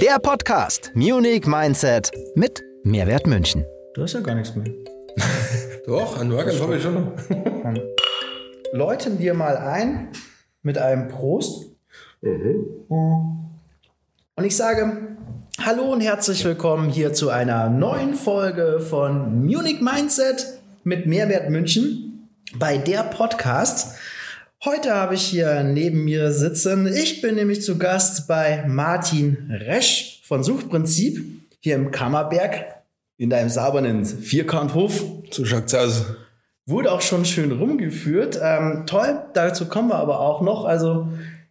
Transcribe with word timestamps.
Der 0.00 0.18
Podcast 0.18 0.90
Munich 0.94 1.46
Mindset 1.46 2.10
mit 2.34 2.62
Mehrwert 2.82 3.26
München. 3.26 3.64
Du 3.94 4.02
hast 4.02 4.14
ja 4.14 4.20
gar 4.20 4.34
nichts 4.34 4.54
mehr. 4.56 4.66
Doch, 5.86 6.18
an 6.18 6.30
Morgen 6.30 6.58
habe 6.60 6.76
ich 6.76 6.82
schon 6.82 6.94
noch. 6.94 7.12
Läuten 8.72 9.18
wir 9.18 9.34
mal 9.34 9.56
ein 9.56 10.08
mit 10.62 10.78
einem 10.78 11.08
Prost. 11.08 11.66
Und 12.20 13.50
ich 14.42 14.56
sage 14.56 15.16
Hallo 15.60 15.92
und 15.92 16.00
herzlich 16.00 16.44
willkommen 16.44 16.90
hier 16.90 17.12
zu 17.12 17.30
einer 17.30 17.70
neuen 17.70 18.14
Folge 18.14 18.80
von 18.80 19.44
Munich 19.44 19.80
Mindset 19.80 20.58
mit 20.82 21.06
Mehrwert 21.06 21.50
München 21.50 22.28
bei 22.58 22.78
der 22.78 23.04
Podcast. 23.04 23.93
Heute 24.64 24.94
habe 24.94 25.14
ich 25.14 25.26
hier 25.26 25.62
neben 25.62 26.04
mir 26.04 26.32
sitzen. 26.32 26.86
Ich 26.86 27.20
bin 27.20 27.34
nämlich 27.34 27.60
zu 27.60 27.76
Gast 27.76 28.26
bei 28.26 28.64
Martin 28.66 29.50
Resch 29.50 30.22
von 30.24 30.42
Suchprinzip 30.42 31.22
hier 31.60 31.74
im 31.74 31.90
Kammerberg 31.90 32.64
in 33.18 33.28
deinem 33.28 33.50
sabernen 33.50 34.06
Vierkanthof. 34.06 35.04
So 35.30 35.44
schaut's 35.44 35.74
aus. 35.74 36.06
Wurde 36.64 36.92
auch 36.92 37.02
schon 37.02 37.26
schön 37.26 37.52
rumgeführt. 37.52 38.40
Ähm, 38.42 38.84
toll, 38.86 39.24
dazu 39.34 39.66
kommen 39.66 39.90
wir 39.90 39.96
aber 39.96 40.20
auch 40.20 40.40
noch. 40.40 40.64
Also, 40.64 41.08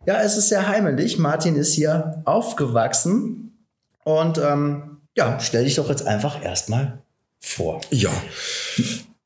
ja, 0.08 0.20
es 0.24 0.36
ist 0.36 0.50
sehr 0.50 0.68
heimelig. 0.68 1.20
Martin 1.20 1.56
ist 1.56 1.76
hier 1.76 2.24
aufgewachsen. 2.26 3.68
Und 4.04 4.40
ähm, 4.40 4.98
ja, 5.16 5.40
stell 5.40 5.66
dich 5.66 5.76
doch 5.76 5.90
jetzt 5.90 6.08
einfach 6.08 6.44
erstmal 6.44 7.04
vor. 7.40 7.80
Ja. 7.92 8.10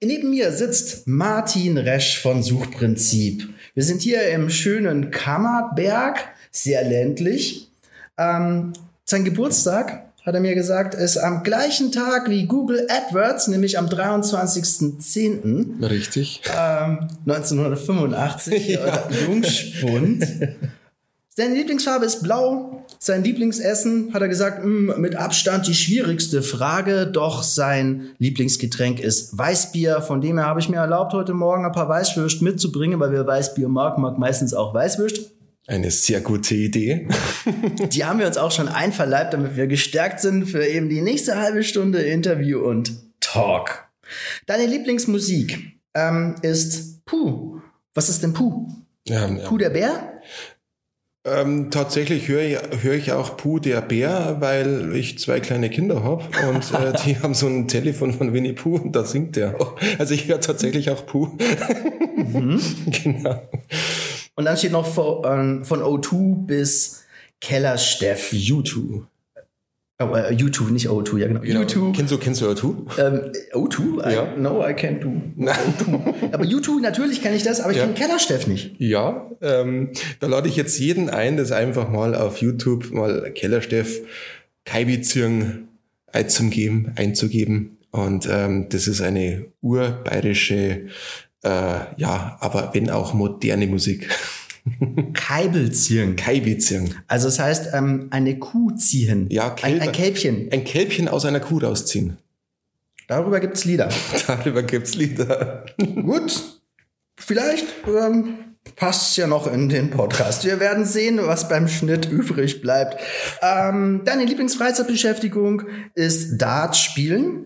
Neben 0.03 0.29
mir 0.31 0.51
sitzt 0.51 1.07
Martin 1.07 1.77
Resch 1.77 2.19
von 2.19 2.43
Suchprinzip. 2.43 3.47
Wir 3.77 3.83
sind 3.83 4.01
hier 4.01 4.27
im 4.29 4.49
schönen 4.49 5.11
Kammerberg, 5.11 6.17
sehr 6.49 6.83
ländlich. 6.83 7.69
Ähm, 8.17 8.73
sein 9.05 9.23
Geburtstag, 9.23 10.07
hat 10.25 10.33
er 10.33 10.41
mir 10.41 10.55
gesagt, 10.55 10.95
ist 10.95 11.17
am 11.17 11.43
gleichen 11.43 11.91
Tag 11.91 12.27
wie 12.27 12.47
Google 12.47 12.87
AdWords, 12.89 13.49
nämlich 13.49 13.77
am 13.77 13.85
23.10. 13.85 15.87
Richtig. 15.87 16.41
Ähm, 16.47 17.07
1985, 17.27 18.67
ja. 18.69 19.09
Jungspund. 19.27 20.25
Seine 21.39 21.53
Lieblingsfarbe 21.53 22.03
ist 22.03 22.23
blau. 22.23 22.83
Sein 22.97 23.23
Lieblingsessen, 23.23 24.11
hat 24.11 24.23
er 24.23 24.27
gesagt, 24.27 24.65
mh, 24.65 24.97
mit 24.97 25.15
Abstand 25.15 25.67
die 25.67 25.75
schwierigste 25.75 26.41
Frage. 26.41 27.05
Doch 27.05 27.43
sein 27.43 28.09
Lieblingsgetränk 28.17 28.99
ist 28.99 29.37
Weißbier. 29.37 30.01
Von 30.01 30.19
dem 30.19 30.39
her 30.39 30.47
habe 30.47 30.59
ich 30.59 30.67
mir 30.67 30.77
erlaubt, 30.77 31.13
heute 31.13 31.35
Morgen 31.35 31.63
ein 31.63 31.73
paar 31.73 31.87
Weißwürst 31.87 32.41
mitzubringen, 32.41 32.99
weil 32.99 33.11
wir 33.11 33.27
Weißbier 33.27 33.67
mag, 33.67 33.99
mag 33.99 34.17
meistens 34.17 34.55
auch 34.55 34.73
Weißwürst. 34.73 35.29
Eine 35.67 35.91
sehr 35.91 36.21
gute 36.21 36.55
Idee. 36.55 37.07
Die 37.91 38.03
haben 38.03 38.17
wir 38.17 38.25
uns 38.25 38.37
auch 38.37 38.51
schon 38.51 38.67
einverleibt, 38.67 39.35
damit 39.35 39.55
wir 39.57 39.67
gestärkt 39.67 40.19
sind 40.19 40.47
für 40.47 40.65
eben 40.65 40.89
die 40.89 41.01
nächste 41.01 41.35
halbe 41.35 41.63
Stunde 41.63 42.01
Interview 42.01 42.61
und 42.61 42.93
Talk. 43.19 43.87
Deine 44.47 44.65
Lieblingsmusik 44.65 45.77
ähm, 45.93 46.33
ist 46.41 47.05
Puh. 47.05 47.61
Was 47.93 48.09
ist 48.09 48.23
denn 48.23 48.33
Puh? 48.33 48.67
Ja, 49.05 49.27
Puh 49.27 49.59
der 49.59 49.69
Bär? 49.69 50.19
Ähm, 51.27 51.71
tatsächlich 51.71 52.27
höre 52.27 52.41
ich, 52.41 52.57
hör 52.81 52.93
ich 52.93 53.11
auch 53.11 53.35
Puh 53.37 53.59
der 53.59 53.81
Bär, 53.81 54.37
weil 54.39 54.95
ich 54.95 55.19
zwei 55.19 55.39
kleine 55.39 55.69
Kinder 55.69 56.03
habe 56.03 56.23
und 56.49 56.73
äh, 56.73 56.93
die 57.05 57.19
haben 57.19 57.33
so 57.33 57.47
ein 57.47 57.67
Telefon 57.67 58.13
von 58.13 58.33
Winnie 58.33 58.53
Puh 58.53 58.75
und 58.75 58.95
da 58.95 59.03
singt 59.03 59.35
der 59.35 59.59
auch. 59.59 59.75
Also 59.97 60.13
ich 60.13 60.27
höre 60.27 60.39
tatsächlich 60.39 60.89
auch 60.89 61.05
Puh. 61.05 61.29
Mhm. 62.15 62.61
genau. 63.03 63.41
Und 64.35 64.45
dann 64.45 64.55
steht 64.55 64.71
noch 64.71 64.85
von, 64.85 65.23
ähm, 65.25 65.65
von 65.65 65.81
O2 65.81 66.45
bis 66.45 67.03
Kellersteff. 67.41 68.31
U2. 68.31 69.03
Oh, 69.99 70.15
äh, 70.15 70.31
U2, 70.35 70.69
nicht 70.71 70.87
O2, 70.89 71.17
ja 71.17 71.27
genau. 71.27 71.39
Genau. 71.39 71.61
U2. 71.61 71.95
Kennst 71.95 72.11
du, 72.11 72.17
kennst 72.19 72.41
du 72.41 72.45
U2? 72.49 72.99
Ähm, 72.99 73.31
O2? 73.53 74.07
I, 74.07 74.13
Ja. 74.13 74.35
No, 74.37 74.61
I 74.63 74.73
can't 74.73 74.99
do. 74.99 75.09
O2. 75.37 76.33
aber 76.33 76.43
U2, 76.43 76.81
natürlich 76.81 77.23
kenne 77.23 77.35
ich 77.35 77.41
das, 77.43 77.61
aber 77.61 77.71
ich 77.71 77.77
Ja. 77.77 77.83
kenne 77.85 77.95
Kellersteff 77.95 78.45
nicht. 78.45 78.75
Ja, 78.79 79.31
ähm, 79.41 79.89
da 80.19 80.27
lade 80.27 80.49
ich 80.49 80.55
jetzt 80.55 80.77
jeden 80.77 81.09
ein, 81.09 81.35
das 81.35 81.51
einfach 81.51 81.89
mal 81.89 82.13
auf 82.13 82.37
YouTube 82.37 82.91
mal 82.91 83.31
Kellersteff 83.33 84.01
Kaibizirn 84.65 85.67
einzugeben, 86.11 86.91
einzugeben. 86.95 87.77
Und 87.89 88.27
ähm, 88.31 88.67
das 88.69 88.87
ist 88.87 89.01
eine 89.01 89.45
urbayerische, 89.61 90.87
äh, 91.43 91.79
ja, 91.97 92.37
aber 92.39 92.71
wenn 92.73 92.91
auch 92.91 93.15
moderne 93.15 93.65
Musik. 93.65 94.07
Keibelzirn. 95.13 96.15
Kaibizirn. 96.15 96.93
Also 97.07 97.27
das 97.27 97.39
heißt, 97.39 97.69
ähm, 97.73 98.07
eine 98.11 98.39
Kuh 98.39 98.71
ziehen. 98.71 99.27
Ja, 99.29 99.49
ein, 99.49 99.55
Kälber. 99.55 99.83
ein 99.83 99.91
Kälbchen. 99.91 100.49
Ein 100.51 100.63
Kälbchen 100.63 101.07
aus 101.07 101.25
einer 101.25 101.39
Kuh 101.39 101.59
rausziehen. 101.59 102.17
Darüber 103.07 103.39
gibt's 103.39 103.65
Lieder. 103.65 103.89
Darüber 104.27 104.63
gibt's 104.63 104.95
Lieder. 104.95 105.65
Gut, 105.77 106.43
vielleicht 107.17 107.65
ähm, 107.87 108.35
passt 108.75 109.11
es 109.11 109.17
ja 109.17 109.27
noch 109.27 109.47
in 109.47 109.69
den 109.69 109.89
Podcast. 109.89 110.43
Wir 110.43 110.59
werden 110.59 110.85
sehen, 110.85 111.19
was 111.21 111.47
beim 111.47 111.67
Schnitt 111.67 112.09
übrig 112.09 112.61
bleibt. 112.61 113.01
Ähm, 113.41 114.01
deine 114.03 114.25
Lieblingsfreizeitbeschäftigung 114.25 115.63
ist 115.95 116.37
Dart 116.37 116.75
spielen. 116.75 117.45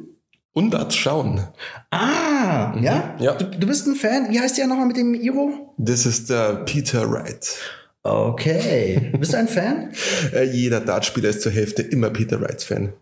Und 0.54 0.72
das 0.72 0.96
Schauen. 0.96 1.48
Ah, 1.92 2.76
ja? 2.82 3.16
Ja. 3.20 3.36
Du, 3.36 3.46
du 3.46 3.68
bist 3.68 3.88
ein 3.88 3.96
Fan. 3.96 4.30
Wie 4.30 4.40
heißt 4.40 4.58
der 4.58 4.68
nochmal 4.68 4.88
mit 4.88 4.98
dem 4.98 5.14
Iro? 5.14 5.74
Das 5.78 6.06
ist 6.06 6.30
der 6.30 6.56
Peter 6.66 7.10
Wright. 7.10 7.58
Okay. 8.04 9.12
Bist 9.20 9.34
du 9.34 9.38
ein 9.38 9.48
Fan? 9.48 9.92
Äh, 10.34 10.46
jeder 10.46 10.80
Dartspieler 10.80 11.30
ist 11.30 11.44
zur 11.44 11.52
Hälfte 11.52 11.84
immer 11.84 12.10
Peter 12.10 12.42
Wright-Fan. 12.42 12.94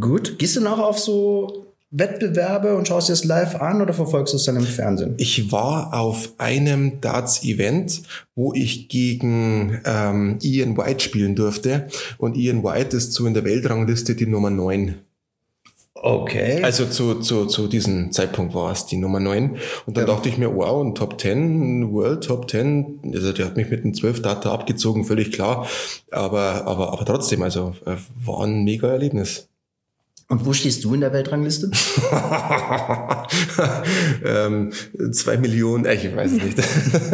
Gut. 0.00 0.38
Gehst 0.38 0.56
du 0.56 0.62
noch 0.62 0.78
auf 0.78 0.98
so 0.98 1.66
Wettbewerbe 1.90 2.74
und 2.74 2.88
schaust 2.88 3.08
dir 3.08 3.12
das 3.12 3.24
live 3.24 3.56
an 3.56 3.80
oder 3.80 3.92
verfolgst 3.92 4.32
du 4.32 4.38
es 4.38 4.44
dann 4.44 4.56
im 4.56 4.64
Fernsehen? 4.64 5.14
Ich 5.18 5.52
war 5.52 5.94
auf 5.94 6.32
einem 6.38 7.00
Darts-Event, 7.00 8.02
wo 8.34 8.52
ich 8.54 8.88
gegen 8.88 9.80
ähm, 9.84 10.38
Ian 10.40 10.76
White 10.76 11.00
spielen 11.00 11.34
durfte. 11.34 11.88
Und 12.18 12.36
Ian 12.36 12.64
White 12.64 12.96
ist 12.96 13.12
so 13.12 13.26
in 13.26 13.34
der 13.34 13.44
Weltrangliste 13.44 14.14
die 14.14 14.26
Nummer 14.26 14.50
9. 14.50 14.94
Okay. 16.02 16.62
Also 16.62 16.86
zu, 16.86 17.16
zu, 17.20 17.46
zu 17.46 17.68
diesem 17.68 18.12
Zeitpunkt 18.12 18.54
war 18.54 18.70
es 18.70 18.86
die 18.86 18.98
Nummer 18.98 19.18
9. 19.18 19.56
Und 19.86 19.96
dann 19.96 20.06
dachte 20.06 20.28
ich 20.28 20.36
mir, 20.36 20.54
wow, 20.54 20.84
ein 20.84 20.94
Top 20.94 21.20
10, 21.20 21.90
World 21.90 22.24
Top 22.24 22.50
10. 22.50 23.00
Also 23.14 23.32
der 23.32 23.46
hat 23.46 23.56
mich 23.56 23.70
mit 23.70 23.82
dem 23.82 23.94
12 23.94 24.20
Data 24.22 24.52
abgezogen, 24.52 25.04
völlig 25.04 25.32
klar. 25.32 25.66
Aber, 26.10 26.66
aber, 26.66 26.92
aber 26.92 27.04
trotzdem, 27.04 27.42
also 27.42 27.74
äh, 27.86 27.96
war 28.24 28.44
ein 28.44 28.64
mega 28.64 28.88
Erlebnis. 28.88 29.48
und 30.28 30.44
wo 30.44 30.52
stehst 30.52 30.84
du 30.84 30.92
in 30.94 31.00
der 31.00 31.14
Weltrangliste? 31.14 31.70
ähm, 34.24 34.72
zwei 35.12 35.38
Millionen, 35.38 35.86
äh, 35.86 35.94
ich 35.94 36.14
weiß 36.14 36.32
es 36.32 36.42
nicht. 36.42 36.58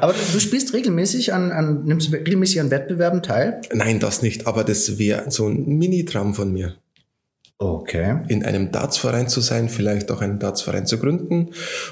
Aber 0.00 0.14
du, 0.14 0.18
du 0.32 0.40
spielst 0.40 0.72
regelmäßig 0.72 1.34
an, 1.34 1.52
an, 1.52 1.84
nimmst 1.84 2.12
regelmäßig 2.12 2.60
an 2.60 2.70
Wettbewerben 2.70 3.22
teil? 3.22 3.60
Nein, 3.72 4.00
das 4.00 4.22
nicht, 4.22 4.46
aber 4.48 4.64
das 4.64 4.98
wäre 4.98 5.30
so 5.30 5.46
ein 5.46 5.66
Mini-Traum 5.78 6.34
von 6.34 6.52
mir. 6.52 6.74
Okay. 7.62 8.18
in 8.28 8.44
einem 8.44 8.72
Dartsverein 8.72 9.28
zu 9.28 9.40
sein, 9.40 9.68
vielleicht 9.68 10.10
auch 10.10 10.20
einen 10.20 10.40
Dartsverein 10.40 10.86
zu 10.86 10.98
gründen 10.98 11.50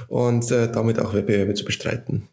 und 0.08 0.50
äh, 0.50 0.70
damit 0.70 0.98
auch 0.98 1.14
Wettbewerbe 1.14 1.54
zu 1.54 1.64
bestreiten. 1.64 2.28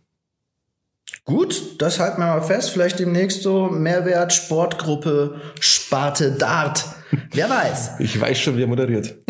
Gut, 1.23 1.81
das 1.81 1.99
halten 1.99 2.21
wir 2.21 2.27
mal 2.27 2.41
fest. 2.41 2.71
Vielleicht 2.71 2.99
demnächst 2.99 3.43
so 3.43 3.67
Mehrwert, 3.67 4.33
Sportgruppe, 4.33 5.41
Sparte, 5.59 6.31
Dart. 6.31 6.85
Wer 7.31 7.49
weiß. 7.49 7.91
Ich 7.99 8.19
weiß 8.19 8.39
schon, 8.39 8.57
wer 8.57 8.67
moderiert. 8.67 9.15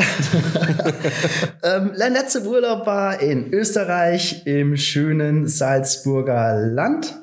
Ähm, 1.63 1.91
der 1.99 2.09
letzte 2.09 2.43
Urlaub 2.43 2.85
war 2.85 3.19
in 3.19 3.51
Österreich 3.51 4.45
im 4.45 4.77
schönen 4.77 5.47
Salzburger 5.47 6.55
Land 6.55 7.19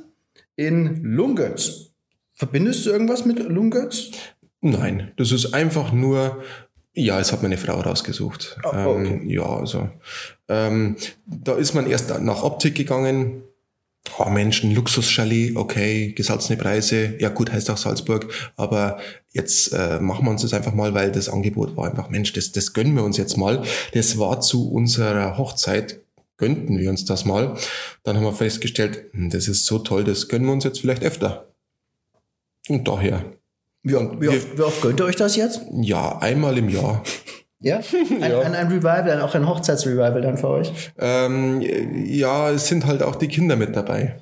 in 0.57 1.03
Lungötz. 1.03 1.93
Verbindest 2.35 2.85
du 2.85 2.91
irgendwas 2.91 3.25
mit 3.25 3.39
Lungötz? 3.39 4.11
Nein, 4.61 5.13
das 5.17 5.31
ist 5.31 5.55
einfach 5.55 5.93
nur, 5.93 6.43
ja, 6.95 7.19
es 7.19 7.33
hat 7.33 7.43
meine 7.43 7.59
Frau 7.59 7.81
rausgesucht. 7.81 8.57
Oh, 8.63 8.69
okay. 8.69 9.07
ähm, 9.07 9.29
ja, 9.29 9.45
also 9.45 9.89
ähm, 10.49 10.97
da 11.27 11.55
ist 11.55 11.75
man 11.75 11.91
erst 11.91 12.21
nach 12.21 12.43
Optik 12.43 12.75
gegangen. 12.77 13.43
Oh 14.19 14.29
Mensch, 14.29 14.63
ein 14.63 14.75
Luxuschalet, 14.75 15.57
okay, 15.57 16.13
gesalzene 16.13 16.59
Preise, 16.59 17.15
ja 17.19 17.31
gut, 17.31 17.51
heißt 17.51 17.71
auch 17.71 17.79
Salzburg, 17.79 18.31
aber 18.55 18.99
jetzt 19.33 19.73
äh, 19.73 19.99
machen 19.99 20.27
wir 20.27 20.31
uns 20.31 20.43
das 20.43 20.53
einfach 20.53 20.75
mal, 20.75 20.93
weil 20.93 21.11
das 21.11 21.31
Angebot 21.31 21.75
war 21.77 21.89
einfach, 21.89 22.11
Mensch, 22.11 22.35
das, 22.35 22.53
das 22.53 22.75
gönnen 22.75 22.95
wir 22.95 23.03
uns 23.03 23.17
jetzt 23.17 23.39
mal. 23.39 23.63
Das 23.93 24.19
war 24.19 24.43
zu 24.43 24.71
unserer 24.71 25.39
Hochzeit, 25.39 26.01
gönnten 26.37 26.79
wir 26.79 26.91
uns 26.91 27.07
das 27.07 27.25
mal. 27.25 27.57
Dann 28.03 28.17
haben 28.17 28.25
wir 28.25 28.35
festgestellt, 28.35 29.07
hm, 29.13 29.31
das 29.31 29.49
ist 29.49 29.65
so 29.65 29.79
toll, 29.79 30.05
das 30.05 30.29
gönnen 30.29 30.47
wir 30.47 30.53
uns 30.53 30.65
jetzt 30.65 30.81
vielleicht 30.81 31.03
öfter. 31.03 31.49
Und 32.69 32.87
daher, 32.87 33.25
Wie, 33.85 33.95
oft- 33.95 34.21
wie, 34.21 34.29
oft, 34.29 34.59
wie 34.59 34.63
oft 34.63 34.83
gönnt 34.83 34.99
ihr 35.01 35.05
euch 35.07 35.17
das 35.17 35.37
jetzt? 35.37 35.61
ja, 35.83 36.19
einmal 36.19 36.59
im 36.59 36.69
Jahr. 36.69 37.03
Ja? 37.61 37.77
Ein, 38.21 38.31
Ja. 38.31 38.41
Ein, 38.41 38.55
ein 38.55 38.67
Revival, 38.69 39.23
auch 39.23 39.35
ein 39.35 39.49
Hochzeitsrevival 39.49 40.21
dann 40.21 40.37
für 40.37 40.49
euch. 40.51 40.71
Ähm, 40.99 41.63
ja, 42.05 42.51
es 42.51 42.67
sind 42.69 42.85
halt 42.85 43.03
auch 43.03 43.17
die 43.17 43.29
Kinder 43.29 43.57
mit 43.57 43.75
dabei. 43.75 44.17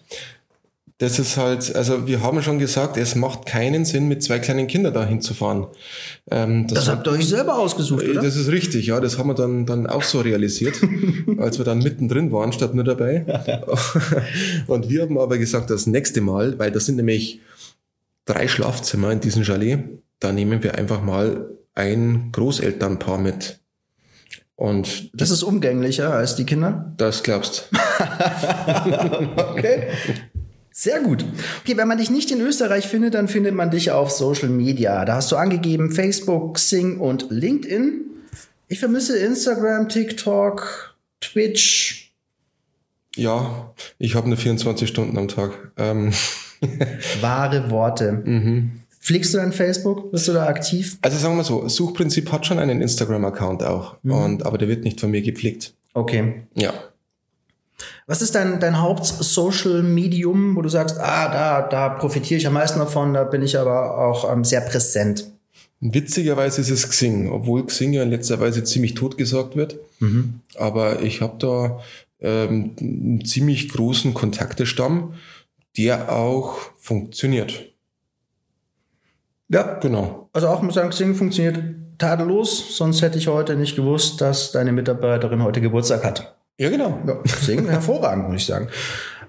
das 0.98 1.18
ist 1.18 1.36
halt, 1.36 1.74
also 1.74 2.06
wir 2.06 2.22
haben 2.22 2.40
schon 2.42 2.60
gesagt, 2.60 2.96
es 2.96 3.16
macht 3.16 3.44
keinen 3.46 3.84
Sinn, 3.84 4.06
mit 4.06 4.22
zwei 4.22 4.38
kleinen 4.38 4.68
Kindern 4.68 4.94
dahin 4.94 5.20
zu 5.20 5.34
fahren. 5.34 5.66
Ähm, 6.30 6.68
das, 6.68 6.84
das 6.84 6.88
habt 6.94 7.04
ihr 7.08 7.14
euch 7.14 7.26
selber 7.26 7.58
ausgesucht, 7.58 8.04
oder? 8.08 8.22
Das 8.22 8.36
ist 8.36 8.48
richtig, 8.52 8.86
ja. 8.86 9.00
Das 9.00 9.18
haben 9.18 9.26
wir 9.30 9.34
dann, 9.34 9.66
dann 9.66 9.88
auch 9.88 10.04
so 10.04 10.20
realisiert, 10.20 10.76
als 11.38 11.58
wir 11.58 11.64
dann 11.64 11.78
mittendrin 11.80 12.30
waren, 12.30 12.52
statt 12.52 12.76
nur 12.76 12.84
dabei. 12.84 13.24
Und 14.68 14.88
wir 14.88 15.02
haben 15.02 15.18
aber 15.18 15.38
gesagt, 15.38 15.68
das 15.70 15.88
nächste 15.88 16.20
Mal, 16.20 16.56
weil 16.60 16.70
das 16.70 16.86
sind 16.86 16.94
nämlich 16.94 17.40
drei 18.32 18.48
Schlafzimmer 18.48 19.10
in 19.10 19.20
diesem 19.20 19.44
Chalet, 19.44 19.80
da 20.18 20.32
nehmen 20.32 20.62
wir 20.62 20.76
einfach 20.76 21.02
mal 21.02 21.50
ein 21.74 22.30
Großelternpaar 22.32 23.18
mit. 23.18 23.60
Und 24.56 25.10
das 25.20 25.30
ist 25.30 25.42
umgänglicher 25.42 26.12
als 26.12 26.36
die 26.36 26.46
Kinder? 26.46 26.94
Das 26.96 27.22
glaubst. 27.22 27.68
okay. 29.36 29.88
Sehr 30.70 31.00
gut. 31.00 31.24
Okay, 31.60 31.76
wenn 31.76 31.88
man 31.88 31.98
dich 31.98 32.10
nicht 32.10 32.30
in 32.30 32.40
Österreich 32.40 32.86
findet, 32.86 33.14
dann 33.14 33.28
findet 33.28 33.54
man 33.54 33.70
dich 33.70 33.90
auf 33.90 34.10
Social 34.10 34.48
Media. 34.48 35.04
Da 35.04 35.16
hast 35.16 35.30
du 35.30 35.36
angegeben 35.36 35.90
Facebook, 35.90 36.54
Xing 36.54 36.98
und 37.00 37.26
LinkedIn. 37.30 38.04
Ich 38.68 38.78
vermisse 38.78 39.18
Instagram, 39.18 39.88
TikTok, 39.88 40.96
Twitch. 41.20 42.14
Ja, 43.16 43.74
ich 43.98 44.14
habe 44.14 44.28
nur 44.28 44.38
24 44.38 44.88
Stunden 44.88 45.18
am 45.18 45.28
Tag. 45.28 45.72
Ähm. 45.76 46.12
Wahre 47.20 47.70
Worte. 47.70 48.12
Mhm. 48.12 48.70
Pflegst 49.00 49.34
du 49.34 49.38
dein 49.38 49.52
Facebook? 49.52 50.12
Bist 50.12 50.28
du 50.28 50.32
da 50.32 50.46
aktiv? 50.46 50.98
Also 51.02 51.18
sagen 51.18 51.36
wir 51.36 51.44
so, 51.44 51.68
Suchprinzip 51.68 52.30
hat 52.30 52.46
schon 52.46 52.58
einen 52.58 52.80
Instagram-Account 52.80 53.64
auch, 53.64 53.96
mhm. 54.02 54.12
und, 54.12 54.46
aber 54.46 54.58
der 54.58 54.68
wird 54.68 54.84
nicht 54.84 55.00
von 55.00 55.10
mir 55.10 55.22
gepflegt. 55.22 55.74
Okay. 55.94 56.42
Ja. 56.54 56.72
Was 58.06 58.22
ist 58.22 58.34
dein, 58.34 58.60
dein 58.60 58.80
Haupt-Social-Medium, 58.80 60.56
wo 60.56 60.62
du 60.62 60.68
sagst, 60.68 60.98
ah, 60.98 61.28
da, 61.28 61.62
da 61.62 61.88
profitiere 61.88 62.38
ich 62.38 62.46
am 62.46 62.52
meisten 62.52 62.78
davon, 62.78 63.14
da 63.14 63.24
bin 63.24 63.42
ich 63.42 63.58
aber 63.58 63.98
auch 63.98 64.32
ähm, 64.32 64.44
sehr 64.44 64.60
präsent? 64.60 65.32
Witzigerweise 65.80 66.60
ist 66.60 66.70
es 66.70 66.88
Xing, 66.88 67.28
obwohl 67.28 67.66
Xing 67.66 67.92
ja 67.92 68.04
in 68.04 68.10
letzter 68.10 68.38
Weise 68.38 68.62
ziemlich 68.62 68.94
totgesagt 68.94 69.56
wird. 69.56 69.78
Mhm. 69.98 70.40
Aber 70.56 71.02
ich 71.02 71.20
habe 71.20 71.34
da 71.38 71.80
ähm, 72.20 72.76
einen 72.80 73.24
ziemlich 73.24 73.68
großen 73.68 74.14
Kontaktestamm, 74.14 75.14
der 75.76 76.12
auch 76.12 76.58
funktioniert. 76.78 77.72
Ja, 79.48 79.78
genau. 79.80 80.30
Also 80.32 80.48
auch 80.48 80.62
muss 80.62 80.74
sagen, 80.74 80.90
Xing 80.90 81.14
funktioniert 81.14 81.58
tadellos, 81.98 82.76
sonst 82.76 83.02
hätte 83.02 83.18
ich 83.18 83.28
heute 83.28 83.56
nicht 83.56 83.76
gewusst, 83.76 84.20
dass 84.20 84.52
deine 84.52 84.72
Mitarbeiterin 84.72 85.42
heute 85.42 85.60
Geburtstag 85.60 86.04
hat. 86.04 86.36
Ja, 86.58 86.70
genau. 86.70 87.00
Ja, 87.06 87.20
deswegen 87.24 87.68
hervorragend, 87.68 88.28
muss 88.28 88.42
ich 88.42 88.46
sagen. 88.46 88.68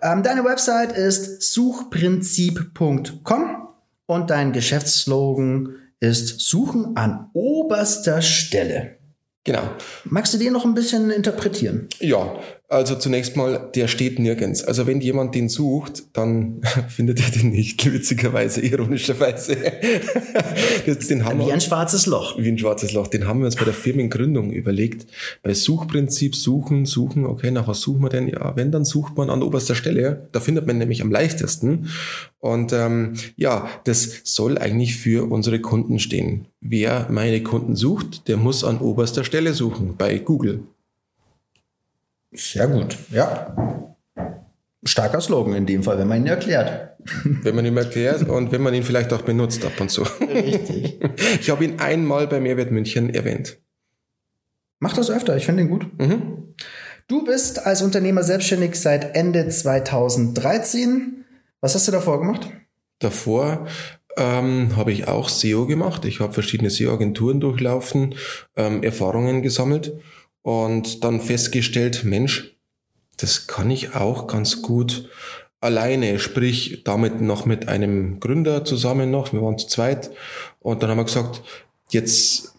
Ähm, 0.01 0.24
deine 0.24 0.44
Website 0.44 0.94
ist 0.94 1.54
suchprinzip.com 1.54 3.68
und 4.06 4.30
dein 4.30 4.54
Geschäftsslogan 4.54 5.75
ist 6.00 6.42
Suchen 6.42 6.98
an 6.98 7.30
oberster 7.34 8.22
Stelle. 8.22 8.98
Genau. 9.45 9.63
Magst 10.06 10.34
du 10.34 10.38
den 10.38 10.54
noch 10.54 10.66
ein 10.66 10.74
bisschen 10.74 11.10
interpretieren? 11.10 11.88
Ja, 12.00 12.40
also 12.74 12.96
zunächst 12.96 13.38
mal, 13.38 13.70
der 13.75 13.88
steht 13.88 14.20
nirgends. 14.20 14.64
Also 14.64 14.88
wenn 14.88 15.00
jemand 15.00 15.36
den 15.36 15.48
sucht, 15.50 16.04
dann 16.14 16.62
findet 16.90 17.22
er 17.22 17.30
den 17.30 17.52
nicht, 17.52 17.92
witzigerweise, 17.92 18.62
ironischerweise. 18.62 19.56
den 21.10 21.25
haben 21.25 21.40
wie 21.40 21.52
ein 21.52 21.62
schwarzes 21.62 22.06
Loch. 22.06 22.38
Wie 22.38 22.50
ein 22.50 22.58
schwarzes 22.58 22.94
Loch. 22.94 23.08
Den 23.08 23.28
haben 23.28 23.40
wir 23.40 23.46
uns 23.46 23.56
bei 23.56 23.66
der 23.66 23.74
Firmengründung 23.74 24.52
überlegt. 24.52 25.08
Bei 25.44 25.54
Suchprinzip 25.54 26.36
suchen, 26.36 26.86
suchen, 26.86 27.25
okay, 27.25 27.52
nach 27.52 27.68
was 27.68 27.81
suchen 27.81 28.02
wir 28.02 28.10
denn? 28.10 28.28
Ja, 28.28 28.56
wenn, 28.56 28.72
dann 28.72 28.86
sucht 28.86 29.16
man 29.18 29.30
an 29.30 29.44
oberster 29.44 29.76
Stelle. 29.76 30.28
Da 30.31 30.40
findet 30.40 30.66
man 30.66 30.78
nämlich 30.78 31.02
am 31.02 31.12
leichtesten. 31.12 31.90
Und 32.40 32.74
ähm, 32.74 33.14
ja, 33.38 33.69
das 33.86 34.22
soll 34.24 34.58
eigentlich 34.58 34.98
für 34.98 35.31
unsere 35.31 35.60
Kunden 35.60 36.00
stehen. 36.00 36.48
Wer 36.60 37.08
meine 37.10 37.42
Kunden 37.44 37.76
sucht, 37.76 38.28
der 38.28 38.38
muss 38.38 38.64
an 38.64 38.80
oberster 38.80 39.24
Stelle 39.24 39.54
suchen 39.54 39.96
bei 39.98 40.18
Google. 40.18 40.64
Sehr 42.33 42.68
gut, 42.68 42.97
ja. 43.12 43.56
Starker 44.85 45.21
Slogan 45.21 45.56
in 45.56 45.65
dem 45.65 45.83
Fall, 45.83 45.97
wenn 45.97 46.07
man 46.07 46.21
ihn 46.21 46.27
erklärt. 46.27 46.89
Wenn 47.24 47.56
man 47.56 47.65
ihn 47.65 47.75
erklärt 47.75 48.30
und 48.30 48.53
wenn 48.53 48.62
man 48.62 48.74
ihn 48.74 48.83
vielleicht 48.83 49.12
auch 49.12 49.24
benutzt 49.24 49.65
ab 49.65 49.74
und 49.77 49.91
zu. 49.91 50.03
Richtig. 50.21 51.01
Ich 51.41 51.50
habe 51.50 51.65
ihn 51.65 51.80
einmal 51.81 52.27
bei 52.27 52.39
Mehrwert 52.39 52.71
München 52.71 53.13
erwähnt. 53.13 53.57
Mach 54.80 54.94
das 54.94 55.09
öfter, 55.09 55.35
ich 55.35 55.45
finde 55.45 55.63
ihn 55.63 55.69
gut. 55.69 55.85
Mhm. 56.00 56.53
Du 57.09 57.25
bist 57.25 57.65
als 57.65 57.81
Unternehmer 57.81 58.24
selbstständig 58.24 58.75
seit 58.75 59.18
Ende 59.18 59.50
2013. 59.50 61.25
Was 61.59 61.75
hast 61.75 61.89
du 61.89 61.91
davor 61.91 62.19
gemacht? 62.19 62.50
Davor 63.00 63.68
ähm, 64.15 64.77
habe 64.77 64.94
ich 64.94 65.09
auch 65.09 65.27
SEO 65.27 65.65
gemacht. 65.65 66.06
Ich 66.06 66.21
habe 66.21 66.31
verschiedene 66.31 66.69
SEO-Agenturen 66.69 67.41
durchlaufen, 67.41 68.15
ähm, 68.56 68.81
Erfahrungen 68.81 69.41
gesammelt 69.41 69.94
und 70.44 71.04
dann 71.04 71.19
festgestellt, 71.19 72.04
Mensch, 72.04 72.56
das 73.18 73.48
kann 73.48 73.72
ich 73.72 73.95
auch 73.95 74.28
ganz 74.28 74.62
gut 74.62 75.10
alleine, 75.62 76.19
sprich 76.19 76.84
damit 76.84 77.22
noch 77.22 77.45
mit 77.45 77.69
einem 77.69 78.19
Gründer 78.19 78.66
zusammen 78.66 79.10
noch, 79.10 79.34
wir 79.34 79.42
waren 79.42 79.57
zu 79.57 79.68
zweit 79.68 80.12
und 80.60 80.84
dann 80.84 80.90
haben 80.90 80.98
wir 80.98 81.06
gesagt, 81.06 81.42
jetzt 81.90 82.54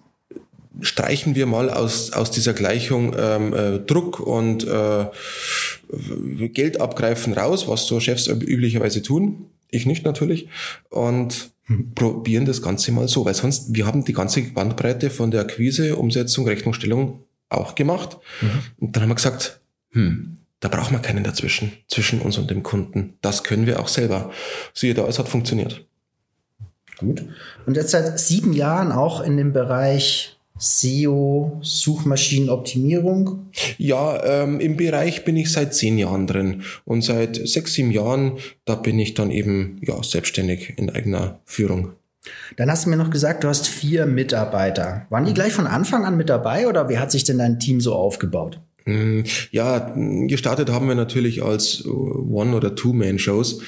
streichen 0.81 1.35
wir 1.35 1.47
mal 1.47 1.71
aus, 1.71 2.13
aus 2.13 2.31
dieser 2.31 2.53
Gleichung 2.53 3.15
ähm, 3.17 3.53
äh, 3.53 3.79
Druck 3.81 4.21
und 4.21 4.67
äh, 4.67 5.07
Geld 6.49 6.81
abgreifen 6.81 7.33
raus, 7.35 7.69
was 7.69 7.87
so 7.87 8.01
Chefs 8.01 8.27
üblicherweise 8.27 9.03
tun. 9.03 9.47
Ich 9.71 9.87
nicht 9.87 10.05
natürlich. 10.05 10.49
Und 10.91 11.53
probieren 11.95 12.45
das 12.45 12.61
Ganze 12.61 12.93
mal 12.93 13.09
so, 13.09 13.25
weil 13.25 13.35
sonst, 13.35 13.75
wir 13.75 13.87
haben 13.87 14.05
die 14.05 14.13
ganze 14.13 14.43
Bandbreite 14.43 15.11
von 15.11 15.31
der 15.31 15.43
Akquise, 15.43 15.97
Umsetzung, 15.97 16.47
Rechnungsstellung 16.47 17.21
auch 17.57 17.75
gemacht. 17.75 18.19
Mhm. 18.41 18.49
Und 18.79 18.97
dann 18.97 19.03
haben 19.03 19.11
wir 19.11 19.17
gesagt, 19.17 19.61
hm, 19.91 20.39
da 20.61 20.69
braucht 20.69 20.93
man 20.93 21.03
keinen 21.03 21.25
dazwischen, 21.25 21.73
zwischen 21.89 22.21
uns 22.21 22.39
und 22.39 22.51
dem 22.51 22.63
Kunden. 22.63 23.19
Das 23.21 23.45
können 23.45 23.67
wir 23.67 23.81
auch 23.81 23.89
selber. 23.89 24.33
Siehe 24.73 24.95
da, 24.95 25.07
es 25.07 25.19
hat 25.19 25.29
funktioniert. 25.29 25.87
Gut. 26.99 27.25
Und 27.67 27.77
jetzt 27.77 27.91
seit 27.91 28.19
sieben 28.19 28.53
Jahren 28.53 28.93
auch 28.93 29.21
in 29.21 29.37
dem 29.37 29.53
Bereich 29.53 30.35
SEO, 30.57 31.59
Suchmaschinenoptimierung? 31.63 33.47
Ja, 33.77 34.23
ähm, 34.25 34.61
im 34.61 34.77
Bereich 34.77 35.25
bin 35.25 35.37
ich 35.37 35.51
seit 35.51 35.75
zehn 35.75 35.99
Jahren 35.99 36.27
drin. 36.27 36.63
Und 36.85 37.03
seit 37.03 37.37
sechs, 37.49 37.75
sieben 37.75 37.91
Jahren, 37.91 38.39
da 38.65 38.77
bin 38.77 38.99
ich 38.99 39.15
dann 39.15 39.31
eben 39.31 39.81
ja, 39.83 40.01
selbstständig 40.03 40.75
in 40.79 40.91
eigener 40.91 41.41
Führung. 41.45 41.93
Dann 42.57 42.71
hast 42.71 42.87
du 42.87 42.91
mir 42.91 42.97
noch 42.97 43.11
gesagt, 43.11 43.45
du 43.45 43.49
hast 43.49 43.67
vier 43.67 44.07
Mitarbeiter. 44.07 45.07
Waren 45.11 45.25
die 45.25 45.35
gleich 45.35 45.53
von 45.53 45.67
Anfang 45.67 46.05
an 46.05 46.17
mit 46.17 46.29
dabei 46.29 46.69
oder 46.69 46.89
wie 46.89 46.99
hat 46.99 47.11
sich 47.11 47.25
denn 47.25 47.39
dein 47.39 47.59
Team 47.61 47.81
so 47.81 47.95
aufgebaut? 47.95 48.61
Hm, 48.85 49.25
ja, 49.51 49.95
gestartet 50.27 50.71
haben 50.71 50.89
wir 50.89 50.95
natürlich 50.95 51.43
als 51.43 51.87
One- 51.87 52.55
oder 52.55 52.75
Two-Man-Shows 52.75 53.63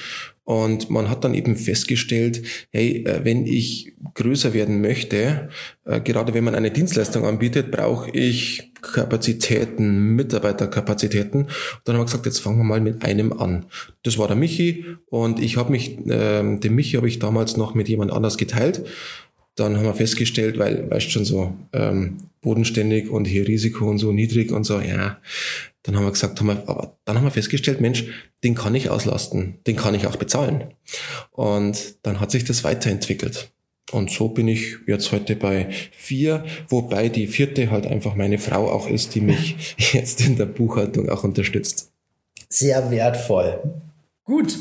und 0.47 0.89
man 0.89 1.09
hat 1.09 1.25
dann 1.25 1.33
eben 1.33 1.57
festgestellt, 1.57 2.41
hey, 2.71 3.03
äh, 3.05 3.25
wenn 3.25 3.45
ich 3.45 3.91
größer 4.13 4.53
werden 4.53 4.79
möchte, 4.79 5.49
äh, 5.83 5.99
gerade 5.99 6.33
wenn 6.33 6.45
man 6.45 6.55
eine 6.55 6.71
Dienstleistung 6.71 7.25
anbietet, 7.25 7.69
brauche 7.69 8.09
ich 8.11 8.71
Kapazitäten, 8.81 10.15
Mitarbeiterkapazitäten. 10.15 11.41
Und 11.41 11.51
dann 11.83 11.95
haben 11.95 12.03
wir 12.03 12.05
gesagt, 12.05 12.27
jetzt 12.27 12.39
fangen 12.39 12.59
wir 12.59 12.63
mal 12.63 12.79
mit 12.79 13.03
einem 13.03 13.33
an. 13.33 13.65
Das 14.03 14.17
war 14.17 14.27
der 14.27 14.37
Michi 14.37 14.85
und 15.09 15.41
ich 15.41 15.57
habe 15.57 15.69
mich, 15.69 15.97
äh, 16.07 16.57
den 16.57 16.75
Michi 16.75 16.95
habe 16.95 17.09
ich 17.09 17.19
damals 17.19 17.57
noch 17.57 17.75
mit 17.75 17.89
jemand 17.89 18.13
anders 18.13 18.37
geteilt. 18.37 18.85
Dann 19.55 19.75
haben 19.75 19.83
wir 19.83 19.95
festgestellt, 19.95 20.57
weil, 20.57 20.89
weißt 20.89 21.11
schon 21.11 21.25
so, 21.25 21.57
ähm, 21.73 22.19
bodenständig 22.39 23.09
und 23.09 23.25
hier 23.25 23.45
Risiko 23.45 23.89
und 23.89 23.97
so 23.97 24.13
niedrig 24.13 24.53
und 24.53 24.63
so, 24.63 24.79
ja, 24.79 25.17
dann 25.87 25.95
haben 25.95 26.03
wir 26.03 26.11
gesagt, 26.11 26.37
haben 26.41 26.47
wir, 26.47 26.67
aber 26.67 26.97
dann 27.05 27.15
haben 27.15 27.23
wir 27.23 27.31
festgestellt, 27.31 27.79
Mensch, 27.79 28.03
den 28.43 28.55
kann 28.55 28.75
ich 28.75 28.89
auslasten, 28.89 29.55
den 29.65 29.77
kann 29.77 29.95
ich 29.95 30.05
auch 30.05 30.17
bezahlen. 30.17 30.73
Und 31.31 31.95
dann 32.03 32.19
hat 32.19 32.29
sich 32.29 32.43
das 32.43 32.65
weiterentwickelt. 32.65 33.49
Und 33.93 34.11
so 34.11 34.27
bin 34.27 34.49
ich 34.49 34.79
jetzt 34.85 35.13
heute 35.13 35.37
bei 35.37 35.69
vier, 35.91 36.43
wobei 36.67 37.07
die 37.07 37.27
vierte 37.27 37.71
halt 37.71 37.87
einfach 37.87 38.15
meine 38.15 38.37
Frau 38.37 38.69
auch 38.69 38.89
ist, 38.89 39.15
die 39.15 39.21
mich 39.21 39.75
jetzt 39.93 40.19
in 40.19 40.35
der 40.35 40.45
Buchhaltung 40.45 41.09
auch 41.09 41.23
unterstützt. 41.23 41.89
Sehr 42.49 42.91
wertvoll. 42.91 43.63
Gut. 44.25 44.57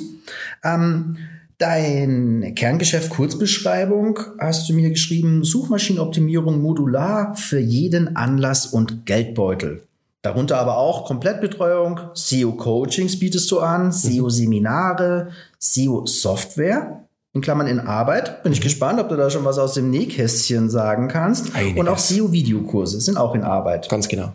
Ähm, 0.63 1.17
dein 1.59 2.53
Kerngeschäft 2.55 3.11
Kurzbeschreibung 3.11 4.21
hast 4.39 4.69
du 4.69 4.75
mir 4.75 4.91
geschrieben, 4.91 5.43
Suchmaschinenoptimierung 5.43 6.63
modular 6.63 7.35
für 7.35 7.59
jeden 7.59 8.15
Anlass 8.15 8.67
und 8.67 9.07
Geldbeutel. 9.07 9.86
Darunter 10.27 10.59
aber 10.59 10.77
auch 10.77 11.05
Komplettbetreuung, 11.05 12.01
SEO-Coachings 12.15 13.21
bietest 13.21 13.49
du 13.53 13.61
an, 13.61 13.93
SEO-Seminare, 13.93 15.29
SEO-Software, 15.61 17.05
in 17.33 17.41
Klammern 17.41 17.69
in 17.69 17.79
Arbeit. 17.79 18.43
Bin 18.43 18.53
ich 18.53 18.59
mhm. 18.59 18.65
gespannt, 18.65 18.99
ob 18.99 19.09
du 19.09 19.15
da 19.15 19.31
schon 19.31 19.45
was 19.45 19.57
aus 19.59 19.75
dem 19.75 19.91
Nähkästchen 19.91 20.69
sagen 20.69 21.07
kannst. 21.07 21.55
Einiges. 21.55 21.79
Und 21.79 21.89
auch 21.89 21.99
SEO-Videokurse 21.99 23.01
sind 23.01 23.17
auch 23.17 23.37
in 23.37 23.45
Arbeit. 23.45 23.89
Ganz 23.89 24.09
genau. 24.09 24.35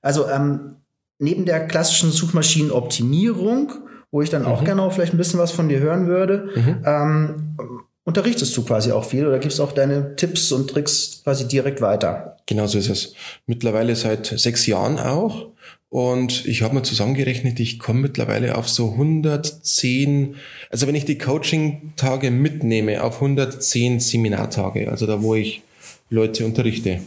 Also 0.00 0.26
ähm, 0.26 0.76
neben 1.18 1.44
der 1.44 1.66
klassischen 1.66 2.10
Suchmaschinenoptimierung 2.10 3.72
wo 4.12 4.22
ich 4.22 4.30
dann 4.30 4.46
auch 4.46 4.64
gerne 4.64 4.80
auch 4.80 4.92
vielleicht 4.92 5.12
ein 5.12 5.18
bisschen 5.18 5.40
was 5.40 5.52
von 5.52 5.68
dir 5.68 5.80
hören 5.80 6.06
würde. 6.06 6.48
Ähm, 6.86 7.56
unterrichtest 8.06 8.56
du 8.56 8.64
quasi 8.64 8.92
auch 8.92 9.04
viel 9.04 9.26
oder 9.26 9.38
gibst 9.38 9.60
auch 9.60 9.72
deine 9.72 10.16
Tipps 10.16 10.50
und 10.52 10.70
Tricks 10.70 11.20
quasi 11.22 11.46
direkt 11.46 11.82
weiter? 11.82 12.38
Genau 12.46 12.66
so 12.66 12.78
ist 12.78 12.88
es. 12.88 13.12
Mittlerweile 13.46 13.94
seit 13.94 14.26
sechs 14.26 14.66
Jahren 14.66 14.98
auch. 14.98 15.48
Und 15.88 16.46
ich 16.46 16.62
habe 16.62 16.74
mal 16.74 16.82
zusammengerechnet, 16.82 17.60
ich 17.60 17.78
komme 17.78 18.00
mittlerweile 18.00 18.56
auf 18.56 18.68
so 18.68 18.92
110, 18.92 20.36
also 20.70 20.86
wenn 20.86 20.94
ich 20.94 21.04
die 21.04 21.18
Coaching-Tage 21.18 22.30
mitnehme, 22.30 23.02
auf 23.02 23.16
110 23.16 24.00
Seminartage, 24.00 24.90
also 24.90 25.06
da, 25.06 25.22
wo 25.22 25.34
ich 25.34 25.62
Leute 26.10 26.44
unterrichte. 26.44 27.00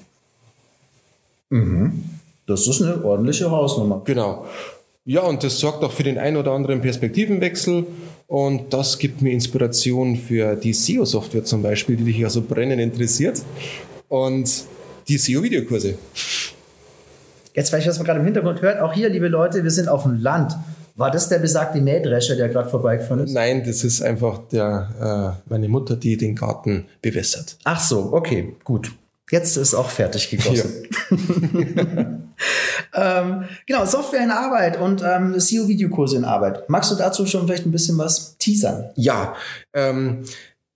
Das 2.47 2.67
ist 2.67 2.81
eine 2.81 3.03
ordentliche 3.03 3.51
Hausnummer. 3.51 4.01
Genau. 4.05 4.45
Ja, 5.05 5.21
und 5.21 5.43
das 5.43 5.59
sorgt 5.59 5.83
auch 5.83 5.91
für 5.91 6.03
den 6.03 6.17
ein 6.17 6.37
oder 6.37 6.51
anderen 6.51 6.81
Perspektivenwechsel. 6.81 7.85
Und 8.27 8.73
das 8.73 8.99
gibt 8.99 9.21
mir 9.21 9.31
Inspiration 9.31 10.15
für 10.15 10.55
die 10.55 10.73
SEO-Software 10.73 11.43
zum 11.43 11.63
Beispiel, 11.63 11.95
die 11.95 12.03
dich 12.03 12.17
ja 12.17 12.29
so 12.29 12.41
brennend 12.41 12.79
interessiert. 12.79 13.41
Und 14.07 14.65
die 15.07 15.17
SEO-Videokurse. 15.17 15.95
Jetzt 17.55 17.69
vielleicht, 17.69 17.87
was 17.87 17.97
man 17.97 18.05
gerade 18.05 18.19
im 18.19 18.25
Hintergrund 18.25 18.61
hört, 18.61 18.79
auch 18.79 18.93
hier, 18.93 19.09
liebe 19.09 19.27
Leute, 19.27 19.63
wir 19.63 19.71
sind 19.71 19.89
auf 19.89 20.03
dem 20.03 20.21
Land. 20.21 20.55
War 20.95 21.09
das 21.09 21.29
der 21.29 21.39
besagte 21.39 21.81
Mähdrescher, 21.81 22.35
der 22.35 22.49
gerade 22.49 22.69
vorbeigefahren 22.69 23.23
ist? 23.23 23.33
Nein, 23.33 23.63
das 23.65 23.83
ist 23.83 24.01
einfach 24.01 24.39
der, 24.51 25.37
äh, 25.47 25.49
meine 25.49 25.69
Mutter, 25.69 25.95
die 25.95 26.17
den 26.17 26.35
Garten 26.35 26.85
bewässert. 27.01 27.57
Ach 27.63 27.79
so, 27.79 28.11
okay, 28.11 28.55
gut. 28.63 28.91
Jetzt 29.31 29.57
ist 29.57 29.73
auch 29.73 29.89
fertig 29.89 30.29
gegossen. 30.29 30.87
ähm, 32.93 33.45
genau, 33.65 33.85
Software 33.85 34.23
in 34.23 34.31
Arbeit 34.31 34.79
und 34.79 35.03
ähm, 35.03 35.39
SEO-Videokurse 35.39 36.17
in 36.17 36.25
Arbeit. 36.25 36.69
Magst 36.69 36.91
du 36.91 36.95
dazu 36.95 37.25
schon 37.25 37.45
vielleicht 37.45 37.65
ein 37.65 37.71
bisschen 37.71 37.97
was 37.97 38.37
teasern? 38.37 38.91
Ja, 38.95 39.35
ähm, 39.73 40.23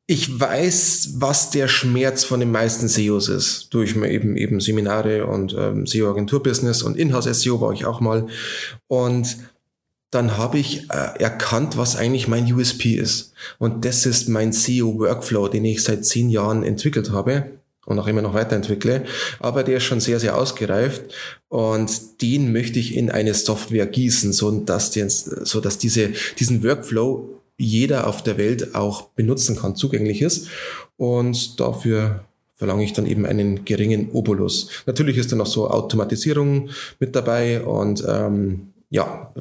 ich 0.05 0.39
weiß, 0.39 1.13
was 1.15 1.49
der 1.49 1.67
Schmerz 1.67 2.25
von 2.25 2.39
den 2.39 2.51
meisten 2.51 2.87
SEOs 2.87 3.29
ist. 3.29 3.73
Durch 3.73 3.95
eben 3.95 4.35
eben 4.35 4.59
Seminare 4.59 5.25
und 5.25 5.55
ähm, 5.57 5.87
SEO-Agentur-Business 5.87 6.83
und 6.83 6.97
Inhouse-SEO 6.97 7.61
war 7.61 7.71
ich 7.71 7.85
auch 7.85 8.01
mal. 8.01 8.27
Und 8.87 9.37
dann 10.11 10.37
habe 10.37 10.59
ich 10.59 10.89
äh, 10.91 11.19
erkannt, 11.19 11.77
was 11.77 11.95
eigentlich 11.95 12.27
mein 12.27 12.51
USP 12.51 12.95
ist. 12.95 13.33
Und 13.59 13.85
das 13.85 14.05
ist 14.05 14.27
mein 14.27 14.51
SEO-Workflow, 14.51 15.47
den 15.47 15.65
ich 15.65 15.83
seit 15.83 16.05
zehn 16.05 16.29
Jahren 16.29 16.63
entwickelt 16.63 17.11
habe 17.11 17.45
und 17.85 17.99
auch 17.99 18.07
immer 18.07 18.21
noch 18.21 18.33
weiterentwickle. 18.33 19.03
Aber 19.39 19.63
der 19.63 19.77
ist 19.77 19.83
schon 19.83 19.99
sehr, 19.99 20.19
sehr 20.19 20.37
ausgereift 20.37 21.13
und 21.49 22.21
den 22.21 22.51
möchte 22.51 22.79
ich 22.79 22.95
in 22.95 23.11
eine 23.11 23.33
Software 23.33 23.85
gießen, 23.85 24.33
so 24.33 24.51
dass, 24.51 24.91
die, 24.91 25.05
so 25.07 25.59
dass 25.59 25.77
diese, 25.77 26.09
diesen 26.39 26.63
Workflow 26.63 27.41
jeder 27.57 28.07
auf 28.07 28.23
der 28.23 28.37
Welt 28.37 28.75
auch 28.75 29.09
benutzen 29.09 29.55
kann, 29.55 29.75
zugänglich 29.75 30.21
ist. 30.21 30.47
Und 30.97 31.59
dafür 31.59 32.25
verlange 32.55 32.83
ich 32.83 32.93
dann 32.93 33.05
eben 33.05 33.25
einen 33.25 33.65
geringen 33.65 34.11
Obolus. 34.11 34.69
Natürlich 34.85 35.17
ist 35.17 35.31
da 35.31 35.35
noch 35.35 35.47
so 35.47 35.69
Automatisierung 35.69 36.69
mit 36.99 37.15
dabei 37.15 37.63
und 37.63 38.03
ähm, 38.07 38.73
ja, 38.89 39.33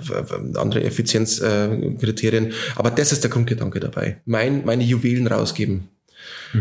andere 0.54 0.82
Effizienzkriterien. 0.82 2.52
Aber 2.75 2.90
das 2.90 3.12
ist 3.12 3.22
der 3.22 3.30
Grundgedanke 3.30 3.80
dabei. 3.80 4.20
Mein, 4.25 4.64
meine 4.64 4.82
Juwelen 4.82 5.26
rausgeben. 5.26 5.88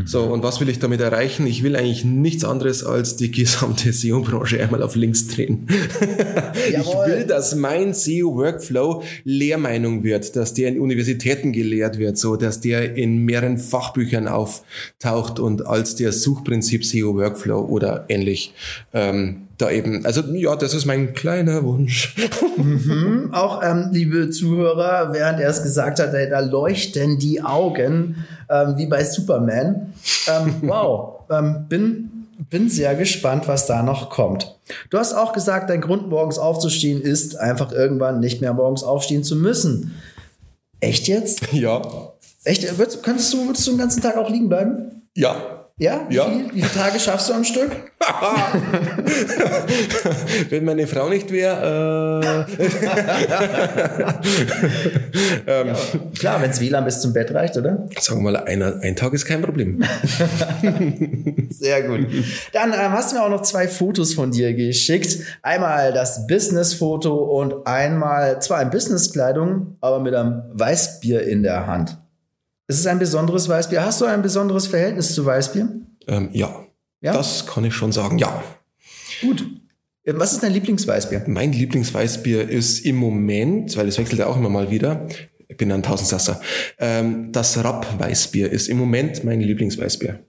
So, 0.06 0.24
und 0.24 0.42
was 0.42 0.62
will 0.62 0.70
ich 0.70 0.80
damit 0.80 1.02
erreichen? 1.02 1.46
Ich 1.46 1.64
will 1.64 1.76
eigentlich 1.76 2.06
nichts 2.06 2.46
anderes 2.46 2.86
als 2.86 3.18
die 3.18 3.32
gesamte 3.32 3.92
SEO-Branche 3.92 4.62
einmal 4.62 4.84
auf 4.84 4.96
links 4.96 5.28
drehen. 5.28 5.68
ich 6.70 6.88
will, 6.88 7.26
dass 7.28 7.56
mein 7.56 7.94
SEO-Workflow 7.94 9.04
Lehrmeinung 9.26 10.04
wird, 10.04 10.36
dass 10.36 10.54
der 10.54 10.70
in 10.70 10.80
Universitäten 10.80 11.52
gelehrt 11.52 11.98
wird, 11.98 12.18
so 12.18 12.38
dass 12.38 12.62
der 12.62 12.96
in 12.96 13.18
mehreren 13.18 13.58
Fachbüchern 13.58 14.28
auftaucht 14.28 15.40
und 15.40 15.68
als 15.68 15.96
der 15.96 16.14
Suchprinzip 16.14 16.86
SEO-Workflow 16.86 17.66
oder 17.66 18.06
ähnlich 18.08 18.54
ähm, 18.94 19.48
da 19.62 19.70
eben. 19.70 20.06
Also 20.06 20.22
ja, 20.34 20.56
das 20.56 20.74
ist 20.74 20.86
mein 20.86 21.14
kleiner 21.14 21.64
Wunsch. 21.64 22.16
Auch, 23.32 23.62
ähm, 23.64 23.90
liebe 23.92 24.30
Zuhörer, 24.30 25.14
während 25.14 25.40
er 25.40 25.50
es 25.50 25.64
gesagt 25.64 26.00
hat, 26.00 26.14
da 26.14 26.40
leuchten 26.40 27.20
die 27.20 27.42
Augen, 27.42 28.26
ähm, 28.52 28.78
wie 28.78 28.86
bei 28.86 29.04
Superman. 29.04 29.94
Ähm, 30.28 30.56
wow, 30.62 31.22
ähm, 31.32 31.66
bin, 31.68 32.28
bin 32.50 32.70
sehr 32.70 32.96
gespannt, 32.96 33.48
was 33.48 33.66
da 33.66 33.82
noch 33.82 34.10
kommt. 34.10 34.60
Du 34.90 34.98
hast 34.98 35.14
auch 35.14 35.34
gesagt, 35.34 35.70
dein 35.70 35.82
Grund, 35.82 36.10
morgens 36.10 36.38
aufzustehen, 36.38 37.02
ist 37.02 37.38
einfach 37.38 37.72
irgendwann 37.72 38.20
nicht 38.20 38.42
mehr 38.42 38.54
morgens 38.54 38.84
aufstehen 38.84 39.24
zu 39.24 39.36
müssen. 39.36 39.96
Echt 40.80 41.08
jetzt? 41.08 41.42
ja. 41.54 41.82
Echt? 42.44 42.78
Würdest, 42.78 43.04
könntest 43.04 43.32
du, 43.34 43.46
würdest 43.46 43.66
du 43.68 43.72
den 43.72 43.80
ganzen 43.80 44.02
Tag 44.02 44.18
auch 44.18 44.30
liegen 44.30 44.50
bleiben? 44.50 45.04
Ja. 45.16 45.36
Ja? 45.82 46.06
Wie, 46.08 46.16
Ja. 46.16 46.30
Viel? 46.30 46.46
Wie 46.54 46.62
viele 46.62 46.74
Tage 46.74 47.00
schaffst 47.00 47.28
du 47.30 47.34
am 47.34 47.44
Stück? 47.44 47.72
Wenn 50.50 50.64
meine 50.64 50.86
Frau 50.86 51.10
nicht 51.10 51.32
wäre, 51.32 52.24
äh, 52.24 52.46
ähm, 55.48 55.76
Klar, 56.20 56.40
wenn 56.42 56.52
es 56.52 56.62
WLAN 56.62 56.86
bis 56.86 57.02
zum 57.02 57.14
Bett 57.14 57.34
reicht, 57.34 57.58
oder? 57.58 57.88
sagen 58.00 58.24
wir 58.24 58.32
mal, 58.32 58.38
einer, 58.44 58.76
ein 58.82 58.96
Tag 58.96 59.14
ist 59.14 59.26
kein 59.26 59.42
Problem. 59.42 59.84
Sehr 61.50 61.82
gut. 61.84 62.08
Dann 62.54 62.74
ähm, 62.74 62.92
hast 62.92 63.12
du 63.12 63.16
mir 63.18 63.24
auch 63.24 63.30
noch 63.30 63.42
zwei 63.42 63.68
Fotos 63.68 64.14
von 64.14 64.30
dir 64.32 64.54
geschickt. 64.54 65.18
Einmal 65.42 65.94
das 65.94 66.28
Business-Foto 66.28 67.16
und 67.16 67.66
einmal 67.66 68.40
zwar 68.42 68.62
in 68.62 68.70
Businesskleidung, 68.70 69.78
aber 69.82 70.00
mit 70.00 70.14
einem 70.14 70.44
Weißbier 70.54 71.24
in 71.24 71.42
der 71.42 71.66
Hand. 71.66 71.98
Ist 72.72 72.80
es 72.80 72.88
ein 72.88 73.00
besonderes 73.00 73.50
Weißbier? 73.50 73.84
Hast 73.84 74.00
du 74.00 74.06
ein 74.06 74.22
besonderes 74.22 74.66
Verhältnis 74.66 75.14
zu 75.14 75.26
Weißbier? 75.26 75.68
Ähm, 76.08 76.30
ja. 76.32 76.66
Ja? 77.02 77.12
das 77.12 77.46
kann 77.46 77.66
ich 77.66 77.74
schon 77.74 77.92
sagen. 77.92 78.18
Ja. 78.18 78.42
Gut. 79.20 79.46
Ähm, 80.06 80.16
Was 80.18 80.32
ist 80.32 80.42
dein 80.42 80.54
Lieblingsweißbier? 80.54 81.26
Mein 81.28 81.52
Lieblingsweißbier 81.52 82.50
ist 82.50 82.86
im 82.86 82.96
Moment, 82.96 83.76
weil 83.76 83.90
es 83.90 83.98
wechselt 83.98 84.20
ja 84.20 84.28
auch 84.28 84.38
immer 84.38 84.48
mal 84.48 84.72
wieder, 84.72 85.06
ich 85.50 85.58
bin 85.58 85.70
ein 85.70 85.84
Tausendsasser, 85.84 86.40
ähm, 86.80 87.34
das 87.34 87.62
Rapp-Weißbier 87.62 88.50
ist 88.50 88.70
im 88.70 88.78
Moment 88.78 89.26
mein 89.26 89.42
Lieblingsweißbier. 89.42 90.20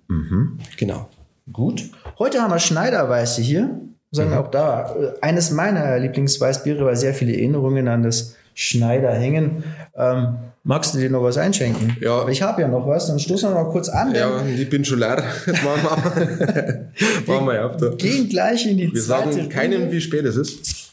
Genau. 0.78 1.08
Gut. 1.52 1.90
Heute 2.18 2.42
haben 2.42 2.50
wir 2.50 2.58
Schneiderweiße 2.58 3.40
hier. 3.40 3.82
Sagen 4.10 4.30
wir 4.30 4.40
auch 4.40 4.50
da, 4.50 4.96
äh, 4.96 5.12
eines 5.20 5.52
meiner 5.52 5.96
Lieblingsweißbiere, 5.96 6.84
weil 6.84 6.96
sehr 6.96 7.14
viele 7.14 7.34
Erinnerungen 7.34 7.86
an 7.86 8.02
das 8.02 8.34
Schneider 8.52 9.12
hängen. 9.12 9.62
Ähm, 9.94 10.38
magst 10.64 10.94
du 10.94 10.98
dir 10.98 11.10
noch 11.10 11.22
was 11.22 11.36
einschenken? 11.38 11.96
Ja. 12.00 12.20
Aber 12.20 12.30
ich 12.30 12.42
habe 12.42 12.62
ja 12.62 12.68
noch 12.68 12.86
was, 12.86 13.06
dann 13.06 13.18
stoßen 13.18 13.50
wir 13.50 13.54
mal 13.62 13.70
kurz 13.70 13.88
an. 13.88 14.14
Ja, 14.14 14.44
ich 14.44 14.68
bin 14.68 14.84
schon 14.84 15.00
leer. 15.00 15.22
Jetzt 15.46 15.62
machen 15.62 15.82
wir, 15.82 16.90
machen 17.26 17.46
wir 17.46 17.62
ab 17.62 17.78
da. 17.78 17.88
gehen 17.90 18.28
gleich 18.28 18.66
in 18.66 18.76
die 18.76 18.92
Wir 18.92 19.00
zweite 19.00 19.32
sagen 19.32 19.48
keinem, 19.48 19.90
wie 19.90 20.00
spät 20.00 20.24
es 20.24 20.36
ist. 20.36 20.92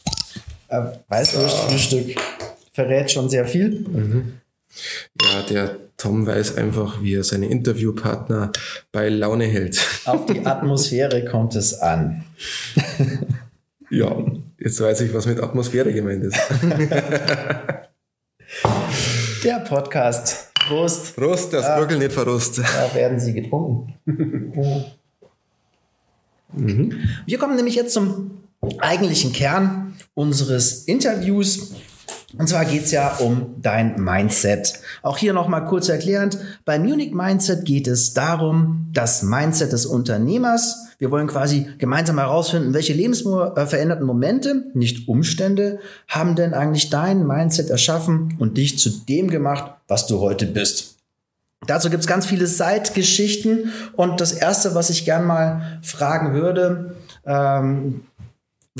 Äh, 0.68 0.82
Weißwurstfrühstück 1.08 2.16
verrät 2.72 3.10
schon 3.10 3.28
sehr 3.28 3.44
viel. 3.44 3.84
Ja, 5.20 5.42
der 5.48 5.76
Tom 5.96 6.26
weiß 6.26 6.56
einfach, 6.56 7.02
wie 7.02 7.14
er 7.14 7.24
seine 7.24 7.46
Interviewpartner 7.46 8.52
bei 8.92 9.08
Laune 9.08 9.44
hält. 9.44 9.84
Auf 10.06 10.26
die 10.26 10.46
Atmosphäre 10.46 11.24
kommt 11.24 11.56
es 11.56 11.78
an. 11.80 12.24
Ja, 13.90 14.16
jetzt 14.58 14.80
weiß 14.80 15.00
ich, 15.02 15.12
was 15.12 15.26
mit 15.26 15.42
Atmosphäre 15.42 15.92
gemeint 15.92 16.24
ist. 16.24 16.38
Der 19.44 19.60
Podcast. 19.60 20.52
Prost. 20.54 21.16
Prost, 21.16 21.52
das 21.54 21.64
Bröckel 21.76 21.98
nicht 21.98 22.12
verrust. 22.12 22.58
Da 22.58 22.94
werden 22.94 23.18
sie 23.18 23.32
getrunken. 23.32 23.94
Wir 27.26 27.38
kommen 27.38 27.56
nämlich 27.56 27.74
jetzt 27.74 27.94
zum 27.94 28.42
eigentlichen 28.80 29.32
Kern 29.32 29.94
unseres 30.14 30.84
Interviews. 30.84 31.74
Und 32.38 32.48
zwar 32.48 32.64
geht 32.64 32.84
es 32.84 32.92
ja 32.92 33.16
um 33.18 33.56
dein 33.60 34.00
Mindset. 34.00 34.74
Auch 35.02 35.18
hier 35.18 35.32
nochmal 35.32 35.64
kurz 35.66 35.88
erklärend. 35.88 36.38
Bei 36.64 36.78
Munich 36.78 37.12
Mindset 37.12 37.64
geht 37.64 37.88
es 37.88 38.14
darum, 38.14 38.88
das 38.92 39.22
Mindset 39.22 39.72
des 39.72 39.86
Unternehmers. 39.86 40.86
Wir 40.98 41.10
wollen 41.10 41.26
quasi 41.26 41.66
gemeinsam 41.78 42.18
herausfinden, 42.18 42.74
welche 42.74 42.92
lebensveränderten 42.92 44.06
Momente, 44.06 44.66
nicht 44.74 45.08
Umstände, 45.08 45.80
haben 46.08 46.36
denn 46.36 46.54
eigentlich 46.54 46.90
dein 46.90 47.26
Mindset 47.26 47.70
erschaffen 47.70 48.36
und 48.38 48.58
dich 48.58 48.78
zu 48.78 48.90
dem 48.90 49.28
gemacht, 49.28 49.72
was 49.88 50.06
du 50.06 50.20
heute 50.20 50.46
bist. 50.46 50.96
Dazu 51.66 51.90
gibt's 51.90 52.06
ganz 52.06 52.26
viele 52.26 52.46
Seitgeschichten 52.46 53.72
und 53.94 54.20
das 54.20 54.32
erste, 54.32 54.74
was 54.74 54.88
ich 54.88 55.04
gern 55.04 55.26
mal 55.26 55.78
fragen 55.82 56.32
würde, 56.32 56.96
ähm, 57.26 58.02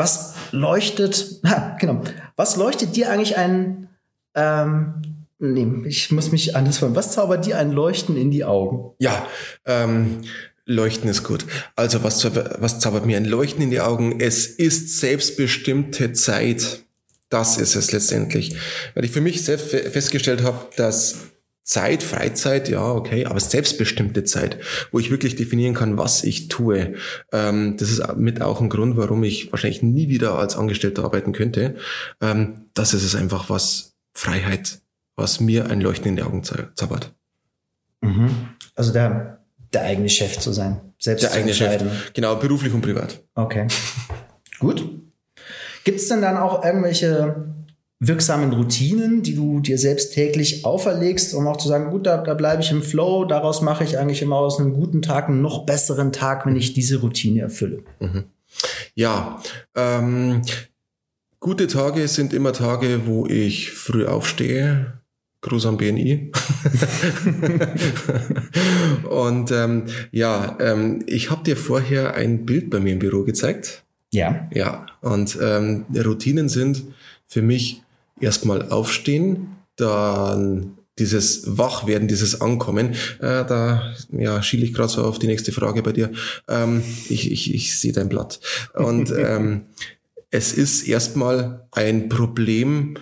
was 0.01 0.35
leuchtet, 0.51 1.41
ha, 1.47 1.77
genau, 1.79 2.03
was 2.35 2.57
leuchtet 2.57 2.97
dir 2.97 3.11
eigentlich 3.13 3.37
ein, 3.37 3.89
ähm, 4.35 4.95
nee, 5.39 5.87
ich 5.87 6.11
muss 6.11 6.33
mich 6.33 6.57
anders 6.57 6.79
fragen, 6.79 6.97
was 6.97 7.13
zaubert 7.13 7.45
dir 7.47 7.59
ein 7.59 7.71
Leuchten 7.71 8.17
in 8.17 8.31
die 8.31 8.45
Augen? 8.45 8.95
Ja, 8.99 9.27
ähm, 9.67 10.23
Leuchten 10.65 11.11
ist 11.11 11.23
gut. 11.23 11.45
Also 11.77 12.03
was, 12.03 12.25
was 12.25 12.79
zaubert 12.79 13.05
mir 13.05 13.17
ein 13.17 13.25
Leuchten 13.25 13.63
in 13.63 13.71
die 13.71 13.81
Augen? 13.81 14.21
Es 14.21 14.47
ist 14.47 14.99
selbstbestimmte 14.99 16.13
Zeit. 16.13 16.85
Das 17.29 17.59
ist 17.59 17.75
es 17.75 17.93
letztendlich. 17.93 18.57
Weil 18.95 19.05
ich 19.05 19.11
für 19.11 19.21
mich 19.21 19.45
selbst 19.45 19.71
festgestellt 19.71 20.43
habe, 20.43 20.67
dass 20.77 21.17
Zeit, 21.71 22.03
Freizeit, 22.03 22.69
ja, 22.69 22.91
okay, 22.91 23.27
aber 23.27 23.39
selbstbestimmte 23.39 24.25
Zeit, 24.25 24.59
wo 24.91 24.99
ich 24.99 25.13
wirklich 25.13 25.37
definieren 25.37 25.73
kann, 25.73 25.97
was 25.99 26.25
ich 26.25 26.49
tue. 26.49 26.95
Ähm, 27.31 27.77
das 27.77 27.93
ist 27.93 28.17
mit 28.17 28.43
auch 28.43 28.61
ein 28.61 28.69
Grund, 28.69 28.97
warum 28.97 29.23
ich 29.23 29.53
wahrscheinlich 29.53 29.81
nie 29.81 30.09
wieder 30.09 30.37
als 30.37 30.57
Angestellter 30.57 31.05
arbeiten 31.05 31.33
könnte. 31.33 31.77
Ähm, 32.21 32.63
das 32.75 32.93
ist 32.93 33.05
es 33.05 33.15
einfach 33.15 33.51
was 33.51 33.95
Freiheit, 34.15 34.81
was 35.15 35.39
mir 35.39 35.71
ein 35.71 35.81
Leuchten 35.81 36.09
in 36.09 36.17
die 36.17 36.23
Augen 36.23 36.43
zaubert. 36.43 37.15
Mhm. 38.01 38.49
Also 38.75 38.93
der, 38.93 39.45
der 39.73 39.83
eigene 39.83 40.09
Chef 40.09 40.41
zu 40.41 40.53
sein, 40.53 40.81
selbst 40.99 41.23
der 41.23 41.35
eigene 41.35 41.55
Chef, 41.55 42.13
genau, 42.15 42.35
beruflich 42.35 42.75
und 42.75 42.81
privat. 42.81 43.23
Okay, 43.37 43.69
gut. 44.59 44.85
Gibt 45.85 46.01
es 46.01 46.09
denn 46.09 46.21
dann 46.21 46.37
auch 46.37 46.65
irgendwelche 46.65 47.47
wirksamen 48.01 48.53
Routinen, 48.53 49.23
die 49.23 49.35
du 49.35 49.61
dir 49.61 49.77
selbst 49.77 50.15
täglich 50.15 50.65
auferlegst, 50.65 51.35
um 51.35 51.47
auch 51.47 51.59
zu 51.59 51.69
sagen, 51.69 51.91
gut, 51.91 52.07
da, 52.07 52.17
da 52.17 52.33
bleibe 52.33 52.63
ich 52.63 52.71
im 52.71 52.83
Flow, 52.83 53.27
daraus 53.27 53.61
mache 53.61 53.85
ich 53.85 53.99
eigentlich 53.99 54.23
immer 54.23 54.37
aus 54.37 54.59
einem 54.59 54.73
guten 54.73 55.03
Tag 55.03 55.29
einen 55.29 55.43
noch 55.43 55.67
besseren 55.67 56.11
Tag, 56.11 56.47
wenn 56.47 56.57
ich 56.57 56.73
diese 56.73 57.01
Routine 57.01 57.43
erfülle. 57.43 57.83
Mhm. 58.01 58.25
Ja, 58.95 59.41
ähm, 59.77 60.41
gute 61.39 61.67
Tage 61.67 62.09
sind 62.09 62.33
immer 62.33 62.55
Tage, 62.55 63.03
wo 63.05 63.27
ich 63.27 63.71
früh 63.71 64.07
aufstehe. 64.07 64.95
Gruß 65.43 65.67
am 65.67 65.79
BNI. 65.79 66.33
und 69.09 69.51
ähm, 69.51 69.85
ja, 70.11 70.59
ähm, 70.61 71.03
ich 71.07 71.31
habe 71.31 71.45
dir 71.45 71.57
vorher 71.57 72.15
ein 72.15 72.45
Bild 72.45 72.69
bei 72.69 72.79
mir 72.79 72.93
im 72.93 72.99
Büro 72.99 73.25
gezeigt. 73.25 73.83
Ja. 74.13 74.49
Ja, 74.53 74.85
und 75.01 75.39
ähm, 75.41 75.87
Routinen 75.97 76.51
sind 76.51 76.83
für 77.27 77.41
mich 77.41 77.83
erstmal 78.21 78.71
aufstehen, 78.71 79.57
dann 79.77 80.77
dieses 80.99 81.57
Wachwerden, 81.57 82.09
dieses 82.09 82.41
Ankommen, 82.41 82.93
äh, 83.21 83.45
da 83.45 83.95
ja, 84.13 84.43
schiele 84.43 84.65
ich 84.65 84.75
gerade 84.75 84.91
so 84.91 85.03
auf 85.05 85.19
die 85.19 85.27
nächste 85.27 85.51
Frage 85.51 85.83
bei 85.83 85.93
dir. 85.93 86.13
Ähm, 86.47 86.83
ich 87.09 87.31
ich, 87.31 87.55
ich 87.55 87.79
sehe 87.79 87.93
dein 87.93 88.09
Blatt. 88.09 88.41
Und 88.75 89.11
ähm, 89.17 89.63
es 90.31 90.53
ist 90.53 90.87
erstmal 90.87 91.67
ein 91.73 92.09
Problem 92.09 92.97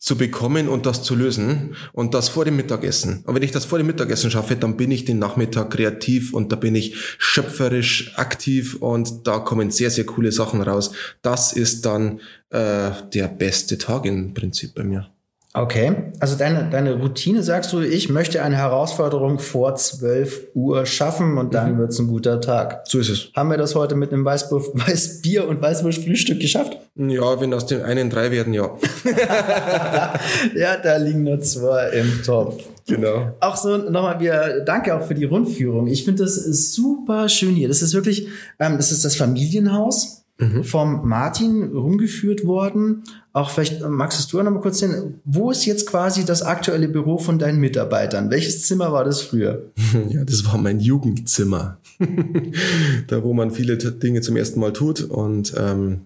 zu 0.00 0.16
bekommen 0.16 0.68
und 0.68 0.86
das 0.86 1.02
zu 1.02 1.14
lösen 1.14 1.76
und 1.92 2.14
das 2.14 2.30
vor 2.30 2.46
dem 2.46 2.56
Mittagessen. 2.56 3.22
Und 3.26 3.34
wenn 3.34 3.42
ich 3.42 3.52
das 3.52 3.66
vor 3.66 3.76
dem 3.76 3.86
Mittagessen 3.86 4.30
schaffe, 4.30 4.56
dann 4.56 4.78
bin 4.78 4.90
ich 4.90 5.04
den 5.04 5.18
Nachmittag 5.18 5.70
kreativ 5.70 6.32
und 6.32 6.50
da 6.50 6.56
bin 6.56 6.74
ich 6.74 6.96
schöpferisch 7.18 8.16
aktiv 8.16 8.76
und 8.80 9.26
da 9.26 9.38
kommen 9.38 9.70
sehr, 9.70 9.90
sehr 9.90 10.06
coole 10.06 10.32
Sachen 10.32 10.62
raus. 10.62 10.92
Das 11.20 11.52
ist 11.52 11.84
dann 11.84 12.20
äh, 12.48 12.92
der 13.12 13.28
beste 13.28 13.76
Tag 13.76 14.06
im 14.06 14.32
Prinzip 14.32 14.74
bei 14.74 14.84
mir. 14.84 15.10
Okay, 15.52 16.12
also 16.20 16.36
deine, 16.36 16.70
deine 16.70 16.94
Routine 16.94 17.42
sagst 17.42 17.72
du, 17.72 17.80
ich 17.80 18.08
möchte 18.08 18.40
eine 18.44 18.56
Herausforderung 18.56 19.40
vor 19.40 19.74
12 19.74 20.50
Uhr 20.54 20.86
schaffen 20.86 21.38
und 21.38 21.54
dann 21.54 21.74
mhm. 21.74 21.78
wird's 21.78 21.98
ein 21.98 22.06
guter 22.06 22.40
Tag. 22.40 22.82
So 22.86 23.00
ist 23.00 23.08
es. 23.08 23.30
Haben 23.34 23.50
wir 23.50 23.56
das 23.56 23.74
heute 23.74 23.96
mit 23.96 24.12
einem 24.12 24.24
Weißbier, 24.24 24.58
Weißbier 24.74 25.48
und 25.48 25.60
Weißwurst-Frühstück 25.60 26.38
geschafft? 26.38 26.76
Ja, 26.94 27.40
wenn 27.40 27.52
aus 27.52 27.66
dem 27.66 27.82
einen 27.82 28.10
drei 28.10 28.30
werden, 28.30 28.54
ja. 28.54 28.76
ja, 30.54 30.76
da 30.76 30.96
liegen 30.98 31.24
nur 31.24 31.40
zwei 31.40 31.88
im 31.90 32.22
Topf. 32.22 32.62
Genau. 32.86 33.32
Auch 33.40 33.56
so 33.56 33.76
nochmal, 33.76 34.20
wir 34.20 34.62
danke 34.64 34.94
auch 34.94 35.02
für 35.02 35.14
die 35.14 35.24
Rundführung. 35.24 35.88
Ich 35.88 36.04
finde 36.04 36.22
das 36.22 36.36
super 36.36 37.28
schön 37.28 37.56
hier. 37.56 37.66
Das 37.66 37.82
ist 37.82 37.92
wirklich, 37.92 38.28
ähm, 38.60 38.76
das 38.76 38.92
ist 38.92 39.04
das 39.04 39.16
Familienhaus 39.16 40.19
mhm. 40.40 40.64
vom 40.64 41.08
Martin 41.08 41.64
rumgeführt 41.64 42.44
worden. 42.44 43.04
Auch 43.32 43.50
vielleicht 43.50 43.82
äh, 43.82 43.88
magst 43.88 44.32
du 44.32 44.42
noch 44.42 44.50
mal 44.50 44.60
kurz 44.60 44.78
sehen, 44.78 45.20
wo 45.24 45.50
ist 45.50 45.66
jetzt 45.66 45.86
quasi 45.86 46.24
das 46.24 46.42
aktuelle 46.42 46.88
Büro 46.88 47.18
von 47.18 47.38
deinen 47.38 47.60
Mitarbeitern? 47.60 48.30
Welches 48.30 48.66
Zimmer 48.66 48.92
war 48.92 49.04
das 49.04 49.20
früher? 49.22 49.70
Ja, 50.08 50.24
das 50.24 50.44
war 50.46 50.56
mein 50.56 50.80
Jugendzimmer. 50.80 51.78
da, 53.08 53.22
wo 53.22 53.32
man 53.32 53.50
viele 53.50 53.76
Dinge 53.76 54.20
zum 54.22 54.36
ersten 54.36 54.60
Mal 54.60 54.72
tut. 54.72 55.02
Und 55.02 55.52
ähm, 55.56 56.02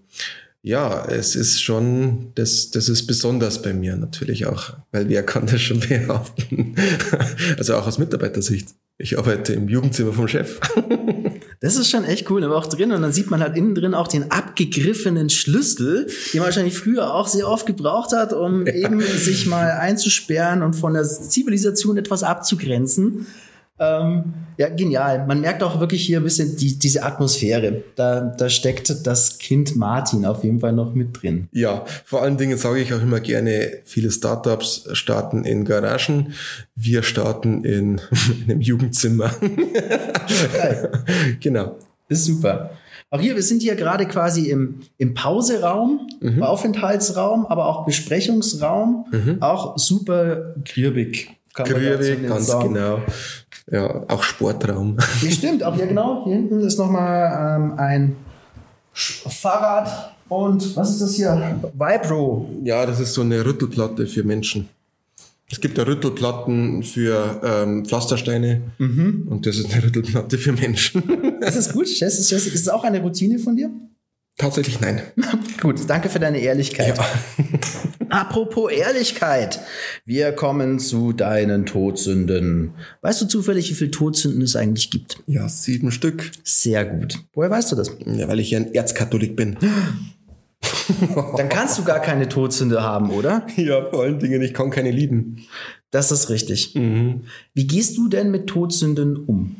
ja, 0.63 1.05
es 1.07 1.37
ist 1.37 1.63
schon, 1.63 2.33
das, 2.35 2.71
das 2.71 2.89
ist 2.89 3.07
besonders 3.07 3.63
bei 3.63 3.73
mir 3.73 3.97
natürlich 3.97 4.47
auch, 4.47 4.73
weil 4.93 5.09
wer 5.09 5.23
kann 5.23 5.47
das 5.47 5.61
schon 5.61 5.81
behaupten? 5.89 6.75
also 7.57 7.77
auch 7.77 7.87
aus 7.87 7.99
Mitarbeitersicht. 7.99 8.69
Ich 8.97 9.19
arbeite 9.19 9.53
im 9.53 9.69
Jugendzimmer 9.69 10.13
vom 10.13 10.29
Chef. 10.29 10.61
Das 11.65 11.77
ist 11.77 11.89
schon 11.89 12.05
echt 12.05 12.31
cool, 12.31 12.45
aber 12.45 12.57
auch 12.57 12.67
drin. 12.67 12.93
Und 12.93 13.01
dann 13.01 13.13
sieht 13.15 13.31
man 13.31 13.41
halt 13.41 13.57
innen 13.57 13.75
drin 13.75 13.95
auch 13.95 14.07
den 14.07 14.31
abgegriffenen 14.31 15.31
Schlüssel, 15.31 16.07
den 16.35 16.41
man 16.41 16.49
wahrscheinlich 16.49 16.77
früher 16.77 17.15
auch 17.15 17.27
sehr 17.27 17.49
oft 17.49 17.65
gebraucht 17.65 18.13
hat, 18.13 18.35
um 18.35 18.67
ja. 18.67 18.75
eben 18.75 19.01
sich 19.01 19.47
mal 19.47 19.71
einzusperren 19.71 20.63
und 20.63 20.75
von 20.75 20.93
der 20.93 21.05
Zivilisation 21.05 21.97
etwas 21.97 22.23
abzugrenzen. 22.23 23.27
Ähm, 23.79 24.35
ja, 24.57 24.69
genial. 24.69 25.27
Man 25.27 25.41
merkt 25.41 25.63
auch 25.63 25.81
wirklich 25.81 26.07
hier 26.07 26.19
ein 26.19 26.25
bisschen 26.25 26.57
die, 26.57 26.79
diese 26.79 27.03
Atmosphäre. 27.03 27.83
Da, 27.97 28.21
da 28.21 28.49
steckt 28.49 29.05
das 29.05 29.39
Kind 29.39 29.75
Martin 29.75 30.25
auf 30.25 30.45
jeden 30.45 30.61
Fall 30.61 30.73
noch 30.73 30.95
mit 30.95 31.21
drin. 31.23 31.49
Ja, 31.51 31.85
vor 32.05 32.23
allen 32.23 32.37
Dingen 32.37 32.57
sage 32.57 32.81
ich 32.81 32.95
auch 32.95 33.03
immer 33.03 33.19
gerne, 33.19 33.79
viele 33.85 34.13
Startups 34.13 34.89
starten 34.93 35.45
in 35.45 35.65
Garagen. 35.65 36.35
Wir 36.77 37.03
starten 37.03 37.65
in, 37.65 38.01
in 38.45 38.51
einem 38.51 38.61
Jugendzimmer. 38.61 39.33
genau. 41.41 41.77
Ist 42.09 42.27
super. 42.27 42.71
Auch 43.11 43.21
hier, 43.21 43.35
wir 43.35 43.43
sind 43.43 43.63
hier 43.63 43.75
gerade 43.77 44.07
quasi 44.07 44.51
im, 44.51 44.81
im 44.99 45.15
Pauseraum, 45.15 46.09
mhm. 46.21 46.43
Aufenthaltsraum, 46.43 47.47
aber 47.47 47.67
auch 47.67 47.87
Besprechungsraum. 47.87 49.07
Mhm. 49.11 49.43
Auch 49.43 49.79
super 49.79 50.55
grübig. 50.65 51.31
Grübig, 51.55 52.27
ganz 52.27 52.49
sagen. 52.49 52.75
genau. 52.75 53.01
Ja, 53.71 54.05
auch 54.09 54.23
Sportraum. 54.23 54.99
Stimmt, 55.31 55.63
auch 55.63 55.75
hier 55.75 55.87
genau. 55.87 56.25
Hier 56.25 56.35
hinten 56.35 56.61
ist 56.61 56.79
nochmal 56.79 57.57
ähm, 57.57 57.79
ein 57.79 58.17
Fahrrad 58.93 60.15
und 60.29 60.77
was 60.77 60.91
ist 60.91 61.01
das 61.01 61.15
hier? 61.15 61.61
Vibro. 61.73 62.49
Ja, 62.63 62.85
das 62.87 63.01
ist 63.01 63.15
so 63.15 63.23
eine 63.23 63.45
Rüttelplatte 63.45 64.07
für 64.07 64.23
Menschen. 64.23 64.69
Es 65.51 65.61
gibt 65.61 65.77
ja 65.79 65.85
Rüttelplatten 65.85 66.83
für 66.83 67.41
ähm, 67.45 67.85
Pflastersteine 67.85 68.63
mhm. 68.79 69.29
und 69.29 69.47
das 69.47 69.57
ist 69.57 69.73
eine 69.73 69.85
Rüttelplatte 69.85 70.39
für 70.39 70.53
Menschen. 70.53 71.03
Das 71.41 71.57
ist 71.57 71.73
gut. 71.73 71.87
Das 72.01 72.19
ist, 72.19 72.33
das 72.33 72.47
ist 72.47 72.73
auch 72.73 72.85
eine 72.85 73.01
Routine 73.01 73.39
von 73.39 73.55
dir? 73.55 73.71
Tatsächlich 74.37 74.81
nein. 74.81 75.01
Gut, 75.61 75.89
danke 75.89 76.09
für 76.09 76.19
deine 76.19 76.39
Ehrlichkeit. 76.39 76.99
Ja. 76.99 77.07
Apropos 78.11 78.71
Ehrlichkeit. 78.73 79.61
Wir 80.05 80.33
kommen 80.33 80.81
zu 80.81 81.13
deinen 81.13 81.67
Todsünden. 81.67 82.75
Weißt 83.03 83.23
du 83.23 83.27
zufällig, 83.27 83.71
wie 83.71 83.75
viele 83.75 83.93
Todsünden 83.93 84.43
es 84.43 84.57
eigentlich 84.57 84.91
gibt? 84.91 85.23
Ja, 85.27 85.49
sieben 85.49 85.93
Stück. 85.93 86.33
Sehr 86.43 86.85
gut. 86.85 87.21
Woher 87.33 87.51
weißt 87.51 87.73
du 87.73 87.77
das? 87.77 87.93
Ja, 88.07 88.27
weil 88.27 88.41
ich 88.41 88.51
ja 88.51 88.59
ein 88.59 88.75
Erzkatholik 88.75 89.37
bin. 89.37 89.57
Dann 91.37 91.49
kannst 91.49 91.79
du 91.79 91.85
gar 91.85 92.01
keine 92.01 92.29
Todsünde 92.29 92.83
haben, 92.83 93.11
oder? 93.11 93.47
Ja, 93.57 93.89
vor 93.89 94.03
allen 94.03 94.19
Dingen, 94.19 94.43
ich 94.43 94.53
kann 94.53 94.71
keine 94.71 94.91
lieben. 94.91 95.47
Das 95.91 96.11
ist 96.11 96.29
richtig. 96.29 96.75
Mhm. 96.75 97.23
Wie 97.55 97.67
gehst 97.67 97.97
du 97.97 98.09
denn 98.09 98.33
mit 98.33 98.49
Todsünden 98.49 99.17
um? 99.17 99.57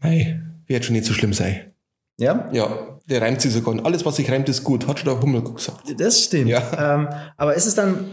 Mei, 0.00 0.40
wird 0.66 0.84
schon 0.84 0.94
nicht 0.94 1.06
so 1.06 1.14
schlimm 1.14 1.32
sein. 1.32 1.72
Ja? 2.18 2.50
Ja, 2.52 2.97
der 3.08 3.22
reimt 3.22 3.40
sich 3.40 3.52
sogar. 3.52 3.74
Und 3.74 3.84
alles, 3.84 4.04
was 4.04 4.16
sich 4.16 4.30
reimt, 4.30 4.48
ist 4.48 4.64
gut. 4.64 4.86
Hat 4.86 4.98
schon 4.98 5.08
der 5.08 5.20
Hummel 5.20 5.42
gesagt. 5.42 5.82
Das 5.98 6.24
stimmt. 6.24 6.48
Ja. 6.48 6.94
Ähm, 6.94 7.08
aber 7.36 7.54
ist 7.54 7.66
es 7.66 7.74
dann, 7.74 8.06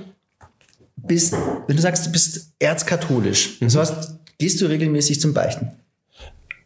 bist, 0.95 1.34
wenn 1.67 1.75
du 1.75 1.81
sagst, 1.81 2.05
du 2.05 2.12
bist 2.12 2.51
erzkatholisch, 2.60 3.60
mhm. 3.60 3.69
so 3.69 3.79
hast, 3.79 4.15
gehst 4.38 4.62
du 4.62 4.65
regelmäßig 4.65 5.19
zum 5.19 5.34
Beichten? 5.34 5.71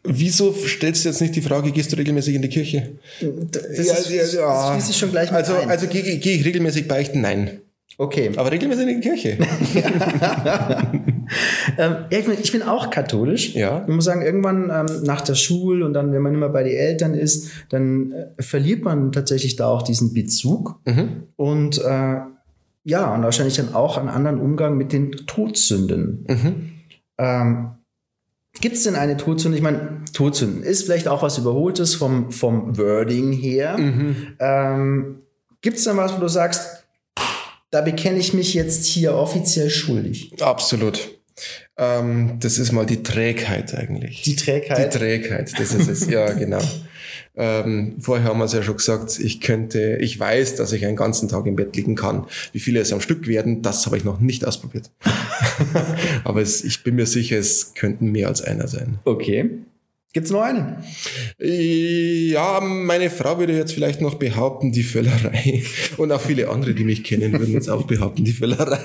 Wieso 0.02 0.54
stellst 0.54 1.04
du 1.04 1.10
jetzt 1.10 1.20
nicht 1.20 1.36
die 1.36 1.42
Frage, 1.42 1.72
gehst 1.72 1.92
du 1.92 1.96
regelmäßig 1.96 2.34
in 2.34 2.42
die 2.42 2.48
Kirche? 2.48 2.92
Das, 3.20 3.86
ja, 3.86 3.94
ist, 3.94 4.34
ja, 4.34 4.40
ja. 4.40 4.74
das 4.74 4.96
schon 4.96 5.10
gleich 5.10 5.30
Also, 5.30 5.54
ein. 5.56 5.68
also 5.68 5.88
gehe 5.88 6.18
geh 6.18 6.32
ich 6.32 6.44
regelmäßig 6.44 6.88
beichten? 6.88 7.20
Nein. 7.20 7.60
Okay. 7.98 8.30
Aber 8.36 8.50
regelmäßig 8.50 8.88
in 8.88 9.00
die 9.00 9.08
Kirche. 9.08 9.36
ähm, 11.78 11.96
ich, 12.10 12.24
bin, 12.24 12.36
ich, 12.40 12.52
bin, 12.52 12.62
auch 12.62 12.90
katholisch. 12.90 13.54
Ja. 13.54 13.84
Ich 13.86 13.94
muss 13.94 14.04
sagen, 14.04 14.22
irgendwann 14.22 14.70
ähm, 14.70 15.02
nach 15.04 15.20
der 15.20 15.34
Schule 15.34 15.84
und 15.84 15.92
dann, 15.92 16.12
wenn 16.12 16.22
man 16.22 16.34
immer 16.34 16.48
bei 16.48 16.62
den 16.62 16.76
Eltern 16.76 17.14
ist, 17.14 17.50
dann 17.70 18.12
äh, 18.12 18.42
verliert 18.42 18.84
man 18.84 19.12
tatsächlich 19.12 19.56
da 19.56 19.68
auch 19.68 19.82
diesen 19.82 20.12
Bezug. 20.12 20.80
Mhm. 20.86 21.24
Und 21.36 21.78
äh, 21.78 22.16
ja, 22.84 23.14
und 23.14 23.22
wahrscheinlich 23.22 23.56
dann 23.56 23.74
auch 23.74 23.98
einen 23.98 24.08
anderen 24.08 24.40
Umgang 24.40 24.76
mit 24.76 24.92
den 24.92 25.12
Todsünden. 25.12 26.26
Mhm. 26.28 26.72
Ähm, 27.18 27.70
Gibt 28.60 28.76
es 28.76 28.82
denn 28.82 28.96
eine 28.96 29.16
Todsünde? 29.16 29.56
Ich 29.56 29.62
meine, 29.62 30.02
Todsünden 30.12 30.62
ist 30.62 30.84
vielleicht 30.84 31.06
auch 31.06 31.22
was 31.22 31.38
Überholtes 31.38 31.94
vom, 31.94 32.32
vom 32.32 32.76
Wording 32.76 33.32
her. 33.32 33.78
Mhm. 33.78 34.36
Ähm, 34.38 35.20
Gibt 35.60 35.76
es 35.76 35.84
denn 35.84 35.96
was, 35.96 36.16
wo 36.16 36.20
du 36.20 36.28
sagst, 36.28 36.84
da 37.70 37.80
bekenne 37.80 38.18
ich 38.18 38.34
mich 38.34 38.54
jetzt 38.54 38.86
hier 38.86 39.14
offiziell 39.14 39.70
schuldig? 39.70 40.32
Absolut. 40.40 41.19
Ähm, 41.76 42.38
das 42.40 42.58
ist 42.58 42.72
mal 42.72 42.86
die 42.86 43.02
Trägheit 43.02 43.74
eigentlich. 43.74 44.22
Die 44.22 44.36
Trägheit? 44.36 44.94
Die 44.94 44.98
Trägheit, 44.98 45.52
das 45.58 45.74
ist 45.74 45.88
es, 45.88 46.08
ja, 46.08 46.32
genau. 46.32 46.62
Ähm, 47.36 47.94
vorher 48.00 48.28
haben 48.28 48.38
wir 48.38 48.44
es 48.44 48.52
ja 48.52 48.62
schon 48.62 48.76
gesagt, 48.76 49.18
ich 49.18 49.40
könnte, 49.40 49.98
ich 50.00 50.18
weiß, 50.18 50.56
dass 50.56 50.72
ich 50.72 50.84
einen 50.84 50.96
ganzen 50.96 51.28
Tag 51.28 51.46
im 51.46 51.54
Bett 51.54 51.74
liegen 51.76 51.94
kann. 51.94 52.26
Wie 52.52 52.58
viele 52.58 52.80
es 52.80 52.92
am 52.92 53.00
Stück 53.00 53.28
werden, 53.28 53.62
das 53.62 53.86
habe 53.86 53.96
ich 53.96 54.04
noch 54.04 54.20
nicht 54.20 54.44
ausprobiert. 54.44 54.90
Aber 56.24 56.42
es, 56.42 56.64
ich 56.64 56.82
bin 56.82 56.96
mir 56.96 57.06
sicher, 57.06 57.38
es 57.38 57.74
könnten 57.74 58.10
mehr 58.10 58.28
als 58.28 58.42
einer 58.42 58.68
sein. 58.68 58.98
Okay. 59.04 59.50
Gibt's 60.12 60.32
noch 60.32 60.42
einen? 60.42 60.78
Ja, 61.38 62.60
meine 62.60 63.10
Frau 63.10 63.38
würde 63.38 63.56
jetzt 63.56 63.72
vielleicht 63.72 64.00
noch 64.00 64.16
behaupten, 64.16 64.72
die 64.72 64.82
Völlerei. 64.82 65.62
Und 65.98 66.10
auch 66.10 66.20
viele 66.20 66.48
andere, 66.48 66.74
die 66.74 66.82
mich 66.82 67.04
kennen, 67.04 67.32
würden 67.32 67.54
jetzt 67.54 67.70
auch 67.70 67.84
behaupten, 67.84 68.24
die 68.24 68.32
Völlerei. 68.32 68.80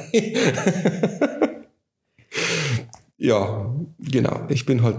Ja, 3.18 3.74
genau. 4.00 4.46
Ich 4.50 4.66
bin 4.66 4.84
halt 4.84 4.98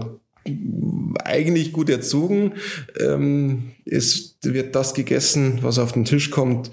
eigentlich 1.23 1.73
gut 1.73 1.89
erzogen. 1.89 2.53
Ähm, 2.99 3.71
es 3.85 4.37
wird 4.43 4.75
das 4.75 4.93
gegessen, 4.93 5.59
was 5.61 5.79
auf 5.79 5.91
den 5.91 6.05
Tisch 6.05 6.31
kommt. 6.31 6.71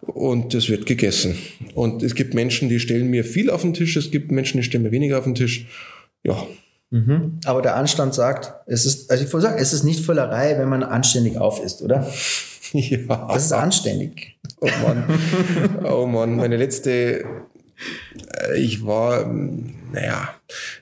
Und 0.00 0.54
es 0.54 0.68
wird 0.68 0.86
gegessen. 0.86 1.36
Und 1.74 2.02
es 2.02 2.14
gibt 2.14 2.34
Menschen, 2.34 2.68
die 2.68 2.78
stellen 2.78 3.08
mir 3.08 3.24
viel 3.24 3.50
auf 3.50 3.62
den 3.62 3.74
Tisch. 3.74 3.96
Es 3.96 4.10
gibt 4.10 4.30
Menschen, 4.30 4.58
die 4.58 4.62
stellen 4.62 4.84
mir 4.84 4.92
weniger 4.92 5.18
auf 5.18 5.24
den 5.24 5.34
Tisch. 5.34 5.66
Ja. 6.22 6.46
Mhm. 6.90 7.40
Aber 7.44 7.62
der 7.62 7.76
Anstand 7.76 8.14
sagt, 8.14 8.54
es 8.66 8.86
ist, 8.86 9.10
also 9.10 9.24
ich 9.24 9.32
wollte 9.32 9.48
sagen, 9.48 9.58
es 9.60 9.72
ist 9.72 9.82
nicht 9.82 10.04
Völlerei, 10.04 10.56
wenn 10.58 10.68
man 10.68 10.84
anständig 10.84 11.38
auf 11.38 11.62
ist, 11.62 11.82
oder? 11.82 12.06
Ja. 12.72 13.28
Das 13.32 13.44
ist 13.44 13.52
anständig. 13.52 14.40
Oh 14.60 14.68
Mann. 14.82 15.04
Oh 15.84 16.06
Mann. 16.06 16.36
Meine 16.36 16.56
letzte, 16.56 17.24
ich 18.56 18.84
war, 18.84 19.26
naja, 19.26 20.34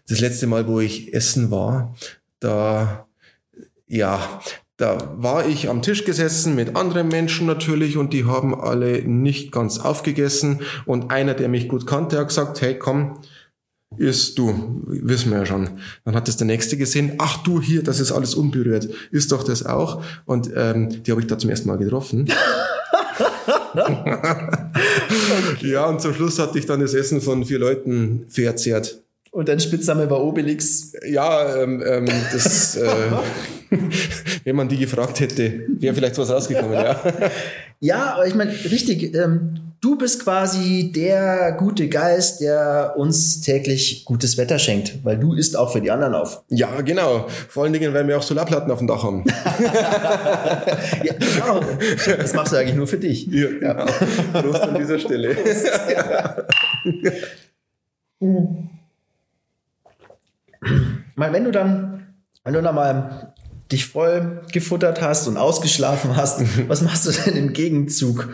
das 0.09 0.21
letzte 0.21 0.47
Mal, 0.47 0.67
wo 0.67 0.81
ich 0.81 1.15
essen 1.15 1.51
war, 1.51 1.95
da, 2.41 3.07
ja, 3.87 4.41
da 4.77 5.15
war 5.17 5.47
ich 5.47 5.69
am 5.69 5.83
Tisch 5.83 6.05
gesessen 6.05 6.55
mit 6.55 6.75
anderen 6.75 7.09
Menschen 7.09 7.47
natürlich 7.47 7.97
und 7.97 8.13
die 8.13 8.25
haben 8.25 8.61
alle 8.61 9.03
nicht 9.03 9.53
ganz 9.53 9.79
aufgegessen. 9.79 10.61
Und 10.85 11.13
einer, 11.13 11.35
der 11.35 11.49
mich 11.49 11.69
gut 11.69 11.87
kannte, 11.87 12.19
hat 12.19 12.29
gesagt, 12.29 12.61
hey, 12.61 12.77
komm, 12.77 13.21
isst 13.97 14.37
du, 14.39 14.83
wissen 14.85 15.31
wir 15.31 15.39
ja 15.39 15.47
schon. 15.47 15.71
Dann 16.05 16.17
hat 16.17 16.27
das 16.27 16.37
der 16.37 16.49
Nächste 16.49 16.77
gesehen, 16.77 17.15
ach 17.19 17.43
du 17.45 17.61
hier, 17.61 17.85
das 17.85 18.01
ist 18.01 18.11
alles 18.11 18.35
unberührt, 18.35 18.89
isst 19.13 19.31
doch 19.31 19.45
das 19.45 19.65
auch. 19.65 20.03
Und 20.25 20.51
ähm, 20.57 21.05
die 21.05 21.11
habe 21.13 21.21
ich 21.21 21.29
da 21.29 21.39
zum 21.39 21.51
ersten 21.51 21.69
Mal 21.69 21.79
getroffen. 21.79 22.29
okay. 25.55 25.71
Ja, 25.73 25.87
und 25.87 26.01
zum 26.01 26.15
Schluss 26.15 26.39
hatte 26.39 26.59
ich 26.59 26.67
dann 26.67 26.81
das 26.81 26.95
Essen 26.95 27.21
von 27.21 27.45
vier 27.45 27.59
Leuten 27.59 28.27
verzehrt. 28.29 29.01
Und 29.31 29.49
dein 29.49 29.59
Spitzname 29.59 30.09
war 30.09 30.23
Obelix. 30.23 30.93
Ja, 31.09 31.57
ähm, 31.57 31.83
ähm, 31.85 32.07
das, 32.33 32.77
äh, 32.77 32.87
wenn 34.45 34.55
man 34.55 34.69
die 34.69 34.77
gefragt 34.77 35.19
hätte, 35.19 35.65
wäre 35.69 35.93
vielleicht 35.93 36.17
was 36.19 36.31
rausgekommen, 36.31 36.75
ja. 36.75 37.01
Ja, 37.81 38.15
aber 38.15 38.27
ich 38.27 38.35
meine, 38.35 38.53
richtig, 38.53 39.15
ähm, 39.15 39.64
du 39.85 39.97
bist 39.97 40.25
quasi 40.25 40.91
der 40.95 41.53
gute 41.53 41.91
Geist, 41.91 42.41
der 42.41 42.95
uns 42.97 43.43
täglich 43.43 44.07
gutes 44.07 44.39
Wetter 44.39 44.59
schenkt, 44.59 45.05
weil 45.05 45.19
du 45.19 45.35
isst 45.35 45.59
auch 45.59 45.73
für 45.73 45.83
die 45.83 45.91
anderen 45.91 46.15
auf. 46.15 46.43
Ja, 46.55 46.81
genau. 46.83 47.27
Vor 47.49 47.65
allen 47.65 47.73
Dingen, 47.73 47.93
weil 47.93 48.07
wir 48.07 48.17
auch 48.17 48.23
Solarplatten 48.23 48.71
auf 48.71 48.79
dem 48.79 48.87
Dach 48.87 49.03
haben. 49.03 49.25
ja, 51.03 51.13
genau. 51.19 51.61
Das 52.17 52.33
machst 52.33 52.53
du 52.53 52.57
eigentlich 52.57 52.77
nur 52.77 52.87
für 52.87 52.97
dich. 52.97 53.27
Ja, 53.27 53.49
genau. 53.49 53.87
Prost 54.33 54.63
an 54.63 54.77
dieser 54.77 54.99
Stelle. 54.99 55.37
Ich 61.11 61.17
meine, 61.17 61.35
wenn 61.35 61.45
du 61.45 61.51
dann, 61.51 62.07
wenn 62.43 62.55
du 62.55 62.63
dann 62.63 62.75
mal 62.75 63.35
dich 63.71 63.87
voll 63.87 64.41
gefuttert 64.51 65.03
hast 65.03 65.29
und 65.29 65.37
ausgeschlafen 65.37 66.17
hast, 66.17 66.41
was 66.69 66.81
machst 66.81 67.07
du 67.07 67.11
denn 67.11 67.37
im 67.37 67.53
Gegenzug? 67.53 68.31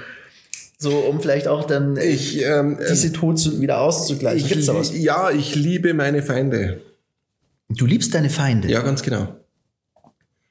So, 0.82 0.96
um 0.96 1.20
vielleicht 1.20 1.46
auch 1.46 1.66
dann 1.66 1.98
ich, 1.98 2.42
ähm, 2.42 2.78
diese 2.90 3.12
Todsünden 3.12 3.60
wieder 3.60 3.82
auszugleichen. 3.82 4.46
Ich, 4.46 4.66
Gibt's 4.66 4.92
Ja, 4.94 5.30
ich 5.30 5.54
liebe 5.54 5.92
meine 5.92 6.22
Feinde. 6.22 6.80
Du 7.68 7.84
liebst 7.84 8.14
deine 8.14 8.30
Feinde? 8.30 8.68
Ja, 8.68 8.80
ganz 8.80 9.02
genau. 9.02 9.28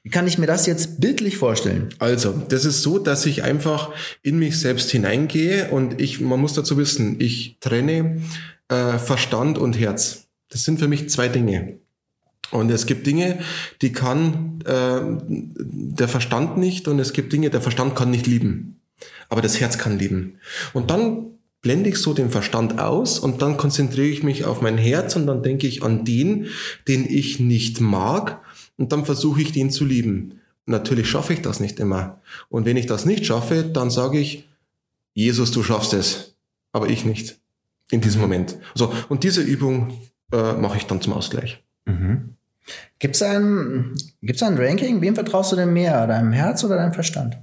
Wie 0.04 0.08
kann 0.08 0.28
ich 0.28 0.38
mir 0.38 0.46
das 0.46 0.66
jetzt 0.66 1.00
bildlich 1.00 1.36
vorstellen? 1.36 1.90
Also, 1.98 2.32
das 2.48 2.64
ist 2.64 2.82
so, 2.82 3.00
dass 3.00 3.26
ich 3.26 3.42
einfach 3.42 3.92
in 4.22 4.38
mich 4.38 4.58
selbst 4.60 4.92
hineingehe 4.92 5.68
und 5.70 6.00
ich, 6.00 6.20
man 6.20 6.40
muss 6.40 6.54
dazu 6.54 6.78
wissen, 6.78 7.16
ich 7.18 7.56
trenne 7.58 8.22
äh, 8.68 8.98
Verstand 8.98 9.58
und 9.58 9.78
Herz. 9.78 10.28
Das 10.48 10.62
sind 10.62 10.78
für 10.78 10.88
mich 10.88 11.10
zwei 11.10 11.28
Dinge. 11.28 11.78
Und 12.52 12.70
es 12.70 12.86
gibt 12.86 13.04
Dinge, 13.06 13.40
die 13.82 13.92
kann 13.92 14.60
äh, 14.64 15.00
der 15.26 16.08
Verstand 16.08 16.56
nicht 16.56 16.86
und 16.86 17.00
es 17.00 17.12
gibt 17.12 17.32
Dinge, 17.32 17.50
der 17.50 17.60
Verstand 17.60 17.96
kann 17.96 18.12
nicht 18.12 18.28
lieben. 18.28 18.79
Aber 19.28 19.42
das 19.42 19.60
Herz 19.60 19.78
kann 19.78 19.98
lieben. 19.98 20.38
Und 20.72 20.90
dann 20.90 21.26
blende 21.62 21.90
ich 21.90 21.96
so 21.96 22.14
den 22.14 22.30
Verstand 22.30 22.78
aus 22.78 23.18
und 23.18 23.42
dann 23.42 23.56
konzentriere 23.56 24.06
ich 24.06 24.22
mich 24.22 24.44
auf 24.44 24.62
mein 24.62 24.78
Herz 24.78 25.16
und 25.16 25.26
dann 25.26 25.42
denke 25.42 25.66
ich 25.66 25.82
an 25.82 26.04
den, 26.04 26.46
den 26.88 27.06
ich 27.06 27.38
nicht 27.38 27.80
mag 27.80 28.40
und 28.76 28.92
dann 28.92 29.04
versuche 29.04 29.42
ich 29.42 29.52
den 29.52 29.70
zu 29.70 29.84
lieben. 29.84 30.40
Natürlich 30.66 31.08
schaffe 31.08 31.32
ich 31.32 31.42
das 31.42 31.60
nicht 31.60 31.80
immer. 31.80 32.20
Und 32.48 32.64
wenn 32.64 32.76
ich 32.76 32.86
das 32.86 33.04
nicht 33.04 33.26
schaffe, 33.26 33.64
dann 33.64 33.90
sage 33.90 34.18
ich, 34.18 34.48
Jesus, 35.12 35.50
du 35.50 35.62
schaffst 35.62 35.92
es, 35.92 36.36
aber 36.72 36.88
ich 36.88 37.04
nicht. 37.04 37.38
In 37.90 38.00
diesem 38.00 38.20
Moment. 38.20 38.56
So, 38.74 38.94
und 39.08 39.24
diese 39.24 39.42
Übung 39.42 39.98
äh, 40.32 40.52
mache 40.52 40.76
ich 40.76 40.86
dann 40.86 41.00
zum 41.00 41.12
Ausgleich. 41.12 41.62
Mhm. 41.86 42.36
Gibt 43.00 43.16
es 43.16 43.22
ein, 43.22 43.96
gibt's 44.22 44.42
ein 44.44 44.56
Ranking? 44.56 45.00
Wem 45.00 45.14
vertraust 45.16 45.50
du 45.50 45.56
denn 45.56 45.72
mehr? 45.72 46.06
Deinem 46.06 46.32
Herz 46.32 46.62
oder 46.62 46.76
deinem 46.76 46.92
Verstand? 46.92 47.36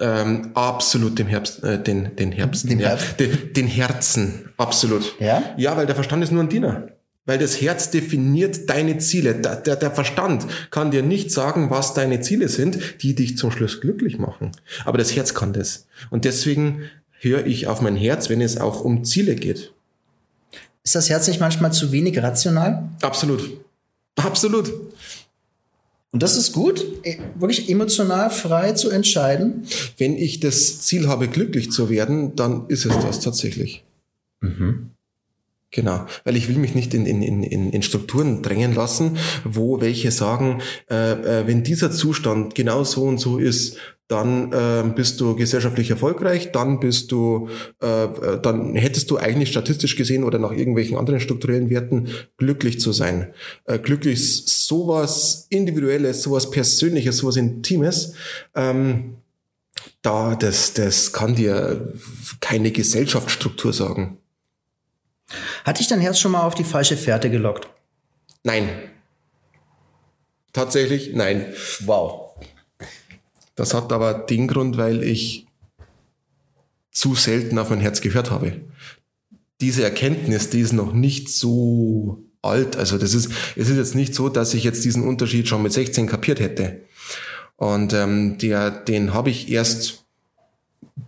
Ähm, 0.00 0.50
absolut 0.54 1.18
dem 1.18 1.26
Herbst, 1.26 1.62
äh, 1.62 1.82
den, 1.82 2.16
den 2.16 2.32
Herbst, 2.32 2.68
Dem 2.70 2.80
ja, 2.80 2.88
Herbst? 2.88 3.20
den, 3.20 3.52
den 3.52 3.66
Herzen, 3.66 4.48
absolut. 4.56 5.14
Ja? 5.20 5.42
Ja, 5.58 5.76
weil 5.76 5.84
der 5.86 5.94
Verstand 5.94 6.24
ist 6.24 6.32
nur 6.32 6.42
ein 6.42 6.48
Diener. 6.48 6.88
Weil 7.26 7.38
das 7.38 7.60
Herz 7.60 7.90
definiert 7.90 8.70
deine 8.70 8.98
Ziele. 8.98 9.34
Der, 9.34 9.56
der, 9.56 9.76
der 9.76 9.90
Verstand 9.90 10.46
kann 10.70 10.90
dir 10.90 11.02
nicht 11.02 11.30
sagen, 11.30 11.70
was 11.70 11.92
deine 11.92 12.20
Ziele 12.22 12.48
sind, 12.48 13.02
die 13.02 13.14
dich 13.14 13.36
zum 13.36 13.50
Schluss 13.50 13.80
glücklich 13.80 14.18
machen. 14.18 14.52
Aber 14.86 14.96
das 14.96 15.14
Herz 15.14 15.34
kann 15.34 15.52
das. 15.52 15.86
Und 16.08 16.24
deswegen 16.24 16.84
höre 17.20 17.46
ich 17.46 17.66
auf 17.66 17.82
mein 17.82 17.94
Herz, 17.94 18.30
wenn 18.30 18.40
es 18.40 18.58
auch 18.58 18.80
um 18.80 19.04
Ziele 19.04 19.36
geht. 19.36 19.72
Ist 20.82 20.94
das 20.94 21.10
Herz 21.10 21.28
nicht 21.28 21.40
manchmal 21.40 21.72
zu 21.72 21.92
wenig 21.92 22.20
rational? 22.22 22.88
Absolut. 23.02 23.60
Absolut. 24.16 24.72
Und 26.12 26.22
das 26.22 26.36
ist 26.36 26.52
gut, 26.52 26.84
e- 27.04 27.18
wirklich 27.38 27.70
emotional 27.70 28.30
frei 28.30 28.72
zu 28.72 28.90
entscheiden. 28.90 29.64
Wenn 29.96 30.16
ich 30.16 30.40
das 30.40 30.80
Ziel 30.80 31.08
habe, 31.08 31.28
glücklich 31.28 31.70
zu 31.70 31.88
werden, 31.88 32.34
dann 32.34 32.66
ist 32.68 32.84
es 32.84 32.98
das 32.98 33.20
tatsächlich. 33.20 33.84
Genau, 35.72 36.06
weil 36.24 36.36
ich 36.36 36.48
will 36.48 36.56
mich 36.56 36.74
nicht 36.74 36.94
in, 36.94 37.06
in, 37.06 37.22
in, 37.22 37.70
in 37.70 37.82
Strukturen 37.82 38.42
drängen 38.42 38.74
lassen, 38.74 39.18
wo 39.44 39.80
welche 39.80 40.10
sagen, 40.10 40.62
äh, 40.90 41.12
äh, 41.12 41.46
wenn 41.46 41.62
dieser 41.62 41.92
Zustand 41.92 42.56
genau 42.56 42.82
so 42.82 43.04
und 43.04 43.18
so 43.18 43.38
ist, 43.38 43.76
dann 44.10 44.52
äh, 44.52 44.82
bist 44.92 45.20
du 45.20 45.36
gesellschaftlich 45.36 45.88
erfolgreich, 45.90 46.50
dann 46.50 46.80
bist 46.80 47.12
du, 47.12 47.48
äh, 47.80 48.08
dann 48.42 48.74
hättest 48.74 49.08
du 49.10 49.18
eigentlich 49.18 49.50
statistisch 49.50 49.94
gesehen 49.94 50.24
oder 50.24 50.40
nach 50.40 50.50
irgendwelchen 50.50 50.98
anderen 50.98 51.20
strukturellen 51.20 51.70
Werten 51.70 52.08
glücklich 52.36 52.80
zu 52.80 52.92
sein. 52.92 53.32
Äh, 53.66 53.78
glücklich 53.78 54.14
ist 54.14 54.66
sowas 54.66 55.46
Individuelles, 55.48 56.22
sowas 56.22 56.50
Persönliches, 56.50 57.18
sowas 57.18 57.36
Intimes. 57.36 58.14
Ähm, 58.56 59.18
da, 60.02 60.34
das, 60.34 60.74
das 60.74 61.12
kann 61.12 61.36
dir 61.36 61.92
keine 62.40 62.72
Gesellschaftsstruktur 62.72 63.72
sagen. 63.72 64.18
Hat 65.64 65.78
dich 65.78 65.86
dein 65.86 66.00
Herz 66.00 66.18
schon 66.18 66.32
mal 66.32 66.42
auf 66.42 66.56
die 66.56 66.64
falsche 66.64 66.96
Fährte 66.96 67.30
gelockt? 67.30 67.68
Nein. 68.42 68.68
Tatsächlich 70.52 71.14
nein. 71.14 71.54
Wow. 71.84 72.19
Das 73.60 73.74
hat 73.74 73.92
aber 73.92 74.14
den 74.14 74.48
Grund, 74.48 74.78
weil 74.78 75.04
ich 75.04 75.46
zu 76.90 77.14
selten 77.14 77.58
auf 77.58 77.68
mein 77.68 77.80
Herz 77.80 78.00
gehört 78.00 78.30
habe. 78.30 78.62
Diese 79.60 79.84
Erkenntnis, 79.84 80.48
die 80.48 80.60
ist 80.60 80.72
noch 80.72 80.94
nicht 80.94 81.28
so 81.28 82.24
alt. 82.40 82.78
Also 82.78 82.96
das 82.96 83.12
ist, 83.12 83.30
es 83.56 83.68
ist 83.68 83.76
jetzt 83.76 83.94
nicht 83.94 84.14
so, 84.14 84.30
dass 84.30 84.54
ich 84.54 84.64
jetzt 84.64 84.82
diesen 84.82 85.06
Unterschied 85.06 85.46
schon 85.46 85.62
mit 85.62 85.74
16 85.74 86.06
kapiert 86.06 86.40
hätte. 86.40 86.86
Und 87.56 87.92
ähm, 87.92 88.38
der, 88.38 88.70
den 88.70 89.12
habe 89.12 89.28
ich 89.28 89.50
erst 89.50 90.06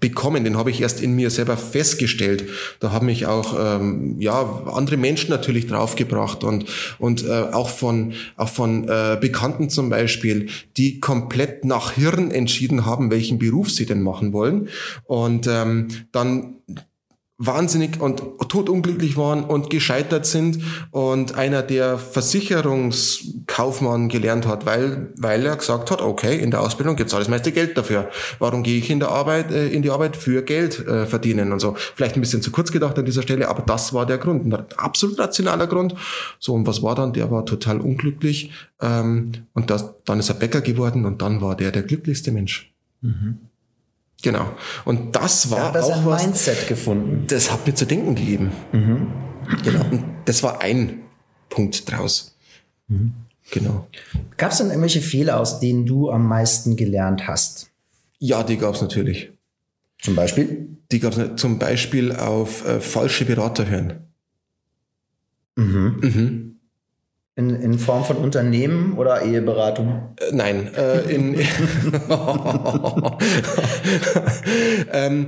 bekommen, 0.00 0.44
den 0.44 0.56
habe 0.56 0.70
ich 0.70 0.80
erst 0.80 1.00
in 1.00 1.14
mir 1.14 1.30
selber 1.30 1.56
festgestellt. 1.56 2.44
Da 2.80 2.92
haben 2.92 3.06
mich 3.06 3.26
auch 3.26 3.54
ähm, 3.58 4.16
ja 4.18 4.62
andere 4.72 4.96
Menschen 4.96 5.30
natürlich 5.30 5.66
draufgebracht 5.66 6.44
und 6.44 6.66
und 6.98 7.24
äh, 7.24 7.30
auch 7.30 7.70
von 7.70 8.12
auch 8.36 8.48
von 8.48 8.88
äh, 8.88 9.16
Bekannten 9.20 9.70
zum 9.70 9.88
Beispiel, 9.88 10.48
die 10.76 11.00
komplett 11.00 11.64
nach 11.64 11.92
Hirn 11.92 12.30
entschieden 12.30 12.84
haben, 12.84 13.10
welchen 13.10 13.38
Beruf 13.38 13.70
sie 13.70 13.86
denn 13.86 14.02
machen 14.02 14.32
wollen 14.32 14.68
und 15.04 15.46
ähm, 15.46 15.88
dann 16.10 16.56
wahnsinnig 17.44 18.00
und 18.00 18.22
totunglücklich 18.48 19.16
waren 19.16 19.42
und 19.44 19.68
gescheitert 19.68 20.26
sind 20.26 20.62
und 20.90 21.34
einer, 21.34 21.62
der 21.62 21.98
Versicherungskaufmann 21.98 24.08
gelernt 24.08 24.46
hat, 24.46 24.64
weil, 24.64 25.12
weil 25.16 25.44
er 25.44 25.56
gesagt 25.56 25.90
hat, 25.90 26.00
okay, 26.00 26.38
in 26.38 26.52
der 26.52 26.60
Ausbildung 26.60 26.94
gibt's 26.96 27.14
alles 27.14 27.28
meiste 27.28 27.50
Geld 27.50 27.76
dafür. 27.76 28.08
Warum 28.38 28.62
gehe 28.62 28.78
ich 28.78 28.90
in 28.90 29.00
der 29.00 29.08
Arbeit, 29.08 29.50
äh, 29.50 29.66
in 29.68 29.82
die 29.82 29.90
Arbeit 29.90 30.16
für 30.16 30.42
Geld 30.42 30.86
äh, 30.86 31.06
verdienen 31.06 31.50
und 31.52 31.58
so. 31.60 31.74
Vielleicht 31.94 32.16
ein 32.16 32.20
bisschen 32.20 32.42
zu 32.42 32.52
kurz 32.52 32.70
gedacht 32.70 32.96
an 32.98 33.04
dieser 33.04 33.22
Stelle, 33.22 33.48
aber 33.48 33.62
das 33.62 33.92
war 33.92 34.06
der 34.06 34.18
Grund, 34.18 34.46
ein 34.46 34.54
absolut 34.76 35.18
rationaler 35.18 35.66
Grund. 35.66 35.96
So, 36.38 36.54
und 36.54 36.64
was 36.66 36.82
war 36.82 36.94
dann? 36.94 37.12
Der 37.12 37.30
war 37.30 37.44
total 37.44 37.80
unglücklich 37.80 38.52
ähm, 38.80 39.32
und 39.52 39.70
das, 39.70 39.92
dann 40.04 40.20
ist 40.20 40.28
er 40.28 40.36
Bäcker 40.36 40.60
geworden 40.60 41.06
und 41.06 41.22
dann 41.22 41.40
war 41.40 41.56
der 41.56 41.72
der 41.72 41.82
glücklichste 41.82 42.30
Mensch. 42.30 42.72
Mhm. 43.00 43.38
Genau. 44.22 44.52
Und 44.84 45.14
das 45.16 45.50
war 45.50 45.72
da 45.72 45.82
auch 45.82 45.96
ein 45.98 46.06
was. 46.06 46.22
Mindset 46.24 46.68
gefunden. 46.68 47.24
Das 47.26 47.50
hat 47.50 47.66
mir 47.66 47.74
zu 47.74 47.86
denken 47.86 48.14
gegeben. 48.14 48.52
Mhm. 48.72 49.08
Genau. 49.64 49.84
Und 49.90 50.04
das 50.24 50.42
war 50.42 50.60
ein 50.60 51.00
Punkt 51.48 51.90
draus. 51.90 52.36
Mhm. 52.88 53.12
Genau. 53.50 53.88
Gab 54.36 54.52
es 54.52 54.58
denn 54.58 54.68
irgendwelche 54.68 55.02
Fehler, 55.02 55.38
aus 55.40 55.60
denen 55.60 55.84
du 55.84 56.10
am 56.10 56.26
meisten 56.26 56.76
gelernt 56.76 57.26
hast? 57.26 57.70
Ja, 58.18 58.42
die 58.44 58.56
gab 58.56 58.74
es 58.74 58.80
natürlich. 58.80 59.32
Zum 60.00 60.14
Beispiel? 60.14 60.68
Die 60.90 61.00
gab 61.00 61.16
es 61.16 61.40
zum 61.40 61.58
Beispiel 61.58 62.12
auf 62.12 62.66
äh, 62.66 62.80
falsche 62.80 63.24
Berater 63.24 63.68
hören. 63.68 64.06
Mhm. 65.56 66.00
Mhm. 66.00 66.51
In, 67.42 67.62
in 67.62 67.78
Form 67.78 68.04
von 68.04 68.18
Unternehmen 68.18 68.94
oder 68.96 69.22
Eheberatung? 69.22 70.14
Äh, 70.20 70.32
nein, 70.32 70.70
äh, 70.74 71.00
in 71.12 71.34
ähm, 74.92 75.26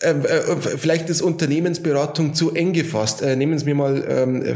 äh, 0.00 0.10
äh, 0.10 0.56
vielleicht 0.76 1.08
ist 1.08 1.22
Unternehmensberatung 1.22 2.34
zu 2.34 2.52
eng 2.54 2.72
gefasst. 2.72 3.22
Äh, 3.22 3.36
nehmen 3.36 3.56
Sie 3.58 3.66
mir 3.66 3.76
mal 3.76 4.04
ähm, 4.08 4.42
äh, 4.42 4.54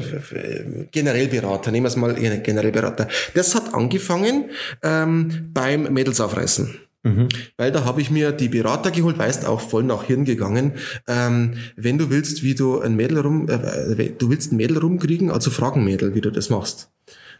Generellberater, 0.90 1.70
nehmen 1.70 1.86
es 1.86 1.94
mal 1.96 2.14
Generellberater. 2.14 3.06
Das 3.34 3.54
hat 3.54 3.72
angefangen 3.72 4.50
ähm, 4.82 5.50
beim 5.52 5.92
Mädelsaufreißen. 5.92 6.85
Mhm. 7.06 7.28
Weil 7.56 7.70
da 7.70 7.84
habe 7.84 8.00
ich 8.00 8.10
mir 8.10 8.32
die 8.32 8.48
Berater 8.48 8.90
geholt, 8.90 9.16
weißt 9.16 9.46
auch 9.46 9.60
voll 9.60 9.84
nach 9.84 10.02
Hirn 10.04 10.24
gegangen. 10.24 10.72
Ähm, 11.06 11.54
wenn 11.76 11.98
du 11.98 12.10
willst, 12.10 12.42
wie 12.42 12.56
du 12.56 12.80
ein 12.80 12.96
Mädel 12.96 13.20
rum, 13.20 13.48
äh, 13.48 14.10
du 14.10 14.28
willst 14.28 14.52
ein 14.52 14.56
Mädel 14.56 14.78
rumkriegen, 14.78 15.30
also 15.30 15.50
fragen 15.50 15.84
Mädel, 15.84 16.16
wie 16.16 16.20
du 16.20 16.30
das 16.30 16.50
machst. 16.50 16.90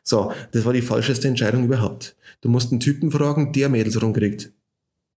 So, 0.04 0.30
das 0.52 0.64
war 0.64 0.72
die 0.72 0.82
falscheste 0.82 1.26
Entscheidung 1.26 1.64
überhaupt. 1.64 2.14
Du 2.42 2.48
musst 2.48 2.70
einen 2.70 2.78
Typen 2.78 3.10
fragen, 3.10 3.52
der 3.52 3.68
Mädels 3.68 4.00
rumkriegt. 4.00 4.52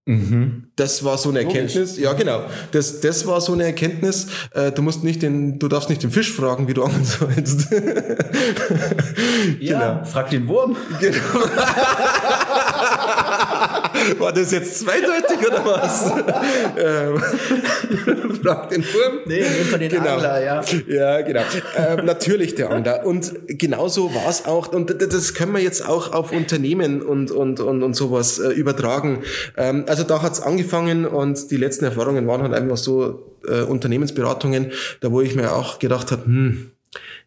Mhm. 0.08 0.72
Das 0.76 1.04
war 1.04 1.20
so 1.20 1.30
eine 1.30 1.44
Erkenntnis. 1.44 2.00
Ja, 2.00 2.14
genau. 2.14 2.42
Das, 2.72 3.02
das 3.02 3.28
war 3.28 3.42
so 3.42 3.54
eine 3.54 3.66
Erkenntnis. 3.66 4.26
Äh, 4.56 4.72
du 4.72 4.82
musst 4.82 5.04
nicht 5.04 5.22
den, 5.22 5.60
du 5.60 5.68
darfst 5.68 5.90
nicht 5.90 6.02
den 6.02 6.10
Fisch 6.10 6.34
fragen, 6.34 6.68
wie 6.68 6.74
du 6.74 6.84
angeln 6.84 7.06
sollst. 7.06 7.72
ja, 9.60 10.00
genau. 10.00 10.06
frag 10.06 10.32
den 10.32 10.48
Wurm. 10.48 10.76
Genau. 11.00 11.20
War 14.19 14.34
das 14.34 14.52
jetzt 14.52 14.80
zweideutig 14.80 15.45
oder 15.45 15.65
was? 15.65 16.12
ähm, 16.78 17.19
frag 18.43 18.69
den 18.69 18.84
Wurm. 18.84 19.19
Nee, 19.26 19.43
von 19.43 19.80
den 19.80 19.89
genau. 19.89 20.15
Angler, 20.15 20.43
ja. 20.43 20.62
Ja, 20.88 21.22
genau. 21.22 21.41
Ähm, 21.76 22.06
natürlich 22.06 22.56
der 22.56 22.72
Angler. 22.72 23.06
Und 23.06 23.34
genauso 23.48 24.13
war 24.13 24.30
es 24.30 24.45
auch. 24.45 24.69
Und 24.69 25.02
das 25.02 25.34
können 25.34 25.54
wir 25.54 25.62
jetzt 25.62 25.88
auch 25.88 26.13
auf 26.13 26.32
Unternehmen 26.32 27.02
und, 27.02 27.32
und, 27.32 27.60
und, 27.60 27.84
und 27.84 27.93
sowas 27.93 28.39
äh, 28.39 28.50
übertragen. 28.50 29.24
Ähm, 29.58 29.86
also 29.88 30.04
da 30.04 30.22
hat's 30.22 30.41
angefangen 30.41 31.06
und 31.06 31.52
die 31.52 31.58
letzten 31.58 31.86
Erfahrungen 31.86 32.28
waren 32.28 32.41
halt 32.41 32.54
einfach 32.54 32.78
so 32.78 33.36
äh, 33.48 33.62
Unternehmensberatungen, 33.62 34.72
da 35.02 35.12
wo 35.12 35.22
ich 35.22 35.36
mir 35.36 35.54
auch 35.54 35.80
gedacht 35.80 36.12
habe, 36.12 36.26
hm, 36.26 36.72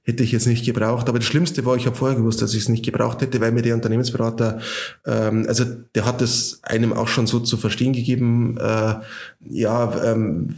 hätte 0.02 0.22
ich 0.22 0.32
jetzt 0.32 0.46
nicht 0.46 0.64
gebraucht. 0.64 1.08
Aber 1.08 1.18
das 1.18 1.26
Schlimmste 1.26 1.64
war, 1.64 1.76
ich 1.76 1.86
habe 1.86 1.96
vorher 1.96 2.16
gewusst, 2.16 2.42
dass 2.42 2.54
ich 2.54 2.62
es 2.62 2.68
nicht 2.68 2.84
gebraucht 2.84 3.20
hätte, 3.20 3.40
weil 3.40 3.52
mir 3.52 3.62
der 3.62 3.74
Unternehmensberater, 3.74 4.60
ähm, 5.06 5.44
also 5.46 5.64
der 5.94 6.04
hat 6.04 6.20
es 6.22 6.60
einem 6.62 6.92
auch 6.92 7.08
schon 7.08 7.26
so 7.26 7.40
zu 7.40 7.56
verstehen 7.56 7.92
gegeben, 7.92 8.56
äh, 8.58 8.94
ja, 9.48 10.04
ähm, 10.04 10.56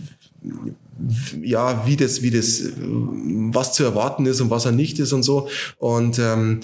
ja, 1.42 1.86
wie 1.86 1.96
das, 1.96 2.22
wie 2.22 2.30
das, 2.30 2.62
was 2.78 3.72
zu 3.72 3.82
erwarten 3.84 4.26
ist 4.26 4.40
und 4.40 4.50
was 4.50 4.64
er 4.64 4.72
nicht 4.72 4.98
ist 4.98 5.12
und 5.12 5.22
so. 5.22 5.48
Und 5.78 6.18
ähm, 6.18 6.60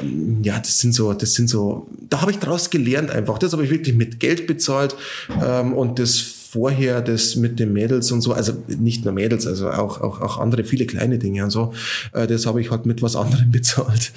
ähm, 0.00 0.42
ja, 0.42 0.58
das 0.58 0.78
sind 0.78 0.94
so, 0.94 1.12
das 1.12 1.34
sind 1.34 1.48
so, 1.48 1.88
da 2.08 2.22
habe 2.22 2.30
ich 2.30 2.38
daraus 2.38 2.70
gelernt 2.70 3.10
einfach. 3.10 3.38
Das 3.38 3.52
habe 3.52 3.64
ich 3.64 3.70
wirklich 3.70 3.94
mit 3.94 4.20
Geld 4.20 4.46
bezahlt 4.46 4.96
ähm, 5.42 5.74
und 5.74 5.98
das 5.98 6.33
vorher, 6.54 7.02
das 7.02 7.34
mit 7.34 7.58
den 7.58 7.72
Mädels 7.72 8.12
und 8.12 8.20
so, 8.20 8.32
also 8.32 8.52
nicht 8.68 9.04
nur 9.04 9.12
Mädels, 9.12 9.44
also 9.44 9.70
auch, 9.70 10.00
auch, 10.00 10.20
auch 10.20 10.38
andere, 10.38 10.62
viele 10.62 10.86
kleine 10.86 11.18
Dinge 11.18 11.42
und 11.42 11.50
so, 11.50 11.74
äh, 12.12 12.28
das 12.28 12.46
habe 12.46 12.60
ich 12.60 12.70
halt 12.70 12.86
mit 12.86 13.02
was 13.02 13.16
anderem 13.16 13.50
bezahlt. 13.50 14.12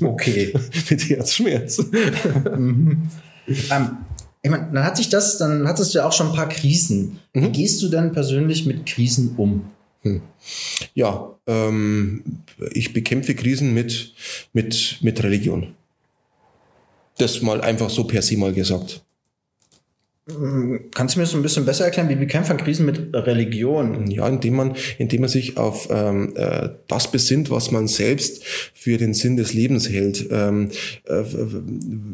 Okay. 0.00 0.52
mit 0.90 1.08
Herzschmerz. 1.08 1.78
mhm. 1.78 3.08
ähm, 3.46 3.90
ich 4.42 4.50
meine, 4.50 4.68
dann 4.72 4.84
hat 4.84 4.96
sich 4.96 5.08
das, 5.08 5.38
dann 5.38 5.68
hattest 5.68 5.94
du 5.94 5.98
ja 5.98 6.08
auch 6.08 6.12
schon 6.12 6.28
ein 6.28 6.34
paar 6.34 6.48
Krisen. 6.48 7.20
Mhm. 7.32 7.42
Wie 7.42 7.48
gehst 7.50 7.80
du 7.82 7.88
denn 7.88 8.10
persönlich 8.10 8.66
mit 8.66 8.84
Krisen 8.84 9.34
um? 9.36 9.70
Hm. 10.02 10.20
Ja, 10.92 11.30
ähm, 11.46 12.24
ich 12.72 12.92
bekämpfe 12.92 13.34
Krisen 13.34 13.72
mit, 13.72 14.12
mit, 14.52 14.98
mit 15.02 15.22
Religion. 15.22 15.74
Das 17.16 17.40
mal 17.42 17.60
einfach 17.60 17.88
so 17.88 18.04
per 18.04 18.22
se 18.22 18.36
mal 18.36 18.52
gesagt. 18.52 19.02
Kannst 20.26 21.14
du 21.14 21.18
mir 21.18 21.26
das 21.26 21.34
ein 21.34 21.42
bisschen 21.42 21.66
besser 21.66 21.84
erklären, 21.84 22.08
wie 22.08 22.14
bekämpft 22.14 22.48
man 22.48 22.56
Krisen 22.56 22.86
mit 22.86 23.14
Religion? 23.14 24.10
Ja, 24.10 24.26
indem 24.26 24.56
man, 24.56 24.74
indem 24.96 25.20
man 25.20 25.28
sich 25.28 25.58
auf 25.58 25.88
ähm, 25.90 26.32
äh, 26.34 26.70
das 26.88 27.12
besinnt, 27.12 27.50
was 27.50 27.70
man 27.70 27.88
selbst 27.88 28.42
für 28.72 28.96
den 28.96 29.12
Sinn 29.12 29.36
des 29.36 29.52
Lebens 29.52 29.90
hält. 29.90 30.26
Ähm, 30.30 30.70
äh, 31.04 31.24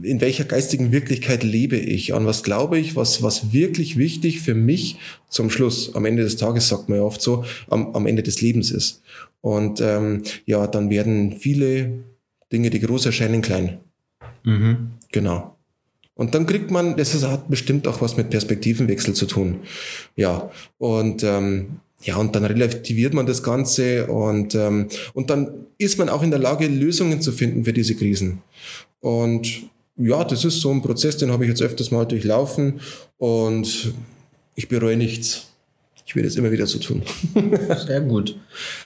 in 0.02 0.20
welcher 0.20 0.44
geistigen 0.44 0.90
Wirklichkeit 0.90 1.44
lebe 1.44 1.76
ich? 1.76 2.12
An 2.12 2.26
was 2.26 2.42
glaube 2.42 2.80
ich? 2.80 2.96
Was, 2.96 3.22
was 3.22 3.52
wirklich 3.52 3.96
wichtig 3.96 4.40
für 4.40 4.56
mich 4.56 4.96
zum 5.28 5.48
Schluss, 5.48 5.94
am 5.94 6.04
Ende 6.04 6.24
des 6.24 6.36
Tages 6.36 6.68
sagt 6.68 6.88
man 6.88 6.98
ja 6.98 7.04
oft 7.04 7.22
so, 7.22 7.44
am, 7.68 7.94
am 7.94 8.08
Ende 8.08 8.24
des 8.24 8.40
Lebens 8.40 8.72
ist. 8.72 9.02
Und 9.40 9.80
ähm, 9.80 10.24
ja, 10.46 10.66
dann 10.66 10.90
werden 10.90 11.36
viele 11.38 12.02
Dinge, 12.52 12.70
die 12.70 12.80
groß 12.80 13.06
erscheinen, 13.06 13.40
klein. 13.40 13.78
Mhm. 14.42 14.94
Genau. 15.12 15.59
Und 16.20 16.34
dann 16.34 16.44
kriegt 16.44 16.70
man, 16.70 16.98
das 16.98 17.14
ist, 17.14 17.26
hat 17.26 17.48
bestimmt 17.48 17.88
auch 17.88 18.02
was 18.02 18.18
mit 18.18 18.28
Perspektivenwechsel 18.28 19.14
zu 19.14 19.24
tun. 19.24 19.60
Ja, 20.16 20.50
und 20.76 21.24
ähm, 21.24 21.80
ja, 22.02 22.16
und 22.16 22.36
dann 22.36 22.44
relativiert 22.44 23.14
man 23.14 23.24
das 23.24 23.42
Ganze 23.42 24.06
und, 24.06 24.54
ähm, 24.54 24.88
und 25.14 25.30
dann 25.30 25.64
ist 25.78 25.96
man 25.96 26.10
auch 26.10 26.22
in 26.22 26.30
der 26.30 26.38
Lage, 26.38 26.66
Lösungen 26.66 27.22
zu 27.22 27.32
finden 27.32 27.64
für 27.64 27.72
diese 27.72 27.94
Krisen. 27.94 28.42
Und 29.00 29.62
ja, 29.96 30.22
das 30.22 30.44
ist 30.44 30.60
so 30.60 30.70
ein 30.70 30.82
Prozess, 30.82 31.16
den 31.16 31.32
habe 31.32 31.44
ich 31.44 31.48
jetzt 31.48 31.62
öfters 31.62 31.90
mal 31.90 32.04
durchlaufen 32.04 32.80
und 33.16 33.94
ich 34.56 34.68
bereue 34.68 34.98
nichts. 34.98 35.46
Ich 36.04 36.14
werde 36.14 36.28
es 36.28 36.36
immer 36.36 36.50
wieder 36.50 36.66
so 36.66 36.78
tun. 36.80 37.00
Sehr 37.86 38.02
gut. 38.02 38.38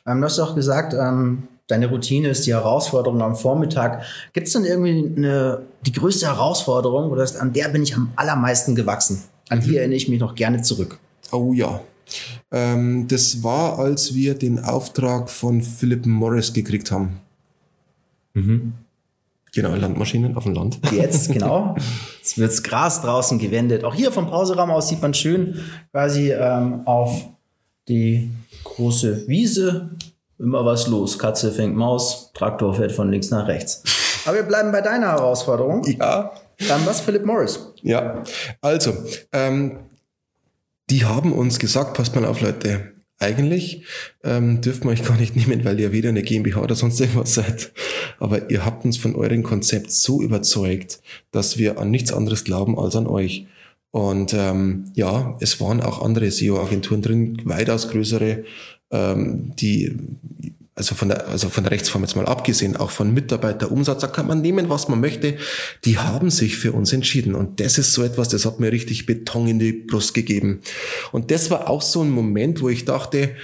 Ähm, 0.07 0.21
du 0.21 0.27
hast 0.27 0.39
auch 0.39 0.55
gesagt, 0.55 0.95
ähm, 0.95 1.49
deine 1.67 1.89
Routine 1.89 2.29
ist 2.29 2.47
die 2.47 2.53
Herausforderung 2.53 3.23
am 3.23 3.37
Vormittag. 3.37 4.05
Gibt 4.33 4.47
es 4.47 4.53
denn 4.53 4.65
irgendwie 4.65 5.15
eine, 5.17 5.63
die 5.87 5.93
größte 5.93 6.27
Herausforderung, 6.27 7.11
oder 7.11 7.27
an 7.41 7.53
der 7.53 7.69
bin 7.69 7.83
ich 7.83 7.95
am 7.95 8.13
allermeisten 8.17 8.75
gewachsen? 8.75 9.23
An 9.49 9.61
die 9.61 9.71
mhm. 9.71 9.77
erinnere 9.77 9.97
ich 9.97 10.09
mich 10.09 10.21
noch 10.21 10.35
gerne 10.35 10.63
zurück. 10.63 10.99
Oh 11.33 11.53
ja. 11.53 11.81
Ähm, 12.51 13.09
das 13.09 13.43
war, 13.43 13.79
als 13.79 14.15
wir 14.15 14.35
den 14.35 14.59
Auftrag 14.59 15.31
von 15.31 15.63
Philip 15.63 16.07
Morris 16.07 16.53
gekriegt 16.53 16.91
haben. 16.91 17.21
Mhm. 18.35 18.75
Genau, 19.55 19.75
Landmaschinen 19.75 20.37
auf 20.37 20.45
dem 20.45 20.55
Land. 20.55 20.81
Jetzt, 20.91 21.29
genau. 21.33 21.77
Jetzt 22.19 22.39
wirds 22.39 22.63
Gras 22.63 23.01
draußen 23.03 23.39
gewendet. 23.39 23.85
Auch 23.85 23.95
hier 23.95 24.11
vom 24.11 24.27
Pauseraum 24.27 24.71
aus 24.71 24.89
sieht 24.89 25.01
man 25.01 25.15
schön 25.15 25.61
quasi 25.93 26.33
ähm, 26.33 26.87
auf 26.87 27.25
die 27.89 28.31
große 28.65 29.29
Wiese 29.29 29.91
immer 30.39 30.65
was 30.65 30.87
los. 30.87 31.19
Katze 31.19 31.53
fängt 31.53 31.77
Maus, 31.77 32.33
Traktor 32.35 32.75
fährt 32.75 32.93
von 32.93 33.11
links 33.11 33.31
nach 33.31 33.49
rechts. 33.49 33.83
Aber 34.27 34.37
wir 34.37 34.43
bleiben 34.45 34.73
bei 34.73 34.81
deiner 34.81 35.09
Herausforderung. 35.09 35.85
Ja. 35.99 36.33
Dann 36.69 36.87
was 36.87 37.01
Philip 37.01 37.25
Morris. 37.25 37.61
Ja, 37.83 38.23
also, 38.61 38.95
ähm, 39.33 39.79
die 40.91 41.05
haben 41.05 41.33
uns 41.33 41.59
gesagt, 41.59 41.95
passt 41.95 42.15
mal 42.15 42.25
auf, 42.25 42.41
Leute, 42.41 42.93
eigentlich 43.19 43.85
ähm, 44.23 44.61
dürft 44.61 44.85
wir 44.85 44.91
euch 44.91 45.05
gar 45.05 45.17
nicht 45.17 45.37
nehmen, 45.37 45.65
weil 45.65 45.79
ihr 45.81 45.93
weder 45.93 46.11
eine 46.11 46.23
GmbH 46.23 46.61
oder 46.61 46.75
sonst 46.75 47.01
irgendwas 47.01 47.35
seid. 47.35 47.73
Aber 48.19 48.51
ihr 48.51 48.65
habt 48.65 48.85
uns 48.85 48.97
von 48.97 49.15
eurem 49.15 49.43
Konzept 49.43 49.91
so 49.93 50.21
überzeugt, 50.21 51.01
dass 51.31 51.59
wir 51.59 51.79
an 51.79 51.91
nichts 51.91 52.13
anderes 52.13 52.45
glauben 52.45 52.79
als 52.79 52.97
an 52.97 53.07
euch. 53.07 53.47
Und 53.95 54.35
ähm, 54.35 54.87
ja, 54.95 55.37
es 55.39 55.61
waren 55.61 55.81
auch 55.81 56.03
andere 56.03 56.29
SEO-Agenturen 56.29 57.01
drin, 57.01 57.41
weitaus 57.45 57.89
größere, 57.91 58.43
ähm, 58.91 59.55
die 59.55 59.97
also 60.75 60.97
von 60.97 61.11
der, 61.11 61.29
also 61.29 61.49
von 61.49 61.63
der 61.63 61.71
Rechtsform 61.71 62.03
jetzt 62.03 62.17
mal 62.17 62.27
abgesehen, 62.27 62.77
auch 62.77 62.91
von 62.91 63.15
Mitarbeiterumsatz, 63.15 64.01
da 64.01 64.09
kann 64.09 64.27
man 64.27 64.41
nehmen, 64.41 64.69
was 64.69 64.89
man 64.89 64.99
möchte. 64.99 65.37
Die 65.85 65.99
haben 65.99 66.31
sich 66.31 66.57
für 66.57 66.73
uns 66.73 66.93
entschieden. 66.93 67.37
Und 67.37 67.61
das 67.61 67.79
ist 67.79 67.93
so 67.93 68.03
etwas, 68.03 68.27
das 68.27 68.45
hat 68.45 68.59
mir 68.59 68.73
richtig 68.73 69.07
Beton 69.07 69.47
in 69.47 69.61
die 69.61 69.71
Brust 69.71 70.13
gegeben. 70.13 70.63
Und 71.13 71.31
das 71.31 71.53
war 71.53 71.71
auch 71.71 71.81
so 71.81 72.03
ein 72.03 72.11
Moment, 72.11 72.63
wo 72.63 72.69
ich 72.69 72.85
dachte, 72.85 73.37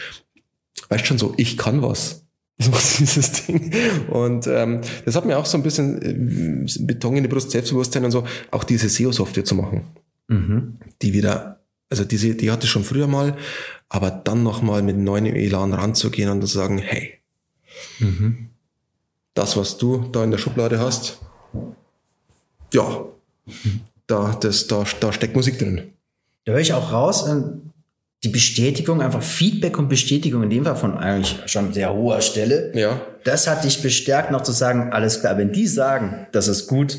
weißt 0.88 1.06
schon 1.06 1.18
so, 1.18 1.32
ich 1.36 1.56
kann 1.56 1.80
was. 1.80 2.24
So 2.62 2.72
dieses 2.98 3.46
Ding. 3.46 3.72
Und 4.10 4.46
ähm, 4.46 4.80
das 5.06 5.14
hat 5.14 5.24
mir 5.24 5.38
auch 5.38 5.46
so 5.46 5.56
ein 5.56 5.62
bisschen 5.62 6.02
äh, 6.02 6.66
Beton 6.80 7.16
in 7.16 7.22
die 7.22 7.28
Brust, 7.28 7.52
Selbstbewusstsein 7.52 8.04
und 8.04 8.10
so, 8.10 8.24
auch 8.50 8.64
diese 8.64 8.88
SEO-Software 8.88 9.46
zu 9.46 9.54
machen. 9.54 9.86
Mhm. 10.31 10.79
Die 11.03 11.12
wieder, 11.12 11.61
also 11.90 12.05
diese, 12.05 12.35
die 12.35 12.51
hatte 12.51 12.64
ich 12.64 12.71
schon 12.71 12.85
früher 12.85 13.07
mal, 13.07 13.37
aber 13.88 14.11
dann 14.11 14.43
nochmal 14.43 14.83
mit 14.83 14.97
neuem 14.97 15.27
Elan 15.27 15.73
ranzugehen 15.73 16.31
und 16.31 16.40
zu 16.40 16.47
sagen, 16.47 16.79
hey, 16.79 17.21
Mhm. 17.99 18.49
Das, 19.35 19.57
was 19.57 19.79
du 19.79 20.09
da 20.12 20.25
in 20.25 20.31
der 20.31 20.38
Schublade 20.38 20.79
hast, 20.79 21.19
ja, 22.73 23.05
da, 24.07 24.37
das, 24.40 24.66
da, 24.66 24.85
da 25.01 25.12
steckt 25.12 25.37
Musik 25.37 25.59
drin. 25.59 25.93
Da 26.45 26.53
höre 26.53 26.61
ich 26.61 26.73
auch 26.73 26.93
raus, 26.93 27.29
ähm, 27.29 27.73
die 28.23 28.29
Bestätigung, 28.29 29.01
einfach 29.01 29.23
Feedback 29.23 29.79
und 29.79 29.88
Bestätigung, 29.88 30.43
in 30.43 30.51
dem 30.51 30.64
Fall 30.64 30.77
von 30.77 30.99
eigentlich 30.99 31.38
schon 31.47 31.73
sehr 31.73 31.95
hoher 31.95 32.21
Stelle. 32.21 32.77
Ja. 32.77 33.01
Das 33.25 33.47
hat 33.47 33.64
dich 33.64 33.83
bestärkt, 33.83 34.31
noch 34.31 34.43
zu 34.43 34.53
sagen, 34.53 34.93
alles 34.93 35.21
klar, 35.21 35.38
wenn 35.38 35.53
die 35.53 35.66
sagen, 35.66 36.27
das 36.33 36.49
ist 36.49 36.66
gut, 36.66 36.99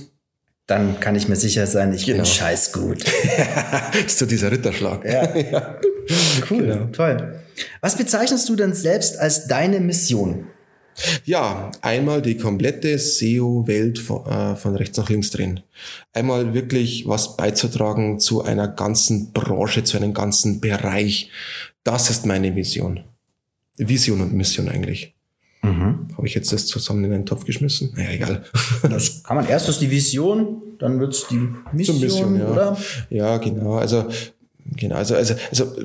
dann 0.71 1.01
kann 1.01 1.15
ich 1.15 1.27
mir 1.27 1.35
sicher 1.35 1.67
sein, 1.67 1.93
ich 1.93 2.05
genau. 2.05 2.19
bin 2.19 2.25
scheiß 2.25 2.71
gut. 2.71 3.03
ist 4.05 4.17
so 4.17 4.25
dieser 4.25 4.51
Ritterschlag. 4.51 5.03
Ja. 5.03 5.35
ja. 5.51 5.75
Cool, 6.49 6.61
genau. 6.61 6.85
toll. 6.93 7.41
Was 7.81 7.97
bezeichnest 7.97 8.47
du 8.47 8.55
denn 8.55 8.73
selbst 8.73 9.19
als 9.19 9.47
deine 9.47 9.81
Mission? 9.81 10.47
Ja, 11.25 11.71
einmal 11.81 12.21
die 12.21 12.37
komplette 12.37 12.97
SEO-Welt 12.97 13.99
von, 13.99 14.25
äh, 14.25 14.55
von 14.55 14.75
rechts 14.75 14.97
nach 14.97 15.09
links 15.09 15.31
drehen. 15.31 15.61
Einmal 16.13 16.53
wirklich 16.53 17.05
was 17.05 17.35
beizutragen 17.35 18.19
zu 18.21 18.43
einer 18.43 18.69
ganzen 18.69 19.33
Branche, 19.33 19.83
zu 19.83 19.97
einem 19.97 20.13
ganzen 20.13 20.61
Bereich. 20.61 21.31
Das 21.83 22.09
ist 22.09 22.25
meine 22.25 22.55
Vision. 22.55 23.03
Vision 23.77 24.21
und 24.21 24.33
Mission 24.33 24.69
eigentlich. 24.69 25.15
Mhm. 25.63 26.07
Habe 26.17 26.27
ich 26.27 26.33
jetzt 26.33 26.51
das 26.51 26.65
zusammen 26.65 27.03
in 27.03 27.13
einen 27.13 27.25
Topf 27.25 27.45
geschmissen? 27.45 27.93
Naja, 27.95 28.11
egal. 28.11 28.43
Das 28.89 29.23
kann 29.23 29.37
man 29.37 29.47
erst 29.47 29.69
ist 29.69 29.79
die 29.79 29.91
Vision, 29.91 30.61
dann 30.79 30.99
wird's 30.99 31.27
die 31.27 31.49
Mission, 31.71 31.99
Mission 31.99 32.39
ja. 32.39 32.47
oder? 32.47 32.77
Ja, 33.09 33.37
genau. 33.37 33.75
Also 33.75 34.07
Genau, 34.77 34.95
also, 34.95 35.15
also, 35.15 35.33
also 35.49 35.75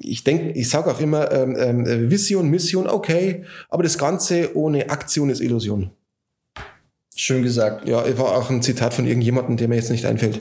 ich 0.00 0.24
denke, 0.24 0.52
ich 0.52 0.70
sage 0.70 0.90
auch 0.90 1.00
immer, 1.00 1.30
ähm, 1.32 1.56
ähm, 1.58 2.10
Vision, 2.10 2.48
Mission, 2.48 2.86
okay, 2.86 3.44
aber 3.68 3.82
das 3.82 3.98
Ganze 3.98 4.56
ohne 4.56 4.88
Aktion 4.88 5.28
ist 5.28 5.40
Illusion. 5.40 5.90
Schön 7.14 7.42
gesagt. 7.42 7.88
Ja, 7.88 8.04
war 8.16 8.36
auch 8.36 8.48
ein 8.48 8.62
Zitat 8.62 8.94
von 8.94 9.06
irgendjemandem, 9.06 9.56
der 9.56 9.68
mir 9.68 9.76
jetzt 9.76 9.90
nicht 9.90 10.06
einfällt. 10.06 10.40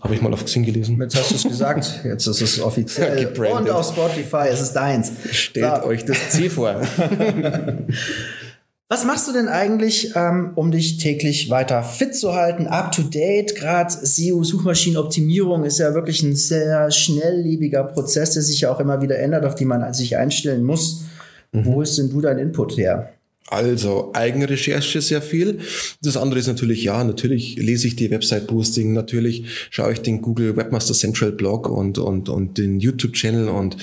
Habe 0.00 0.14
ich 0.14 0.22
mal 0.22 0.32
auf 0.32 0.44
Xing 0.44 0.64
gelesen. 0.64 0.98
Jetzt 1.00 1.16
hast 1.16 1.30
du 1.30 1.34
es 1.36 1.42
gesagt, 1.44 2.00
jetzt 2.04 2.26
ist 2.26 2.40
es 2.40 2.60
offiziell. 2.60 3.26
Und 3.52 3.70
auf 3.70 3.86
Spotify 3.86 4.48
ist 4.50 4.60
es 4.60 4.72
deins. 4.72 5.12
Stellt 5.30 5.82
so. 5.82 5.88
euch 5.88 6.04
das 6.04 6.30
Ziel 6.30 6.50
vor. 6.50 6.80
Was 8.88 9.06
machst 9.06 9.26
du 9.26 9.32
denn 9.32 9.48
eigentlich, 9.48 10.12
ähm, 10.16 10.52
um 10.54 10.70
dich 10.70 10.98
täglich 10.98 11.48
weiter 11.48 11.82
fit 11.82 12.14
zu 12.14 12.34
halten, 12.34 12.66
up 12.66 12.92
to 12.92 13.02
date? 13.02 13.56
Gerade 13.56 13.90
SEO-Suchmaschinenoptimierung 13.90 15.64
ist 15.64 15.78
ja 15.78 15.94
wirklich 15.94 16.22
ein 16.22 16.36
sehr 16.36 16.90
schnelllebiger 16.90 17.84
Prozess, 17.84 18.32
der 18.32 18.42
sich 18.42 18.60
ja 18.60 18.70
auch 18.70 18.80
immer 18.80 19.00
wieder 19.00 19.18
ändert, 19.18 19.46
auf 19.46 19.54
die 19.54 19.64
man 19.64 19.94
sich 19.94 20.18
einstellen 20.18 20.62
muss. 20.62 21.04
Mhm. 21.52 21.64
Wo 21.64 21.80
ist 21.80 21.96
denn 21.96 22.10
du 22.10 22.20
dein 22.20 22.38
Input 22.38 22.76
her? 22.76 23.14
Also 23.48 24.12
Eigenrecherche 24.14 25.02
sehr 25.02 25.20
viel. 25.20 25.58
Das 26.00 26.16
andere 26.16 26.40
ist 26.40 26.46
natürlich, 26.46 26.84
ja, 26.84 27.04
natürlich 27.04 27.56
lese 27.56 27.86
ich 27.86 27.96
die 27.96 28.10
Website 28.10 28.46
Boosting, 28.46 28.94
natürlich 28.94 29.44
schaue 29.68 29.92
ich 29.92 30.00
den 30.00 30.22
Google 30.22 30.56
Webmaster 30.56 30.94
Central 30.94 31.32
Blog 31.32 31.68
und, 31.68 31.98
und, 31.98 32.30
und 32.30 32.56
den 32.56 32.80
YouTube-Channel 32.80 33.48
und 33.48 33.76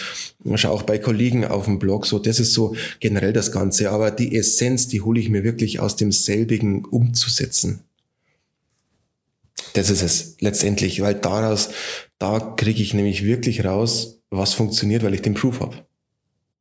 schaue 0.56 0.72
auch 0.72 0.84
bei 0.84 0.98
Kollegen 0.98 1.46
auf 1.46 1.66
dem 1.66 1.78
Blog. 1.78 2.08
So, 2.08 2.18
das 2.18 2.40
ist 2.40 2.54
so 2.54 2.76
generell 3.00 3.32
das 3.32 3.52
Ganze. 3.52 3.92
Aber 3.92 4.10
die 4.12 4.36
Essenz, 4.36 4.88
die 4.88 5.02
hole 5.02 5.20
ich 5.20 5.30
mir 5.30 5.44
wirklich 5.44 5.80
aus 5.80 5.96
demselbigen 5.96 6.86
umzusetzen. 6.86 7.82
Das 9.74 9.90
ist 9.90 10.02
es 10.02 10.38
letztendlich, 10.40 11.02
weil 11.02 11.16
daraus, 11.16 11.70
da 12.18 12.40
kriege 12.40 12.82
ich 12.82 12.94
nämlich 12.94 13.24
wirklich 13.24 13.66
raus, 13.66 14.20
was 14.32 14.54
funktioniert, 14.54 15.04
weil 15.04 15.14
ich 15.14 15.22
den 15.22 15.36
Proof 15.36 15.60
habe. 15.60 15.76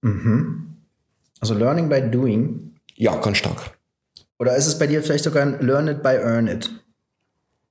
Mhm. 0.03 0.77
Also 1.41 1.55
Learning 1.55 1.89
by 1.89 2.03
Doing 2.03 2.68
ja, 2.99 3.17
ganz 3.17 3.39
stark. 3.39 3.79
Oder 4.39 4.57
ist 4.57 4.67
es 4.67 4.79
bei 4.79 4.87
dir 4.87 5.03
vielleicht 5.03 5.25
sogar 5.25 5.43
ein 5.43 5.59
Learn 5.61 5.89
it 5.89 6.03
by 6.03 6.17
earn 6.17 6.49
it? 6.49 6.71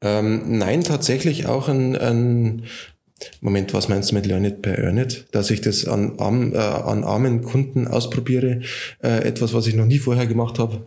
Ähm, 0.02 0.58
nein, 0.58 0.84
tatsächlich 0.84 1.48
auch 1.48 1.68
ein, 1.68 1.96
ein 1.96 2.64
Moment, 3.42 3.74
was 3.74 3.90
meinst 3.90 4.12
du 4.12 4.16
mit 4.16 4.26
Learn 4.26 4.46
it 4.46 4.62
by 4.62 4.70
earn 4.70 4.98
it? 4.98 5.26
Dass 5.32 5.50
ich 5.50 5.62
das 5.62 5.88
an, 5.88 6.18
arm, 6.20 6.54
äh, 6.54 6.58
an 6.58 7.04
armen 7.04 7.44
Kunden 7.44 7.88
ausprobiere, 7.88 8.62
äh, 9.04 9.24
etwas, 9.28 9.54
was 9.54 9.68
ich 9.68 9.76
noch 9.76 9.86
nie 9.86 10.00
vorher 10.00 10.28
gemacht 10.28 10.60
habe. 10.60 10.86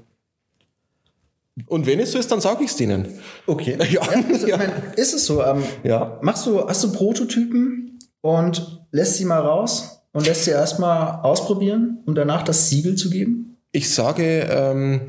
Und 1.67 1.87
wenn 1.87 2.01
es 2.01 2.13
so 2.13 2.19
ist, 2.19 2.31
dann 2.33 2.41
sage 2.41 2.65
ich 2.65 2.71
es 2.71 2.77
denen. 2.77 3.07
Okay. 3.47 3.77
Ja, 3.91 4.05
ja, 4.07 4.25
also, 4.31 4.47
ja. 4.47 4.57
Meine, 4.57 4.73
ist 4.97 5.13
es 5.13 5.27
so? 5.27 5.45
Ähm, 5.45 5.63
ja. 5.83 6.19
Machst 6.23 6.47
du, 6.47 6.67
hast 6.67 6.83
du 6.83 6.93
Prototypen 6.93 7.99
und 8.23 8.87
lässt 8.91 9.17
sie 9.17 9.25
mal 9.25 9.41
raus 9.41 10.03
und 10.13 10.27
lässt 10.27 10.45
sie 10.45 10.53
erstmal 10.53 11.21
ausprobieren, 11.23 11.99
um 12.07 12.15
danach 12.15 12.43
das 12.43 12.71
Siegel 12.71 12.95
zu 12.95 13.11
geben? 13.11 13.50
Ich 13.73 13.91
sage, 13.91 14.49
ähm, 14.51 15.03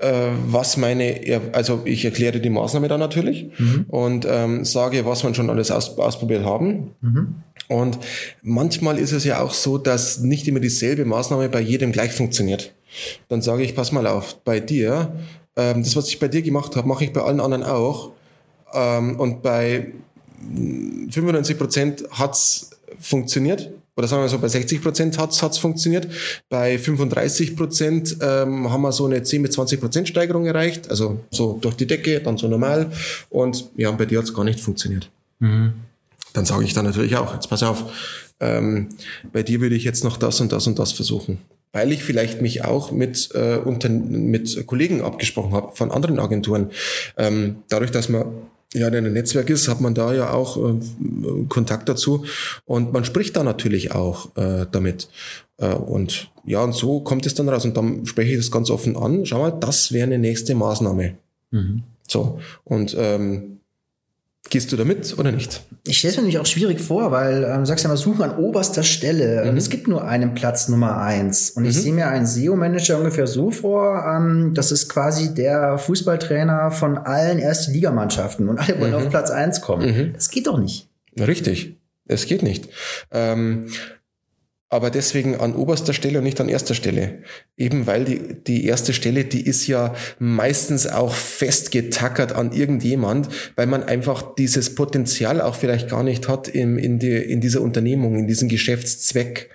äh, 0.00 0.30
was 0.46 0.76
meine, 0.76 1.42
also 1.52 1.82
ich 1.84 2.04
erkläre 2.04 2.40
die 2.40 2.50
Maßnahme 2.50 2.88
dann 2.88 3.00
natürlich 3.00 3.48
mhm. 3.58 3.86
und 3.88 4.26
ähm, 4.30 4.64
sage, 4.64 5.04
was 5.04 5.24
man 5.24 5.34
schon 5.34 5.50
alles 5.50 5.70
aus, 5.70 5.98
ausprobiert 5.98 6.44
haben. 6.44 6.94
Mhm. 7.00 7.34
Und 7.68 7.98
manchmal 8.42 8.98
ist 8.98 9.12
es 9.12 9.24
ja 9.24 9.40
auch 9.40 9.52
so, 9.52 9.76
dass 9.76 10.20
nicht 10.20 10.46
immer 10.48 10.60
dieselbe 10.60 11.04
Maßnahme 11.04 11.48
bei 11.48 11.60
jedem 11.60 11.92
gleich 11.92 12.12
funktioniert. 12.12 12.74
Dann 13.28 13.42
sage 13.42 13.62
ich, 13.62 13.74
pass 13.74 13.92
mal 13.92 14.06
auf, 14.06 14.38
bei 14.44 14.60
dir, 14.60 15.12
ähm, 15.56 15.82
das, 15.82 15.96
was 15.96 16.08
ich 16.08 16.18
bei 16.18 16.28
dir 16.28 16.42
gemacht 16.42 16.76
habe, 16.76 16.88
mache 16.88 17.04
ich 17.04 17.12
bei 17.12 17.20
allen 17.20 17.40
anderen 17.40 17.64
auch. 17.64 18.12
Ähm, 18.72 19.18
und 19.18 19.42
bei 19.42 19.92
95 21.10 21.58
Prozent 21.58 22.04
hat's 22.12 22.70
funktioniert 23.00 23.70
oder 23.98 24.06
sagen 24.06 24.22
wir 24.22 24.28
so, 24.28 24.38
bei 24.38 24.46
60 24.46 24.80
Prozent 24.80 25.18
hat 25.18 25.32
es 25.32 25.58
funktioniert. 25.58 26.06
Bei 26.48 26.78
35 26.78 27.56
Prozent 27.56 28.16
ähm, 28.20 28.70
haben 28.70 28.82
wir 28.82 28.92
so 28.92 29.06
eine 29.06 29.24
10 29.24 29.42
bis 29.42 29.50
20 29.52 29.80
Prozent 29.80 30.08
Steigerung 30.08 30.46
erreicht. 30.46 30.88
Also 30.88 31.18
so 31.32 31.58
durch 31.60 31.74
die 31.74 31.88
Decke, 31.88 32.20
dann 32.20 32.38
so 32.38 32.46
normal. 32.46 32.92
Und 33.28 33.68
ja, 33.76 33.90
bei 33.90 34.06
dir 34.06 34.18
hat 34.18 34.26
es 34.26 34.32
gar 34.32 34.44
nicht 34.44 34.60
funktioniert. 34.60 35.10
Mhm. 35.40 35.72
Dann 36.32 36.44
sage 36.44 36.62
ich 36.62 36.74
dann 36.74 36.84
natürlich 36.84 37.16
auch, 37.16 37.34
jetzt 37.34 37.50
pass 37.50 37.64
auf, 37.64 37.92
ähm, 38.38 38.90
bei 39.32 39.42
dir 39.42 39.60
würde 39.60 39.74
ich 39.74 39.82
jetzt 39.82 40.04
noch 40.04 40.16
das 40.16 40.40
und 40.40 40.52
das 40.52 40.68
und 40.68 40.78
das 40.78 40.92
versuchen. 40.92 41.38
Weil 41.72 41.90
ich 41.90 42.04
vielleicht 42.04 42.40
mich 42.40 42.64
auch 42.64 42.92
mit, 42.92 43.30
äh, 43.34 43.56
unter, 43.56 43.88
mit 43.88 44.64
Kollegen 44.68 45.02
abgesprochen 45.02 45.52
habe 45.52 45.74
von 45.74 45.90
anderen 45.90 46.20
Agenturen. 46.20 46.70
Ähm, 47.16 47.64
dadurch, 47.68 47.90
dass 47.90 48.08
man 48.08 48.26
ja, 48.74 48.88
in 48.88 48.94
einem 48.94 49.12
Netzwerk 49.12 49.48
ist, 49.50 49.68
hat 49.68 49.80
man 49.80 49.94
da 49.94 50.12
ja 50.12 50.32
auch 50.32 50.56
äh, 50.56 51.44
Kontakt 51.48 51.88
dazu 51.88 52.24
und 52.66 52.92
man 52.92 53.04
spricht 53.04 53.36
da 53.36 53.42
natürlich 53.42 53.92
auch 53.92 54.36
äh, 54.36 54.66
damit. 54.70 55.08
Äh, 55.56 55.74
und 55.74 56.30
ja, 56.44 56.62
und 56.62 56.74
so 56.74 57.00
kommt 57.00 57.26
es 57.26 57.34
dann 57.34 57.48
raus 57.48 57.64
und 57.64 57.76
dann 57.76 58.04
spreche 58.06 58.32
ich 58.32 58.38
das 58.38 58.50
ganz 58.50 58.70
offen 58.70 58.96
an. 58.96 59.24
Schau 59.24 59.38
mal, 59.38 59.50
das 59.50 59.92
wäre 59.92 60.06
eine 60.06 60.18
nächste 60.18 60.54
Maßnahme. 60.54 61.16
Mhm. 61.50 61.82
So, 62.06 62.40
und 62.64 62.94
ähm, 62.98 63.57
Gehst 64.50 64.72
du 64.72 64.76
damit 64.76 65.18
oder 65.18 65.30
nicht? 65.30 65.62
Ich 65.84 65.98
stelle 65.98 66.12
es 66.12 66.16
mir 66.16 66.22
nämlich 66.22 66.38
auch 66.38 66.46
schwierig 66.46 66.80
vor, 66.80 67.10
weil 67.12 67.44
ähm, 67.44 67.60
du 67.60 67.66
sagst 67.66 67.84
ja 67.84 67.88
mal, 67.88 67.96
suchen 67.96 68.22
an 68.22 68.36
oberster 68.36 68.82
Stelle. 68.82 69.50
Mhm. 69.50 69.58
Es 69.58 69.68
gibt 69.68 69.88
nur 69.88 70.06
einen 70.06 70.34
Platz 70.34 70.68
Nummer 70.68 70.96
eins. 70.98 71.50
Und 71.50 71.66
ich 71.66 71.76
mhm. 71.76 71.80
sehe 71.80 71.92
mir 71.92 72.08
einen 72.08 72.26
SEO-Manager 72.26 72.98
ungefähr 72.98 73.26
so 73.26 73.50
vor, 73.50 74.04
ähm, 74.06 74.52
das 74.54 74.72
ist 74.72 74.88
quasi 74.88 75.34
der 75.34 75.76
Fußballtrainer 75.76 76.70
von 76.70 76.96
allen 76.96 77.38
Erste-Ligamannschaften 77.38 78.48
und 78.48 78.58
alle 78.58 78.80
wollen 78.80 78.92
mhm. 78.92 78.96
auf 78.96 79.10
Platz 79.10 79.30
eins 79.30 79.60
kommen. 79.60 79.86
Mhm. 79.86 80.12
Das 80.14 80.30
geht 80.30 80.46
doch 80.46 80.58
nicht. 80.58 80.88
Richtig. 81.18 81.76
Es 82.06 82.24
geht 82.24 82.42
nicht. 82.42 82.68
Ähm, 83.12 83.66
aber 84.70 84.90
deswegen 84.90 85.36
an 85.36 85.54
oberster 85.54 85.94
Stelle 85.94 86.18
und 86.18 86.24
nicht 86.24 86.40
an 86.40 86.48
erster 86.48 86.74
Stelle. 86.74 87.22
Eben 87.56 87.86
weil 87.86 88.04
die, 88.04 88.34
die 88.46 88.66
erste 88.66 88.92
Stelle, 88.92 89.24
die 89.24 89.46
ist 89.46 89.66
ja 89.66 89.94
meistens 90.18 90.86
auch 90.86 91.14
festgetackert 91.14 92.32
an 92.32 92.52
irgendjemand, 92.52 93.28
weil 93.56 93.66
man 93.66 93.82
einfach 93.82 94.34
dieses 94.34 94.74
Potenzial 94.74 95.40
auch 95.40 95.54
vielleicht 95.54 95.88
gar 95.88 96.02
nicht 96.02 96.28
hat 96.28 96.48
in, 96.48 96.78
in, 96.78 96.98
die, 96.98 97.16
in 97.16 97.40
dieser 97.40 97.62
Unternehmung, 97.62 98.18
in 98.18 98.26
diesem 98.26 98.48
Geschäftszweck, 98.48 99.48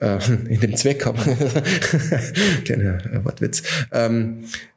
äh, 0.00 0.18
in 0.48 0.60
dem 0.60 0.76
Zweck 0.76 1.04
haben. 1.04 1.18
Kleiner 2.64 3.24
Wortwitz. 3.24 3.62
Ähm, 3.92 4.44
äh, 4.44 4.73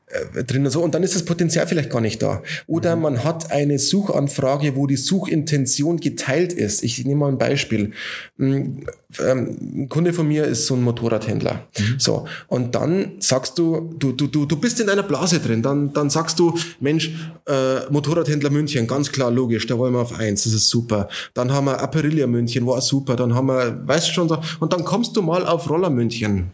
drin 0.47 0.65
und 0.65 0.71
so. 0.71 0.81
Und 0.81 0.95
dann 0.95 1.03
ist 1.03 1.15
das 1.15 1.25
Potenzial 1.25 1.67
vielleicht 1.67 1.89
gar 1.89 1.99
nicht 1.99 2.21
da. 2.21 2.41
Oder 2.65 2.95
mhm. 2.95 3.01
man 3.01 3.23
hat 3.23 3.51
eine 3.51 3.77
Suchanfrage, 3.77 4.75
wo 4.75 4.87
die 4.87 4.95
Suchintention 4.95 5.97
geteilt 5.99 6.53
ist. 6.53 6.83
Ich 6.83 7.03
nehme 7.03 7.19
mal 7.19 7.27
ein 7.29 7.37
Beispiel. 7.37 7.91
Ein, 8.39 8.85
ähm, 9.19 9.57
ein 9.61 9.89
Kunde 9.89 10.13
von 10.13 10.27
mir 10.27 10.45
ist 10.45 10.65
so 10.67 10.75
ein 10.75 10.81
Motorradhändler. 10.81 11.67
Mhm. 11.77 11.95
So. 11.97 12.25
Und 12.47 12.73
dann 12.75 13.13
sagst 13.19 13.57
du, 13.59 13.93
du, 13.99 14.13
du, 14.13 14.27
du, 14.27 14.45
du 14.45 14.55
bist 14.55 14.79
in 14.79 14.89
einer 14.89 15.03
Blase 15.03 15.39
drin. 15.39 15.61
Dann, 15.61 15.91
dann 15.91 16.09
sagst 16.09 16.39
du, 16.39 16.57
Mensch, 16.79 17.11
äh, 17.45 17.89
Motorradhändler 17.89 18.49
München, 18.49 18.87
ganz 18.87 19.11
klar, 19.11 19.29
logisch, 19.29 19.67
da 19.67 19.77
wollen 19.77 19.93
wir 19.93 19.99
auf 19.99 20.17
eins, 20.17 20.45
das 20.45 20.53
ist 20.53 20.69
super. 20.69 21.09
Dann 21.33 21.51
haben 21.51 21.65
wir 21.65 21.81
Aperilia 21.81 22.27
München, 22.27 22.65
war 22.65 22.79
super. 22.79 23.17
Dann 23.17 23.35
haben 23.35 23.47
wir, 23.47 23.85
weißt 23.85 24.13
schon, 24.13 24.29
und 24.59 24.71
dann 24.71 24.85
kommst 24.85 25.17
du 25.17 25.21
mal 25.21 25.45
auf 25.45 25.69
Roller 25.69 25.89
München. 25.89 26.51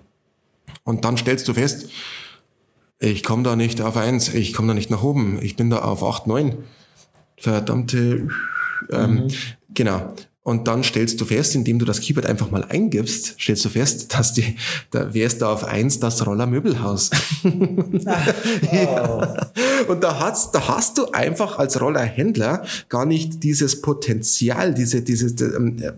Und 0.84 1.06
dann 1.06 1.18
stellst 1.18 1.48
du 1.48 1.54
fest, 1.54 1.88
ich 3.04 3.24
komme 3.24 3.44
da 3.44 3.56
nicht 3.56 3.82
auf 3.82 3.98
eins, 3.98 4.34
ich 4.34 4.54
komme 4.54 4.70
da 4.70 4.74
nicht 4.74 4.90
nach 4.90 5.04
oben, 5.04 5.40
ich 5.42 5.56
bin 5.56 5.70
da 5.70 5.80
auf 5.80 6.04
acht, 6.04 6.28
neun. 6.28 6.60
Verdammte, 7.38 8.30
ähm, 8.92 9.16
mhm. 9.16 9.28
genau. 9.74 10.14
Und 10.44 10.68
dann 10.68 10.84
stellst 10.84 11.22
du 11.22 11.26
fest, 11.26 11.56
indem 11.56 11.80
du 11.80 11.86
das 11.86 12.02
Keyword 12.02 12.26
einfach 12.26 12.52
mal 12.52 12.66
eingibst, 12.66 13.40
stellst 13.40 13.64
du 13.64 13.70
fest, 13.70 14.14
dass 14.14 14.34
die, 14.34 14.58
da 14.92 15.14
wärst 15.14 15.42
du 15.42 15.46
auf 15.46 15.64
eins 15.64 16.02
das 16.02 16.26
Rollermöbelhaus. 16.28 17.12
oh. 17.46 19.24
Und 19.88 20.04
da 20.04 20.20
hast, 20.20 20.54
da 20.54 20.68
hast 20.68 20.98
du 20.98 21.12
einfach 21.12 21.60
als 21.60 21.80
Rollerhändler 21.80 22.66
gar 22.90 23.06
nicht 23.06 23.44
dieses 23.44 23.82
Potenzial, 23.82 24.74
diese, 24.74 25.02
diese, 25.02 25.28
ähm, 25.46 25.78
äh, 25.82 25.92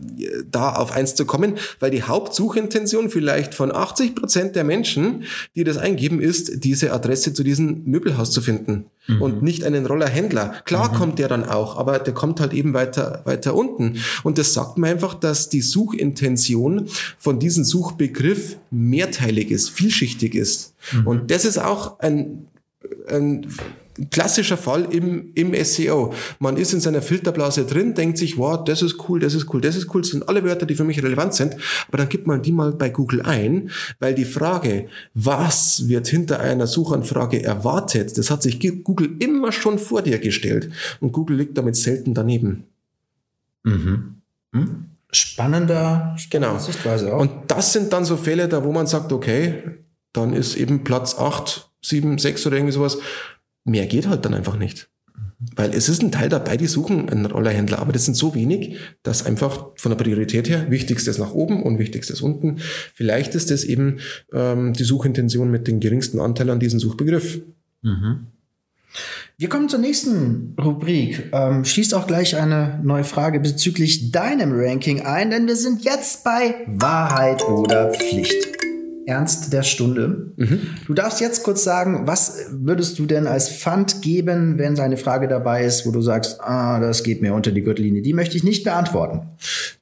da 0.49 0.73
auf 0.73 0.91
eins 0.91 1.15
zu 1.15 1.25
kommen, 1.25 1.57
weil 1.79 1.89
die 1.89 2.03
Hauptsuchintention 2.03 3.09
vielleicht 3.09 3.55
von 3.55 3.73
80 3.73 4.13
Prozent 4.15 4.55
der 4.55 4.63
Menschen, 4.63 5.23
die 5.55 5.63
das 5.63 5.77
eingeben, 5.77 6.21
ist, 6.21 6.63
diese 6.63 6.93
Adresse 6.93 7.33
zu 7.33 7.43
diesem 7.43 7.83
Möbelhaus 7.85 8.29
zu 8.29 8.41
finden 8.41 8.85
mhm. 9.07 9.21
und 9.21 9.43
nicht 9.43 9.63
einen 9.63 9.85
Rollerhändler. 9.85 10.55
Klar 10.65 10.91
mhm. 10.91 10.95
kommt 10.95 11.19
der 11.19 11.27
dann 11.27 11.43
auch, 11.43 11.77
aber 11.77 11.99
der 11.99 12.13
kommt 12.13 12.39
halt 12.39 12.53
eben 12.53 12.73
weiter, 12.73 13.21
weiter 13.25 13.55
unten. 13.55 13.97
Und 14.23 14.37
das 14.37 14.53
sagt 14.53 14.77
mir 14.77 14.87
einfach, 14.87 15.13
dass 15.13 15.49
die 15.49 15.61
Suchintention 15.61 16.87
von 17.17 17.39
diesem 17.39 17.63
Suchbegriff 17.63 18.57
mehrteilig 18.71 19.51
ist, 19.51 19.69
vielschichtig 19.69 20.35
ist. 20.35 20.73
Mhm. 20.91 21.07
Und 21.07 21.31
das 21.31 21.45
ist 21.45 21.57
auch 21.57 21.99
ein, 21.99 22.47
ein 23.07 23.47
klassischer 24.11 24.57
Fall 24.57 24.85
im, 24.91 25.31
im 25.35 25.53
SEO. 25.63 26.13
Man 26.39 26.57
ist 26.57 26.73
in 26.73 26.79
seiner 26.79 27.01
Filterblase 27.01 27.65
drin, 27.65 27.93
denkt 27.93 28.17
sich, 28.17 28.37
wow, 28.37 28.63
das 28.63 28.81
ist 28.81 29.07
cool, 29.07 29.19
das 29.19 29.33
ist 29.33 29.53
cool, 29.53 29.61
das 29.61 29.75
ist 29.75 29.93
cool, 29.93 30.01
das 30.01 30.11
sind 30.11 30.27
alle 30.27 30.43
Wörter, 30.43 30.65
die 30.65 30.75
für 30.75 30.83
mich 30.83 31.01
relevant 31.01 31.33
sind, 31.33 31.55
aber 31.87 31.97
dann 31.97 32.09
gibt 32.09 32.27
man 32.27 32.41
die 32.41 32.51
mal 32.51 32.71
bei 32.71 32.89
Google 32.89 33.21
ein, 33.21 33.69
weil 33.99 34.13
die 34.13 34.25
Frage, 34.25 34.87
was 35.13 35.87
wird 35.87 36.07
hinter 36.07 36.39
einer 36.39 36.67
Suchanfrage 36.67 37.43
erwartet, 37.43 38.17
das 38.17 38.29
hat 38.29 38.43
sich 38.43 38.59
Google 38.83 39.15
immer 39.19 39.51
schon 39.51 39.79
vor 39.79 40.01
dir 40.01 40.19
gestellt 40.19 40.69
und 40.99 41.11
Google 41.11 41.37
liegt 41.37 41.57
damit 41.57 41.75
selten 41.75 42.13
daneben. 42.13 42.65
Mhm. 43.63 44.21
Hm? 44.53 44.85
Spannender, 45.11 46.15
genau. 46.29 46.57
Sichtweise 46.57 47.13
auch. 47.13 47.21
Und 47.21 47.31
das 47.47 47.71
sind 47.71 47.93
dann 47.93 48.03
so 48.03 48.17
Fälle, 48.17 48.49
da 48.49 48.63
wo 48.63 48.71
man 48.71 48.87
sagt, 48.87 49.13
okay, 49.13 49.63
dann 50.11 50.33
ist 50.33 50.55
eben 50.55 50.83
Platz 50.83 51.17
8, 51.17 51.69
7, 51.81 52.17
6 52.17 52.47
oder 52.47 52.57
irgendwie 52.57 52.73
sowas 52.73 52.97
mehr 53.65 53.85
geht 53.87 54.07
halt 54.07 54.23
dann 54.23 54.33
einfach 54.33 54.57
nicht. 54.57 54.89
Weil 55.55 55.71
es 55.71 55.89
ist 55.89 56.01
ein 56.01 56.11
Teil 56.11 56.29
dabei, 56.29 56.55
die 56.57 56.67
suchen 56.67 57.09
einen 57.09 57.25
Rollerhändler, 57.25 57.79
aber 57.79 57.91
das 57.91 58.05
sind 58.05 58.15
so 58.15 58.33
wenig, 58.35 58.77
dass 59.03 59.25
einfach 59.25 59.67
von 59.75 59.91
der 59.91 59.97
Priorität 59.97 60.49
her 60.49 60.69
wichtigstes 60.69 61.17
nach 61.17 61.33
oben 61.33 61.61
und 61.61 61.77
wichtigstes 61.77 62.21
unten. 62.21 62.57
Vielleicht 62.93 63.35
ist 63.35 63.51
das 63.51 63.63
eben 63.63 63.99
ähm, 64.33 64.73
die 64.73 64.83
Suchintention 64.83 65.51
mit 65.51 65.67
dem 65.67 65.79
geringsten 65.79 66.19
Anteil 66.19 66.49
an 66.49 66.59
diesem 66.59 66.79
Suchbegriff. 66.79 67.41
Mhm. 67.81 68.27
Wir 69.37 69.49
kommen 69.49 69.67
zur 69.67 69.79
nächsten 69.79 70.55
Rubrik. 70.59 71.29
Ähm, 71.33 71.65
schließt 71.65 71.93
auch 71.93 72.07
gleich 72.07 72.37
eine 72.37 72.79
neue 72.83 73.03
Frage 73.03 73.41
bezüglich 73.41 74.11
deinem 74.11 74.53
Ranking 74.53 75.01
ein, 75.01 75.29
denn 75.31 75.47
wir 75.47 75.57
sind 75.57 75.83
jetzt 75.83 76.23
bei 76.23 76.55
Wahrheit 76.67 77.43
oder 77.43 77.91
Pflicht. 77.91 78.64
Ernst 79.05 79.53
der 79.53 79.63
Stunde. 79.63 80.31
Mhm. 80.35 80.61
Du 80.87 80.93
darfst 80.93 81.21
jetzt 81.21 81.43
kurz 81.43 81.63
sagen, 81.63 82.07
was 82.07 82.47
würdest 82.51 82.97
du 82.99 83.05
denn 83.05 83.27
als 83.27 83.49
Pfand 83.49 84.01
geben, 84.01 84.57
wenn 84.57 84.75
seine 84.75 84.97
Frage 84.97 85.27
dabei 85.27 85.63
ist, 85.63 85.85
wo 85.85 85.91
du 85.91 86.01
sagst, 86.01 86.41
ah, 86.41 86.79
das 86.79 87.03
geht 87.03 87.21
mir 87.21 87.33
unter 87.33 87.51
die 87.51 87.61
Gürtellinie. 87.61 88.01
Die 88.01 88.13
möchte 88.13 88.37
ich 88.37 88.43
nicht 88.43 88.63
beantworten. 88.63 89.21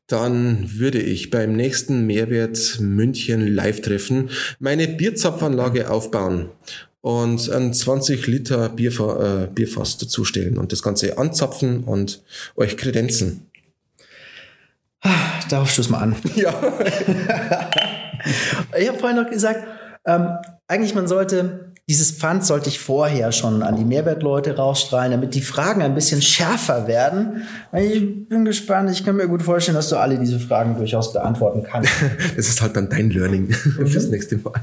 Dann 0.07 0.69
würde 0.75 0.99
ich 0.99 1.29
beim 1.29 1.55
nächsten 1.55 2.05
Mehrwert 2.05 2.79
München 2.81 3.47
Live-Treffen 3.47 4.29
meine 4.59 4.87
Bierzapfanlage 4.87 5.89
aufbauen 5.89 6.49
und 7.01 7.49
ein 7.49 7.73
20 7.73 8.27
Liter 8.27 8.69
Bierfa 8.69 9.43
äh, 9.43 9.47
Bierfass 9.47 9.97
dazustellen 9.97 10.57
und 10.57 10.71
das 10.71 10.83
Ganze 10.83 11.17
anzapfen 11.17 11.83
und 11.83 12.21
euch 12.55 12.77
kredenzen. 12.77 13.47
Darauf 15.49 15.69
stoß 15.69 15.89
mal 15.89 15.99
an. 15.99 16.15
Ja. 16.35 16.53
ich 18.77 18.87
habe 18.87 18.99
vorhin 18.99 19.21
noch 19.21 19.29
gesagt, 19.29 19.65
ähm, 20.05 20.29
eigentlich 20.67 20.95
man 20.95 21.07
sollte 21.07 21.73
dieses 21.89 22.11
Pfand 22.11 22.45
sollte 22.45 22.69
ich 22.69 22.79
vorher 22.79 23.33
schon 23.33 23.61
an 23.61 23.75
die 23.75 23.83
Mehrwertleute 23.83 24.55
rausstrahlen, 24.55 25.11
damit 25.11 25.35
die 25.35 25.41
Fragen 25.41 25.81
ein 25.81 25.95
bisschen 25.95 26.21
schärfer 26.21 26.87
werden. 26.87 27.43
Ich 27.73 28.29
bin 28.29 28.45
gespannt. 28.45 28.89
Ich 28.89 29.03
kann 29.03 29.17
mir 29.17 29.27
gut 29.27 29.43
vorstellen, 29.43 29.75
dass 29.75 29.89
du 29.89 29.97
alle 29.97 30.17
diese 30.17 30.39
Fragen 30.39 30.77
durchaus 30.77 31.11
beantworten 31.11 31.63
kannst. 31.63 31.91
Das 32.37 32.47
ist 32.47 32.61
halt 32.61 32.77
dann 32.77 32.89
dein 32.89 33.09
Learning 33.09 33.47
mhm. 33.77 33.87
fürs 33.87 34.07
nächste 34.07 34.37
Mal. 34.37 34.61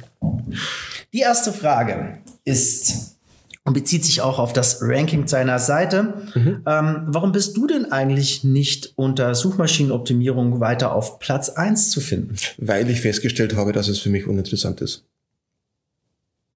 Die 1.12 1.20
erste 1.20 1.52
Frage 1.52 2.18
ist 2.44 3.18
und 3.64 3.74
bezieht 3.74 4.04
sich 4.04 4.20
auch 4.22 4.38
auf 4.38 4.52
das 4.52 4.78
Ranking 4.80 5.26
seiner 5.26 5.58
Seite. 5.58 6.14
Mhm. 6.34 6.62
Ähm, 6.66 7.02
warum 7.06 7.32
bist 7.32 7.56
du 7.56 7.66
denn 7.66 7.92
eigentlich 7.92 8.42
nicht 8.42 8.92
unter 8.96 9.34
Suchmaschinenoptimierung 9.34 10.60
weiter 10.60 10.94
auf 10.94 11.18
Platz 11.18 11.50
1 11.50 11.90
zu 11.90 12.00
finden? 12.00 12.36
Weil 12.58 12.88
ich 12.88 13.02
festgestellt 13.02 13.56
habe, 13.56 13.72
dass 13.72 13.88
es 13.88 13.98
für 13.98 14.08
mich 14.08 14.26
uninteressant 14.26 14.80
ist. 14.80 15.04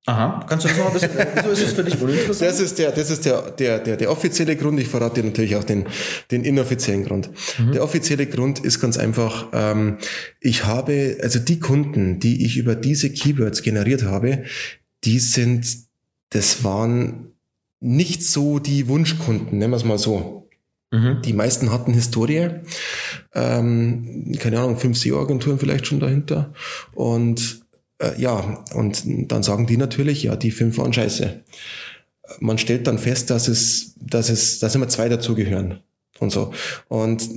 Aha, 0.06 0.44
kannst 0.46 0.66
du 0.66 0.68
das 0.68 0.76
noch 0.76 0.88
ein 0.88 0.92
bisschen, 0.92 1.10
wieso 1.34 1.48
ist 1.48 1.62
es 1.62 1.72
für 1.72 1.84
dich 1.84 1.98
uninteressant? 1.98 2.50
Das 2.50 2.60
ist 2.60 2.78
der, 2.78 2.92
das 2.92 3.10
ist 3.10 3.24
der, 3.24 3.50
der, 3.52 3.78
der, 3.78 3.96
der 3.96 4.10
offizielle 4.10 4.54
Grund. 4.54 4.78
Ich 4.78 4.88
verrate 4.88 5.22
dir 5.22 5.28
natürlich 5.28 5.56
auch 5.56 5.64
den, 5.64 5.86
den 6.30 6.44
inoffiziellen 6.44 7.04
Grund. 7.04 7.30
Mhm. 7.58 7.72
Der 7.72 7.82
offizielle 7.82 8.26
Grund 8.26 8.58
ist 8.58 8.80
ganz 8.80 8.98
einfach, 8.98 9.48
ähm, 9.54 9.96
ich 10.40 10.66
habe, 10.66 11.18
also 11.22 11.38
die 11.38 11.58
Kunden, 11.58 12.18
die 12.18 12.44
ich 12.44 12.58
über 12.58 12.74
diese 12.74 13.10
Keywords 13.10 13.62
generiert 13.62 14.04
habe, 14.04 14.44
die 15.04 15.18
sind 15.18 15.83
das 16.34 16.64
waren 16.64 17.32
nicht 17.80 18.24
so 18.24 18.58
die 18.58 18.88
Wunschkunden, 18.88 19.58
nennen 19.58 19.72
wir 19.72 19.76
es 19.76 19.84
mal 19.84 19.98
so. 19.98 20.48
Mhm. 20.90 21.22
Die 21.22 21.32
meisten 21.32 21.70
hatten 21.70 21.92
Historie, 21.92 22.50
ähm, 23.34 24.32
keine 24.38 24.58
Ahnung, 24.58 24.76
fünf 24.76 24.98
SEO-Agenturen 24.98 25.60
vielleicht 25.60 25.86
schon 25.86 26.00
dahinter. 26.00 26.52
Und 26.92 27.64
äh, 27.98 28.20
ja, 28.20 28.64
und 28.74 29.02
dann 29.30 29.44
sagen 29.44 29.66
die 29.66 29.76
natürlich, 29.76 30.24
ja, 30.24 30.34
die 30.34 30.50
fünf 30.50 30.76
waren 30.76 30.92
scheiße. 30.92 31.40
Man 32.40 32.58
stellt 32.58 32.88
dann 32.88 32.98
fest, 32.98 33.30
dass 33.30 33.46
es, 33.46 33.94
dass 34.00 34.28
es, 34.28 34.58
dass 34.58 34.74
immer 34.74 34.88
zwei 34.88 35.08
dazugehören 35.08 35.80
und 36.18 36.32
so. 36.32 36.52
Und 36.88 37.28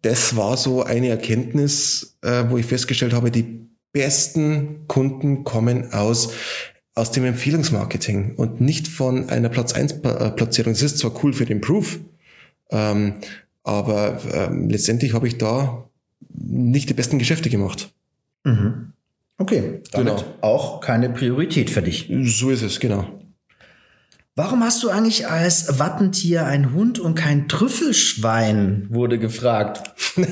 das 0.00 0.34
war 0.36 0.56
so 0.56 0.82
eine 0.82 1.08
Erkenntnis, 1.08 2.16
äh, 2.22 2.44
wo 2.48 2.56
ich 2.56 2.64
festgestellt 2.66 3.12
habe, 3.12 3.30
die 3.30 3.66
besten 3.92 4.86
Kunden 4.88 5.44
kommen 5.44 5.92
aus 5.92 6.32
aus 6.96 7.12
dem 7.12 7.24
Empfehlungsmarketing 7.24 8.34
und 8.36 8.60
nicht 8.60 8.88
von 8.88 9.28
einer 9.28 9.50
Platz 9.50 9.74
1 9.74 9.92
äh, 9.92 10.30
Platzierung. 10.30 10.72
Das 10.72 10.82
ist 10.82 10.98
zwar 10.98 11.22
cool 11.22 11.32
für 11.32 11.44
den 11.44 11.60
Proof, 11.60 12.00
ähm, 12.70 13.14
aber 13.62 14.18
ähm, 14.32 14.70
letztendlich 14.70 15.12
habe 15.12 15.28
ich 15.28 15.36
da 15.38 15.88
nicht 16.30 16.88
die 16.88 16.94
besten 16.94 17.18
Geschäfte 17.18 17.50
gemacht. 17.50 17.92
Mhm. 18.44 18.92
Okay, 19.38 19.82
damit 19.92 20.16
genau. 20.16 20.34
auch 20.40 20.80
keine 20.80 21.10
Priorität 21.10 21.68
für 21.68 21.82
dich. 21.82 22.10
So 22.22 22.48
ist 22.48 22.62
es, 22.62 22.80
genau. 22.80 23.06
Warum 24.38 24.62
hast 24.62 24.82
du 24.82 24.90
eigentlich 24.90 25.28
als 25.28 25.78
Wappentier 25.78 26.44
ein 26.44 26.74
Hund 26.74 26.98
und 26.98 27.14
kein 27.14 27.48
Trüffelschwein, 27.48 28.86
wurde 28.90 29.18
gefragt. 29.18 29.94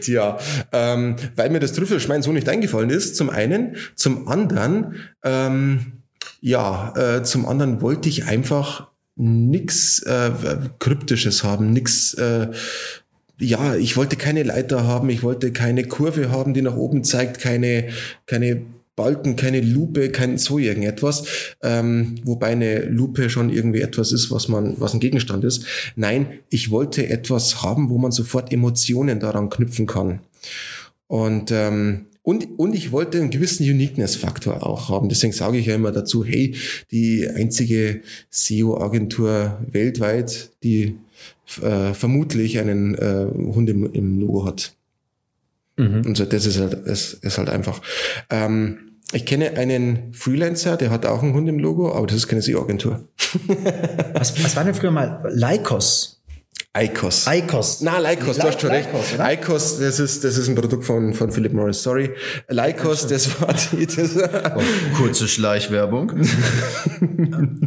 Tja, 0.00 0.38
ähm, 0.72 1.16
weil 1.36 1.50
mir 1.50 1.60
das 1.60 1.74
Trüffelschwein 1.74 2.22
so 2.22 2.32
nicht 2.32 2.48
eingefallen 2.48 2.88
ist, 2.88 3.16
zum 3.16 3.28
einen. 3.28 3.76
Zum 3.96 4.28
anderen, 4.28 4.94
ähm, 5.22 6.00
ja, 6.40 6.94
äh, 6.96 7.22
zum 7.22 7.44
anderen 7.44 7.82
wollte 7.82 8.08
ich 8.08 8.24
einfach 8.24 8.88
nix 9.14 10.00
äh, 10.04 10.30
Kryptisches 10.78 11.44
haben, 11.44 11.70
nix 11.70 12.14
äh, 12.14 12.48
ja, 13.38 13.74
ich 13.74 13.96
wollte 13.98 14.16
keine 14.16 14.42
Leiter 14.42 14.86
haben, 14.86 15.10
ich 15.10 15.22
wollte 15.22 15.52
keine 15.52 15.84
Kurve 15.84 16.30
haben, 16.30 16.54
die 16.54 16.62
nach 16.62 16.76
oben 16.76 17.04
zeigt, 17.04 17.40
keine, 17.40 17.88
keine 18.24 18.62
Balken, 18.96 19.36
keine 19.36 19.60
Lupe, 19.60 20.10
kein 20.10 20.38
so 20.38 20.58
irgendetwas, 20.58 21.24
ähm, 21.62 22.16
wobei 22.24 22.48
eine 22.48 22.84
Lupe 22.84 23.30
schon 23.30 23.50
irgendwie 23.50 23.80
etwas 23.80 24.12
ist, 24.12 24.30
was 24.30 24.48
man, 24.48 24.78
was 24.78 24.94
ein 24.94 25.00
Gegenstand 25.00 25.44
ist. 25.44 25.64
Nein, 25.96 26.40
ich 26.50 26.70
wollte 26.70 27.08
etwas 27.08 27.62
haben, 27.62 27.88
wo 27.90 27.98
man 27.98 28.12
sofort 28.12 28.52
Emotionen 28.52 29.20
daran 29.20 29.48
knüpfen 29.50 29.86
kann. 29.86 30.20
Und 31.06 31.50
ähm, 31.50 32.06
Und, 32.24 32.46
und 32.56 32.74
ich 32.74 32.92
wollte 32.92 33.18
einen 33.18 33.30
gewissen 33.30 33.64
Uniqueness-Faktor 33.64 34.64
auch 34.64 34.88
haben. 34.88 35.08
Deswegen 35.08 35.32
sage 35.32 35.58
ich 35.58 35.66
ja 35.66 35.74
immer 35.74 35.90
dazu, 35.90 36.24
hey, 36.24 36.54
die 36.92 37.26
einzige 37.28 38.02
SEO-Agentur 38.30 39.58
weltweit, 39.72 40.50
die 40.62 40.98
äh, 41.60 41.94
vermutlich 41.94 42.60
einen 42.60 42.94
äh, 42.94 43.26
Hund 43.54 43.68
im, 43.68 43.92
im 43.92 44.20
Logo 44.20 44.44
hat. 44.44 44.76
Mhm. 45.82 46.06
Und 46.06 46.16
so, 46.16 46.24
das 46.24 46.46
ist 46.46 46.58
halt, 46.60 46.86
das 46.86 47.14
ist 47.14 47.38
halt 47.38 47.50
einfach. 47.50 47.80
Ähm, 48.30 48.78
ich 49.12 49.26
kenne 49.26 49.56
einen 49.56 50.14
Freelancer, 50.14 50.76
der 50.76 50.90
hat 50.90 51.04
auch 51.04 51.22
einen 51.22 51.34
Hund 51.34 51.48
im 51.48 51.58
Logo, 51.58 51.94
aber 51.94 52.06
das 52.06 52.16
ist 52.16 52.28
keine 52.28 52.40
SEO-Agentur. 52.40 53.08
was, 54.14 54.42
was 54.42 54.56
war 54.56 54.64
denn 54.64 54.74
früher 54.74 54.90
mal? 54.90 55.22
Lycos. 55.30 56.21
Icos. 56.74 57.26
Icos. 57.26 57.82
Na, 57.82 57.98
Lycos, 57.98 58.38
du 58.38 58.44
hast 58.44 58.62
schon 58.62 58.70
recht. 58.70 58.88
Icos, 59.18 59.78
das 59.78 60.00
ist, 60.00 60.24
das 60.24 60.38
ist 60.38 60.48
ein 60.48 60.54
Produkt 60.54 60.86
von, 60.86 61.12
von 61.12 61.30
Philip 61.30 61.52
Morris, 61.52 61.82
sorry. 61.82 62.12
Lycos, 62.48 63.06
das 63.06 63.38
war 63.42 63.52
die, 63.52 63.84
das 63.84 64.16
oh, 64.16 64.62
Kurze 64.96 65.28
Schleichwerbung. 65.28 66.12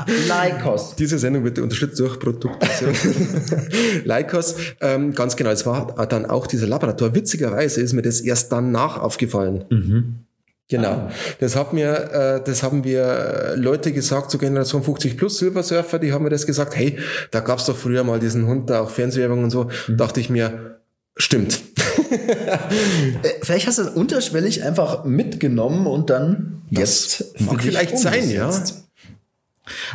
Lycos. 0.08 0.96
Diese 0.96 1.20
Sendung 1.20 1.44
wird 1.44 1.60
unterstützt 1.60 2.00
durch 2.00 2.18
Produktation. 2.18 2.96
Lycos, 4.06 4.56
ähm, 4.82 5.14
ganz 5.14 5.36
genau, 5.36 5.52
es 5.52 5.68
war 5.68 6.08
dann 6.08 6.26
auch 6.26 6.48
dieser 6.48 6.66
Laborator. 6.66 7.14
Witzigerweise 7.14 7.82
ist 7.82 7.94
mir 7.94 8.02
das 8.02 8.22
erst 8.22 8.52
danach 8.52 8.98
aufgefallen. 8.98 9.66
Mhm. 9.70 10.25
Genau. 10.68 10.90
Ah. 10.90 11.12
Das 11.40 11.56
hat 11.56 11.74
mir, 11.74 11.92
äh, 11.92 12.44
das 12.44 12.64
haben 12.64 12.84
wir 12.84 13.54
Leute 13.56 13.92
gesagt, 13.92 14.32
so 14.32 14.38
Generation 14.38 14.84
50 14.84 15.16
plus 15.16 15.38
Silversurfer, 15.38 16.00
die 16.00 16.12
haben 16.12 16.24
mir 16.24 16.32
das 16.32 16.48
gesagt, 16.48 16.76
hey, 16.76 16.98
da 17.32 17.40
gab's 17.40 17.66
doch 17.66 17.78
früher 17.78 18.04
mal 18.04 18.20
diesen 18.20 18.48
Hund, 18.48 18.70
da 18.70 18.82
auch 18.82 18.90
Fernsehwerbung 18.90 19.44
und 19.44 19.52
so. 19.52 19.70
Mhm. 19.88 19.98
Dachte 19.98 20.20
ich 20.20 20.30
mir, 20.30 20.80
stimmt. 21.16 21.62
Äh, 22.08 23.30
vielleicht 23.42 23.68
hast 23.68 23.80
du 23.80 23.84
es 23.84 23.90
unterschwellig 23.90 24.64
einfach 24.64 25.06
mitgenommen 25.06 25.88
und 25.88 26.10
dann 26.10 26.62
das 26.72 27.20
jetzt 27.20 27.42
mag 27.42 27.62
vielleicht 27.62 27.98
sein, 27.98 28.30
ja. 28.30 28.52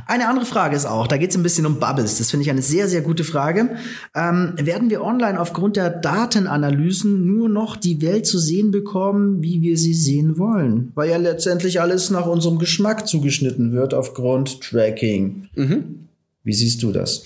Eine 0.06 0.28
andere 0.28 0.46
Frage 0.46 0.74
ist 0.74 0.86
auch, 0.86 1.06
da 1.06 1.16
geht 1.16 1.30
es 1.30 1.36
ein 1.36 1.42
bisschen 1.42 1.66
um 1.66 1.78
Bubbles. 1.78 2.18
Das 2.18 2.30
finde 2.30 2.42
ich 2.42 2.50
eine 2.50 2.62
sehr, 2.62 2.88
sehr 2.88 3.02
gute 3.02 3.24
Frage. 3.24 3.76
Ähm, 4.14 4.54
werden 4.56 4.90
wir 4.90 5.02
online 5.02 5.40
aufgrund 5.40 5.76
der 5.76 5.90
Datenanalysen 5.90 7.26
nur 7.26 7.48
noch 7.48 7.76
die 7.76 8.02
Welt 8.02 8.26
zu 8.26 8.38
sehen 8.38 8.70
bekommen, 8.70 9.42
wie 9.42 9.62
wir 9.62 9.76
sie 9.76 9.94
sehen 9.94 10.38
wollen? 10.38 10.92
Weil 10.94 11.10
ja 11.10 11.16
letztendlich 11.16 11.80
alles 11.80 12.10
nach 12.10 12.26
unserem 12.26 12.58
Geschmack 12.58 13.06
zugeschnitten 13.06 13.72
wird 13.72 13.94
aufgrund 13.94 14.60
Tracking. 14.60 15.48
Mhm. 15.54 16.08
Wie 16.42 16.54
siehst 16.54 16.82
du 16.82 16.92
das? 16.92 17.24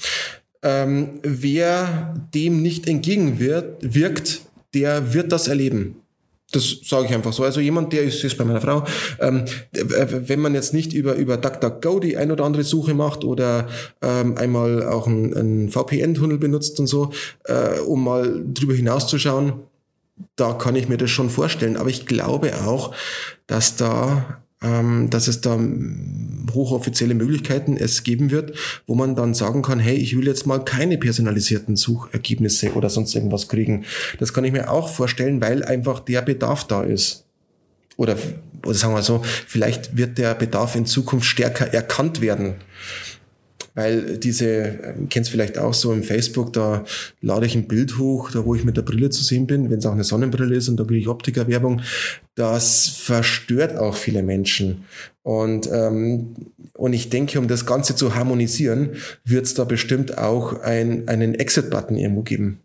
Ähm, 0.62 1.20
wer 1.22 2.14
dem 2.34 2.62
nicht 2.62 2.88
entgegenwirkt, 2.88 4.40
der 4.74 5.14
wird 5.14 5.30
das 5.30 5.48
erleben. 5.48 5.96
Das 6.54 6.76
sage 6.84 7.06
ich 7.06 7.14
einfach 7.14 7.32
so. 7.32 7.42
Also 7.42 7.60
jemand, 7.60 7.92
der 7.92 8.02
ist, 8.02 8.22
ist 8.22 8.38
bei 8.38 8.44
meiner 8.44 8.60
Frau, 8.60 8.84
ähm, 9.20 9.44
wenn 9.72 10.40
man 10.40 10.54
jetzt 10.54 10.72
nicht 10.72 10.92
über, 10.92 11.14
über 11.14 11.36
DuckDuckGo 11.36 12.00
die 12.00 12.16
ein 12.16 12.30
oder 12.30 12.44
andere 12.44 12.64
Suche 12.64 12.94
macht 12.94 13.24
oder 13.24 13.66
ähm, 14.02 14.36
einmal 14.38 14.86
auch 14.86 15.06
einen 15.06 15.68
VPN-Tunnel 15.70 16.38
benutzt 16.38 16.78
und 16.78 16.86
so, 16.86 17.10
äh, 17.44 17.80
um 17.80 18.04
mal 18.04 18.44
drüber 18.52 18.74
hinauszuschauen, 18.74 19.54
da 20.36 20.52
kann 20.52 20.76
ich 20.76 20.88
mir 20.88 20.96
das 20.96 21.10
schon 21.10 21.30
vorstellen. 21.30 21.76
Aber 21.76 21.90
ich 21.90 22.06
glaube 22.06 22.52
auch, 22.64 22.94
dass 23.46 23.76
da 23.76 24.43
ähm, 24.64 25.10
dass 25.10 25.28
es 25.28 25.40
da 25.40 25.60
hochoffizielle 26.52 27.14
Möglichkeiten 27.14 27.76
es 27.76 28.02
geben 28.02 28.30
wird, 28.30 28.56
wo 28.86 28.94
man 28.94 29.14
dann 29.14 29.34
sagen 29.34 29.62
kann, 29.62 29.78
hey, 29.78 29.96
ich 29.96 30.16
will 30.16 30.26
jetzt 30.26 30.46
mal 30.46 30.64
keine 30.64 30.98
personalisierten 30.98 31.76
Suchergebnisse 31.76 32.72
oder 32.72 32.88
sonst 32.88 33.14
irgendwas 33.14 33.48
kriegen. 33.48 33.84
Das 34.18 34.32
kann 34.32 34.44
ich 34.44 34.52
mir 34.52 34.70
auch 34.70 34.88
vorstellen, 34.88 35.40
weil 35.40 35.62
einfach 35.64 36.00
der 36.00 36.22
Bedarf 36.22 36.66
da 36.66 36.82
ist. 36.82 37.24
Oder, 37.96 38.16
oder 38.64 38.74
sagen 38.74 38.94
wir 38.94 39.02
so, 39.02 39.22
vielleicht 39.46 39.96
wird 39.96 40.18
der 40.18 40.34
Bedarf 40.34 40.74
in 40.74 40.86
Zukunft 40.86 41.26
stärker 41.26 41.72
erkannt 41.72 42.20
werden. 42.20 42.54
Weil 43.74 44.18
diese, 44.18 44.46
ähm, 44.46 45.08
kennst 45.08 45.30
vielleicht 45.30 45.58
auch 45.58 45.74
so 45.74 45.92
im 45.92 46.04
Facebook, 46.04 46.52
da 46.52 46.84
lade 47.20 47.46
ich 47.46 47.56
ein 47.56 47.66
Bild 47.66 47.98
hoch, 47.98 48.30
da 48.30 48.44
wo 48.44 48.54
ich 48.54 48.64
mit 48.64 48.76
der 48.76 48.82
Brille 48.82 49.10
zu 49.10 49.24
sehen 49.24 49.46
bin, 49.46 49.70
wenn 49.70 49.78
es 49.78 49.86
auch 49.86 49.92
eine 49.92 50.04
Sonnenbrille 50.04 50.54
ist 50.54 50.68
und 50.68 50.78
da 50.78 50.84
kriege 50.84 51.00
ich 51.00 51.08
Optikerwerbung. 51.08 51.80
Das 52.36 52.88
verstört 52.88 53.76
auch 53.76 53.96
viele 53.96 54.22
Menschen. 54.22 54.84
Und, 55.22 55.68
ähm, 55.72 56.34
und 56.74 56.92
ich 56.92 57.10
denke, 57.10 57.38
um 57.38 57.48
das 57.48 57.66
Ganze 57.66 57.96
zu 57.96 58.14
harmonisieren, 58.14 58.90
wird 59.24 59.46
es 59.46 59.54
da 59.54 59.64
bestimmt 59.64 60.18
auch 60.18 60.60
ein, 60.62 61.08
einen 61.08 61.34
Exit-Button 61.34 61.96
irgendwo 61.96 62.22
geben. 62.22 62.60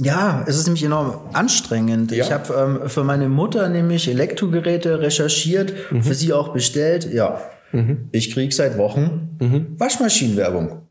Ja, 0.00 0.44
es 0.48 0.56
ist 0.56 0.66
nämlich 0.66 0.82
enorm 0.82 1.20
anstrengend. 1.32 2.10
Ja. 2.10 2.24
Ich 2.24 2.32
habe 2.32 2.80
ähm, 2.82 2.88
für 2.88 3.04
meine 3.04 3.28
Mutter 3.28 3.68
nämlich 3.68 4.08
Elektrogeräte 4.08 5.00
recherchiert, 5.00 5.72
mhm. 5.92 6.02
für 6.02 6.14
sie 6.14 6.32
auch 6.32 6.52
bestellt. 6.52 7.12
Ja, 7.12 7.40
Mhm. 7.74 8.08
Ich 8.12 8.32
kriege 8.32 8.54
seit 8.54 8.78
Wochen 8.78 9.36
mhm. 9.40 9.74
Waschmaschinenwerbung. 9.78 10.84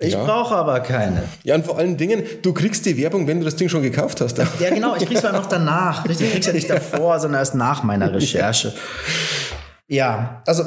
Ich 0.00 0.14
ja. 0.14 0.24
brauche 0.24 0.54
aber 0.56 0.80
keine. 0.80 1.22
Ja, 1.44 1.54
und 1.54 1.64
vor 1.64 1.78
allen 1.78 1.96
Dingen, 1.96 2.24
du 2.42 2.52
kriegst 2.52 2.84
die 2.84 2.96
Werbung, 2.96 3.26
wenn 3.26 3.38
du 3.38 3.44
das 3.44 3.56
Ding 3.56 3.68
schon 3.68 3.82
gekauft 3.82 4.20
hast. 4.20 4.38
Ja, 4.38 4.70
genau. 4.70 4.96
Ich 4.96 5.06
krieg's 5.06 5.22
ja 5.22 5.32
noch 5.32 5.46
danach. 5.46 6.04
Ich 6.06 6.18
krieg's 6.18 6.46
ja 6.46 6.52
nicht 6.52 6.68
davor, 6.68 7.20
sondern 7.20 7.40
erst 7.40 7.54
nach 7.54 7.84
meiner 7.84 8.12
Recherche. 8.12 8.74
Ja, 9.86 10.42
also. 10.46 10.64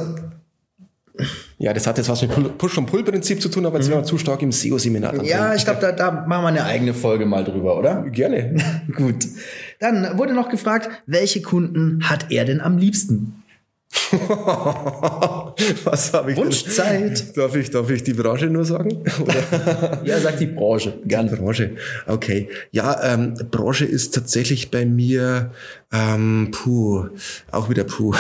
Ja, 1.58 1.74
das 1.74 1.88
hat 1.88 1.98
jetzt 1.98 2.10
was 2.10 2.22
mit 2.22 2.58
Push- 2.60 2.78
und 2.78 2.86
Pull-Prinzip 2.86 3.42
zu 3.42 3.50
tun, 3.50 3.66
aber 3.66 3.78
jetzt 3.78 3.88
mhm. 3.88 3.94
wären 3.94 4.02
wir 4.02 4.06
zu 4.06 4.20
stark 4.20 4.42
im 4.44 4.52
SEO-Seminar. 4.52 5.24
Ja, 5.24 5.56
ich 5.56 5.66
glaube, 5.66 5.82
da, 5.82 5.92
da 5.92 6.12
machen 6.12 6.44
wir 6.44 6.48
eine 6.50 6.64
eigene 6.64 6.94
Folge 6.94 7.26
mal 7.26 7.44
drüber, 7.44 7.78
oder? 7.78 8.04
Gerne. 8.04 8.56
Gut. 8.96 9.26
Dann 9.80 10.18
wurde 10.18 10.34
noch 10.34 10.50
gefragt, 10.50 10.90
welche 11.08 11.42
Kunden 11.42 12.08
hat 12.08 12.28
er 12.32 12.46
denn 12.46 12.62
am 12.62 12.78
liebsten? 12.78 13.37
Was 15.84 16.14
habe 16.14 16.32
ich 16.32 16.38
Wunschzeit. 16.38 17.38
Darf 17.38 17.56
ich, 17.56 17.70
darf 17.70 17.90
ich 17.90 18.04
die 18.04 18.14
Branche 18.14 18.48
nur 18.48 18.66
sagen? 18.66 19.04
ja, 20.04 20.20
sag 20.20 20.38
die 20.38 20.48
Branche. 20.48 21.00
Gerne. 21.06 21.30
Die 21.30 21.36
Branche. 21.36 21.72
Okay. 22.06 22.50
Ja, 22.72 23.14
ähm, 23.14 23.34
Branche 23.50 23.86
ist 23.86 24.14
tatsächlich 24.14 24.72
bei 24.72 24.86
mir 24.86 25.52
ähm, 25.92 26.50
puh, 26.52 27.08
auch 27.52 27.70
wieder 27.70 27.86
puh. 27.86 28.14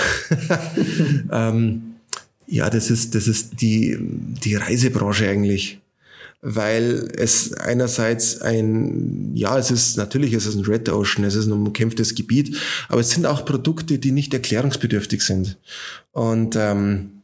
ähm, 1.31 1.95
ja, 2.47 2.69
das 2.69 2.89
ist, 2.89 3.13
das 3.13 3.27
ist 3.27 3.61
die, 3.61 3.97
die 3.99 4.55
Reisebranche 4.55 5.27
eigentlich 5.29 5.81
weil 6.41 7.09
es 7.15 7.53
einerseits 7.53 8.41
ein, 8.41 9.31
ja, 9.33 9.57
es 9.57 9.71
ist 9.71 9.97
natürlich, 9.97 10.33
es 10.33 10.45
ist 10.45 10.55
ein 10.55 10.65
Red 10.65 10.89
Ocean, 10.89 11.25
es 11.25 11.35
ist 11.35 11.47
ein 11.47 11.51
umkämpftes 11.51 12.15
Gebiet, 12.15 12.55
aber 12.89 13.01
es 13.01 13.09
sind 13.09 13.25
auch 13.25 13.43
Produkte, 13.45 13.97
die 13.97 14.11
nicht 14.11 14.33
erklärungsbedürftig 14.33 15.21
sind. 15.23 15.57
Und 16.11 16.55
ähm, 16.55 17.23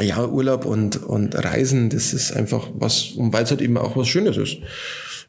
ja, 0.00 0.26
Urlaub 0.26 0.64
und, 0.64 1.02
und 1.02 1.34
Reisen, 1.34 1.90
das 1.90 2.14
ist 2.14 2.32
einfach 2.32 2.68
was, 2.74 3.12
und 3.12 3.32
weil 3.32 3.44
es 3.44 3.50
halt 3.50 3.60
eben 3.60 3.76
auch 3.76 3.96
was 3.96 4.08
Schönes 4.08 4.36
ist. 4.36 4.58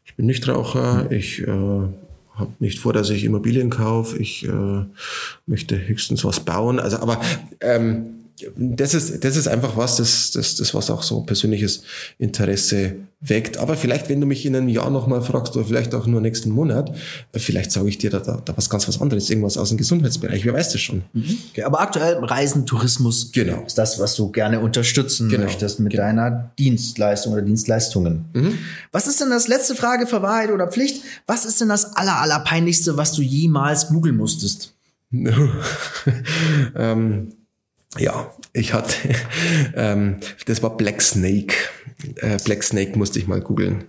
Ich 0.06 0.16
bin 0.16 0.26
Nichtraucher, 0.26 1.10
ich 1.10 1.42
äh, 1.42 1.46
habe 1.46 2.52
nicht 2.58 2.78
vor, 2.78 2.92
dass 2.92 3.10
ich 3.10 3.24
Immobilien 3.24 3.70
kaufe, 3.70 4.18
ich 4.18 4.46
äh, 4.46 4.84
möchte 5.46 5.86
höchstens 5.86 6.24
was 6.24 6.40
bauen. 6.40 6.80
Also, 6.80 6.98
aber 6.98 7.20
ähm, 7.60 8.23
das 8.56 8.94
ist, 8.94 9.24
das 9.24 9.36
ist 9.36 9.46
einfach 9.46 9.76
was, 9.76 9.96
das, 9.96 10.32
das, 10.32 10.56
das 10.56 10.74
was 10.74 10.90
auch 10.90 11.02
so 11.02 11.20
persönliches 11.20 11.82
Interesse 12.18 12.96
weckt. 13.20 13.58
Aber 13.58 13.76
vielleicht, 13.76 14.08
wenn 14.08 14.20
du 14.20 14.26
mich 14.26 14.44
in 14.44 14.56
einem 14.56 14.68
Jahr 14.68 14.90
nochmal 14.90 15.22
fragst 15.22 15.56
oder 15.56 15.64
vielleicht 15.64 15.94
auch 15.94 16.06
nur 16.06 16.20
nächsten 16.20 16.50
Monat, 16.50 16.94
äh, 17.32 17.38
vielleicht 17.38 17.70
sage 17.70 17.88
ich 17.88 17.98
dir 17.98 18.10
da, 18.10 18.18
da, 18.18 18.42
da 18.44 18.56
was 18.56 18.68
ganz 18.68 18.88
was 18.88 19.00
anderes, 19.00 19.30
irgendwas 19.30 19.56
aus 19.56 19.68
dem 19.68 19.78
Gesundheitsbereich. 19.78 20.44
Wer 20.44 20.52
weiß 20.52 20.72
das 20.72 20.80
schon. 20.80 21.02
Mhm. 21.12 21.38
Okay, 21.50 21.62
aber 21.62 21.80
aktuell 21.80 22.16
Reisen, 22.24 22.66
Tourismus 22.66 23.30
genau. 23.30 23.62
ist 23.66 23.78
das, 23.78 24.00
was 24.00 24.16
du 24.16 24.32
gerne 24.32 24.58
unterstützen 24.60 25.28
genau. 25.28 25.44
möchtest 25.44 25.78
mit 25.78 25.92
genau. 25.92 26.04
deiner 26.04 26.50
Dienstleistung 26.58 27.34
oder 27.34 27.42
Dienstleistungen. 27.42 28.24
Mhm. 28.32 28.58
Was 28.90 29.06
ist 29.06 29.20
denn 29.20 29.30
das 29.30 29.46
letzte 29.46 29.76
Frage 29.76 30.08
für 30.08 30.22
Wahrheit 30.22 30.50
oder 30.50 30.66
Pflicht? 30.66 31.04
Was 31.26 31.44
ist 31.44 31.60
denn 31.60 31.68
das 31.68 31.96
aller, 31.96 32.20
aller 32.20 32.40
peinlichste, 32.40 32.96
was 32.96 33.12
du 33.12 33.22
jemals 33.22 33.88
googeln 33.88 34.16
musstest? 34.16 34.72
ähm, 36.76 37.32
ja, 37.98 38.32
ich 38.52 38.72
hatte, 38.72 38.94
ähm, 39.74 40.16
das 40.46 40.62
war 40.62 40.76
Black 40.76 41.02
Snake. 41.02 41.54
Äh, 42.16 42.38
Black 42.44 42.62
Snake 42.62 42.98
musste 42.98 43.18
ich 43.18 43.26
mal 43.26 43.40
googeln. 43.40 43.84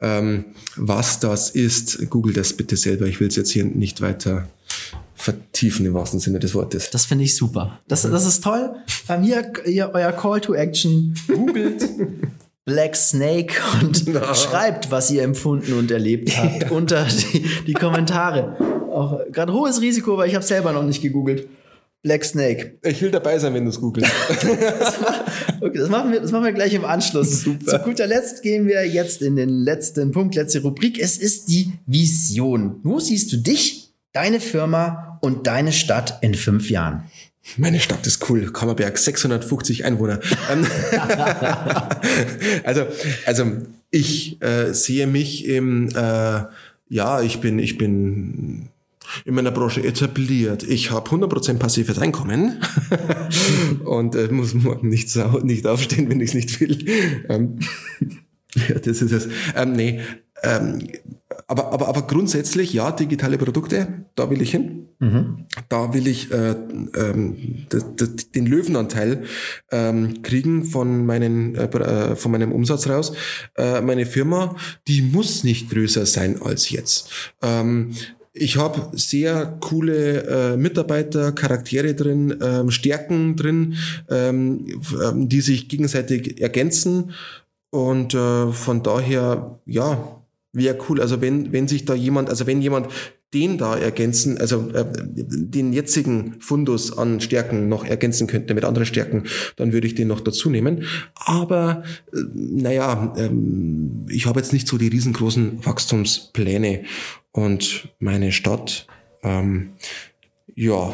Ähm, 0.00 0.46
was 0.76 1.20
das 1.20 1.50
ist, 1.50 2.10
google 2.10 2.32
das 2.32 2.52
bitte 2.52 2.76
selber. 2.76 3.06
Ich 3.06 3.20
will 3.20 3.28
es 3.28 3.36
jetzt 3.36 3.50
hier 3.50 3.64
nicht 3.64 4.00
weiter 4.00 4.48
vertiefen 5.14 5.84
im 5.84 5.94
wahrsten 5.94 6.20
Sinne 6.20 6.38
des 6.38 6.54
Wortes. 6.54 6.90
Das 6.90 7.04
finde 7.04 7.24
ich 7.24 7.36
super. 7.36 7.80
Das, 7.88 8.02
das 8.02 8.24
ist 8.24 8.42
toll. 8.42 8.76
Ähm, 9.08 9.22
hier, 9.22 9.52
hier 9.64 9.90
euer 9.92 10.12
Call 10.12 10.40
to 10.40 10.54
Action. 10.54 11.14
Googelt 11.26 11.88
Black 12.64 12.94
Snake 12.94 13.54
und 13.80 14.06
no. 14.08 14.34
schreibt, 14.34 14.90
was 14.90 15.10
ihr 15.10 15.22
empfunden 15.22 15.72
und 15.72 15.90
erlebt 15.90 16.36
habt 16.36 16.62
ja. 16.62 16.70
unter 16.70 17.04
die, 17.04 17.48
die 17.66 17.72
Kommentare. 17.72 18.56
Auch 18.92 19.20
gerade 19.32 19.52
hohes 19.52 19.80
Risiko, 19.80 20.16
weil 20.18 20.28
ich 20.28 20.34
habe 20.34 20.44
selber 20.44 20.72
noch 20.72 20.82
nicht 20.82 21.02
gegoogelt. 21.02 21.48
Black 22.02 22.24
Snake. 22.24 22.78
Ich 22.82 23.02
will 23.02 23.10
dabei 23.10 23.38
sein, 23.38 23.54
wenn 23.54 23.64
du 23.64 23.70
es 23.70 23.80
googelst. 23.80 24.10
okay, 25.60 25.78
das 25.78 25.88
machen, 25.88 26.12
wir, 26.12 26.20
das 26.20 26.30
machen 26.30 26.44
wir 26.44 26.52
gleich 26.52 26.72
im 26.74 26.84
Anschluss. 26.84 27.42
Super. 27.42 27.72
Zu 27.72 27.78
guter 27.80 28.06
Letzt 28.06 28.42
gehen 28.42 28.66
wir 28.66 28.86
jetzt 28.86 29.20
in 29.20 29.34
den 29.34 29.48
letzten 29.48 30.12
Punkt, 30.12 30.36
letzte 30.36 30.62
Rubrik. 30.62 30.98
Es 30.98 31.18
ist 31.18 31.48
die 31.48 31.72
Vision. 31.86 32.80
Wo 32.84 33.00
siehst 33.00 33.32
du 33.32 33.36
dich, 33.36 33.92
deine 34.12 34.38
Firma 34.38 35.18
und 35.22 35.48
deine 35.48 35.72
Stadt 35.72 36.18
in 36.22 36.34
fünf 36.34 36.70
Jahren? 36.70 37.02
Meine 37.56 37.80
Stadt 37.80 38.06
ist 38.06 38.28
cool. 38.28 38.52
Kammerberg, 38.52 38.96
650 38.96 39.84
Einwohner. 39.84 40.20
Ähm, 40.52 40.66
also, 42.64 42.86
also 43.26 43.44
ich 43.90 44.40
äh, 44.42 44.72
sehe 44.72 45.06
mich 45.06 45.46
im, 45.46 45.88
äh, 45.88 46.42
ja, 46.88 47.22
ich 47.22 47.40
bin, 47.40 47.58
ich 47.58 47.78
bin 47.78 48.68
in 49.24 49.34
meiner 49.34 49.50
Branche 49.50 49.82
etabliert. 49.84 50.62
Ich 50.62 50.90
habe 50.90 51.10
100% 51.10 51.58
passives 51.58 51.98
Einkommen 51.98 52.60
und 53.84 54.14
äh, 54.14 54.28
muss 54.28 54.54
morgen 54.54 54.88
nicht, 54.88 55.14
nicht 55.42 55.66
aufstehen, 55.66 56.08
wenn 56.08 56.20
ich 56.20 56.30
es 56.30 56.34
nicht 56.34 56.60
will. 56.60 56.86
Ähm, 57.28 57.58
ja, 58.68 58.78
das 58.78 59.02
ist 59.02 59.12
es. 59.12 59.28
Ähm, 59.54 59.72
nee, 59.72 60.00
ähm, 60.42 60.88
aber, 61.46 61.72
aber, 61.72 61.88
aber 61.88 62.02
grundsätzlich, 62.02 62.72
ja, 62.72 62.92
digitale 62.92 63.38
Produkte, 63.38 64.04
da 64.14 64.30
will 64.30 64.42
ich 64.42 64.50
hin. 64.50 64.88
Mhm. 64.98 65.46
Da 65.68 65.94
will 65.94 66.08
ich 66.08 66.32
äh, 66.32 66.56
ähm, 66.96 67.66
den 68.34 68.46
Löwenanteil 68.46 69.24
ähm, 69.70 70.22
kriegen 70.22 70.64
von, 70.64 71.06
meinen, 71.06 71.54
äh, 71.54 71.64
äh, 71.64 72.16
von 72.16 72.32
meinem 72.32 72.52
Umsatz 72.52 72.88
raus. 72.88 73.12
Äh, 73.56 73.80
meine 73.80 74.06
Firma, 74.06 74.56
die 74.88 75.02
muss 75.02 75.44
nicht 75.44 75.70
größer 75.70 76.04
sein 76.04 76.42
als 76.42 76.70
jetzt. 76.70 77.10
Ähm, 77.42 77.92
ich 78.40 78.56
habe 78.56 78.96
sehr 78.96 79.58
coole 79.60 80.22
äh, 80.26 80.56
Mitarbeiter, 80.56 81.32
Charaktere 81.32 81.94
drin, 81.94 82.36
ähm, 82.40 82.70
Stärken 82.70 83.36
drin, 83.36 83.76
ähm, 84.08 84.66
ähm 85.02 85.28
die 85.28 85.40
sich 85.40 85.68
gegenseitig 85.68 86.40
ergänzen. 86.40 87.12
Und 87.70 88.14
äh, 88.14 88.52
von 88.52 88.82
daher, 88.82 89.60
ja, 89.66 90.22
wäre 90.52 90.78
cool. 90.88 91.00
Also 91.00 91.20
wenn, 91.20 91.52
wenn 91.52 91.68
sich 91.68 91.84
da 91.84 91.94
jemand, 91.94 92.30
also 92.30 92.46
wenn 92.46 92.62
jemand 92.62 92.88
den 93.34 93.58
da 93.58 93.76
ergänzen, 93.76 94.38
also 94.38 94.70
äh, 94.70 94.86
den 94.96 95.74
jetzigen 95.74 96.40
Fundus 96.40 96.96
an 96.96 97.20
Stärken 97.20 97.68
noch 97.68 97.84
ergänzen 97.84 98.26
könnte 98.26 98.54
mit 98.54 98.64
anderen 98.64 98.86
Stärken, 98.86 99.24
dann 99.56 99.72
würde 99.74 99.86
ich 99.86 99.94
den 99.94 100.08
noch 100.08 100.20
dazu 100.20 100.48
nehmen. 100.48 100.84
Aber 101.14 101.82
äh, 102.12 102.20
naja, 102.34 103.12
ähm, 103.18 104.06
ich 104.08 104.24
habe 104.24 104.40
jetzt 104.40 104.54
nicht 104.54 104.66
so 104.66 104.78
die 104.78 104.88
riesengroßen 104.88 105.64
Wachstumspläne 105.64 106.84
und 107.32 107.88
meine 107.98 108.32
Stadt, 108.32 108.86
ähm, 109.22 109.74
ja, 110.54 110.92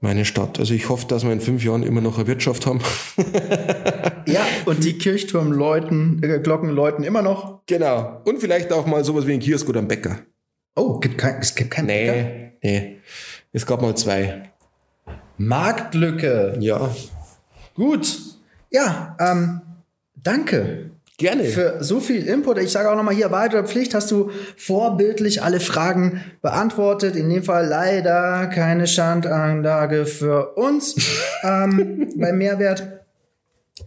meine 0.00 0.24
Stadt. 0.24 0.58
Also 0.58 0.74
ich 0.74 0.88
hoffe, 0.88 1.06
dass 1.08 1.24
wir 1.24 1.32
in 1.32 1.40
fünf 1.40 1.64
Jahren 1.64 1.82
immer 1.82 2.00
noch 2.00 2.18
eine 2.18 2.26
Wirtschaft 2.26 2.66
haben. 2.66 2.80
ja, 4.26 4.44
und 4.66 4.84
die 4.84 4.98
Kirchturmläuten, 4.98 6.22
äh, 6.22 6.38
Glocken 6.38 6.70
läuten 6.70 7.04
immer 7.04 7.22
noch. 7.22 7.60
Genau. 7.66 8.20
Und 8.24 8.40
vielleicht 8.40 8.72
auch 8.72 8.86
mal 8.86 9.04
sowas 9.04 9.26
wie 9.26 9.34
ein 9.34 9.40
Kiosk 9.40 9.68
oder 9.68 9.80
ein 9.80 9.88
Bäcker. 9.88 10.20
Oh, 10.76 10.98
gibt 11.00 11.18
kein, 11.18 11.40
es 11.40 11.54
gibt 11.54 11.70
keinen 11.70 11.86
nee, 11.86 12.06
Bäcker? 12.06 12.52
Nee, 12.62 12.98
es 13.52 13.66
gab 13.66 13.82
mal 13.82 13.96
zwei. 13.96 14.50
Marktlücke. 15.38 16.56
Ja. 16.60 16.94
Gut. 17.74 18.18
Ja, 18.70 19.16
ähm, 19.18 19.62
danke. 20.16 20.90
Gerne. 21.18 21.42
Für 21.44 21.78
so 21.80 21.98
viel 21.98 22.28
Input. 22.28 22.58
Ich 22.58 22.70
sage 22.70 22.88
auch 22.88 22.94
nochmal 22.94 23.14
hier, 23.14 23.32
weitere 23.32 23.64
Pflicht 23.64 23.92
hast 23.92 24.08
du 24.12 24.30
vorbildlich 24.56 25.42
alle 25.42 25.58
Fragen 25.58 26.20
beantwortet. 26.42 27.16
In 27.16 27.28
dem 27.28 27.42
Fall 27.42 27.66
leider 27.66 28.46
keine 28.46 28.86
Schandanlage 28.86 30.06
für 30.06 30.54
uns 30.54 30.94
ähm, 31.42 32.12
beim 32.16 32.38
Mehrwert. 32.38 33.00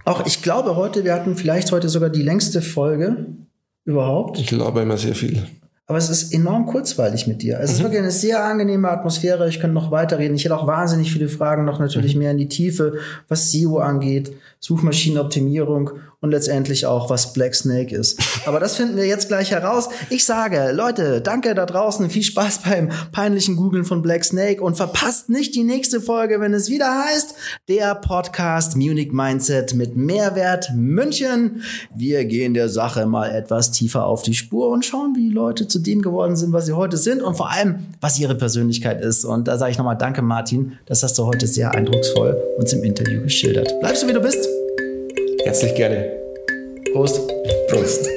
Auch 0.04 0.26
ich 0.26 0.42
glaube 0.42 0.76
heute, 0.76 1.06
wir 1.06 1.14
hatten 1.14 1.38
vielleicht 1.38 1.72
heute 1.72 1.88
sogar 1.88 2.10
die 2.10 2.22
längste 2.22 2.62
Folge 2.62 3.28
überhaupt. 3.86 4.38
Ich 4.38 4.48
glaube 4.48 4.82
immer 4.82 4.98
sehr 4.98 5.16
viel. 5.16 5.48
Aber 5.88 5.98
es 5.98 6.10
ist 6.10 6.34
enorm 6.34 6.66
kurzweilig 6.66 7.28
mit 7.28 7.42
dir. 7.42 7.60
Es 7.60 7.70
mhm. 7.70 7.76
ist 7.76 7.84
wirklich 7.84 8.00
eine 8.00 8.12
sehr 8.12 8.44
angenehme 8.44 8.90
Atmosphäre. 8.90 9.48
Ich 9.48 9.62
könnte 9.62 9.74
noch 9.74 9.92
weiterreden. 9.92 10.36
Ich 10.36 10.44
hätte 10.44 10.58
auch 10.58 10.68
wahnsinnig 10.68 11.12
viele 11.14 11.30
Fragen, 11.30 11.64
noch 11.64 11.80
natürlich 11.80 12.16
mhm. 12.16 12.20
mehr 12.20 12.32
in 12.32 12.38
die 12.38 12.50
Tiefe, 12.50 12.96
was 13.30 13.52
SEO 13.52 13.78
angeht, 13.78 14.34
Suchmaschinenoptimierung 14.60 15.92
und 16.22 16.30
letztendlich 16.30 16.86
auch, 16.86 17.10
was 17.10 17.34
Black 17.34 17.56
Snake 17.56 17.96
ist. 17.96 18.20
Aber 18.46 18.60
das 18.60 18.76
finden 18.76 18.96
wir 18.96 19.08
jetzt 19.08 19.28
gleich 19.28 19.52
heraus. 19.52 19.90
Ich 20.10 20.24
sage, 20.24 20.72
Leute, 20.72 21.20
danke 21.20 21.56
da 21.56 21.66
draußen, 21.66 22.10
viel 22.12 22.22
Spaß 22.22 22.60
beim 22.60 22.90
peinlichen 23.12 23.56
Googlen 23.56 23.86
von 23.86 24.04
Black 24.04 24.24
Snake 24.24 24.62
und 24.62 24.76
verpasst 24.76 25.30
nicht 25.30 25.56
die 25.56 25.64
nächste 25.64 26.00
Folge, 26.00 26.40
wenn 26.40 26.54
es 26.54 26.70
wieder 26.70 27.06
heißt, 27.06 27.34
der 27.68 27.96
Podcast 27.96 28.78
Munich 28.78 29.12
Mindset 29.12 29.74
mit 29.74 29.98
Mehrwert 29.98 30.72
München. 30.76 31.64
Wir 31.94 32.26
gehen 32.26 32.54
der 32.54 32.70
Sache 32.70 33.08
mal 33.08 33.32
etwas 33.32 33.72
tiefer 33.72 34.06
auf 34.06 34.22
die 34.22 34.36
Spur 34.36 34.70
und 34.70 34.86
schauen, 34.86 35.16
wie 35.16 35.30
die 35.30 35.34
Leute 35.34 35.68
zu 35.68 35.80
dem 35.80 36.04
geworden 36.04 36.36
sind, 36.36 36.54
was 36.54 36.68
sie 36.68 36.74
heute 36.74 36.98
sind 36.98 37.24
und 37.24 37.36
vor 37.36 37.50
allem, 37.50 37.88
was 38.00 38.20
ihre 38.20 38.36
Persönlichkeit 38.36 39.02
ist. 39.02 39.26
Und 39.26 39.48
da 39.48 39.58
sage 39.58 39.72
ich 39.72 39.78
nochmal 39.78 39.98
Danke, 39.98 40.22
Martin. 40.22 40.78
Das 40.86 41.02
hast 41.02 41.18
du 41.18 41.26
heute 41.26 41.48
sehr 41.48 41.72
eindrucksvoll 41.72 42.40
uns 42.58 42.74
im 42.74 42.84
Interview 42.84 43.22
geschildert. 43.24 43.80
Bleibst 43.80 44.04
du, 44.04 44.08
wie 44.08 44.14
du 44.14 44.22
bist? 44.22 44.61
Herzlich 45.44 45.76
gerne. 45.76 46.12
Prost. 46.94 47.20
Prost. 47.70 48.08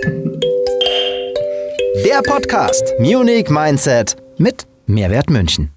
Der 2.04 2.20
Podcast 2.22 2.94
Munich 2.98 3.48
Mindset 3.48 4.16
mit 4.38 4.66
Mehrwert 4.86 5.30
München. 5.30 5.73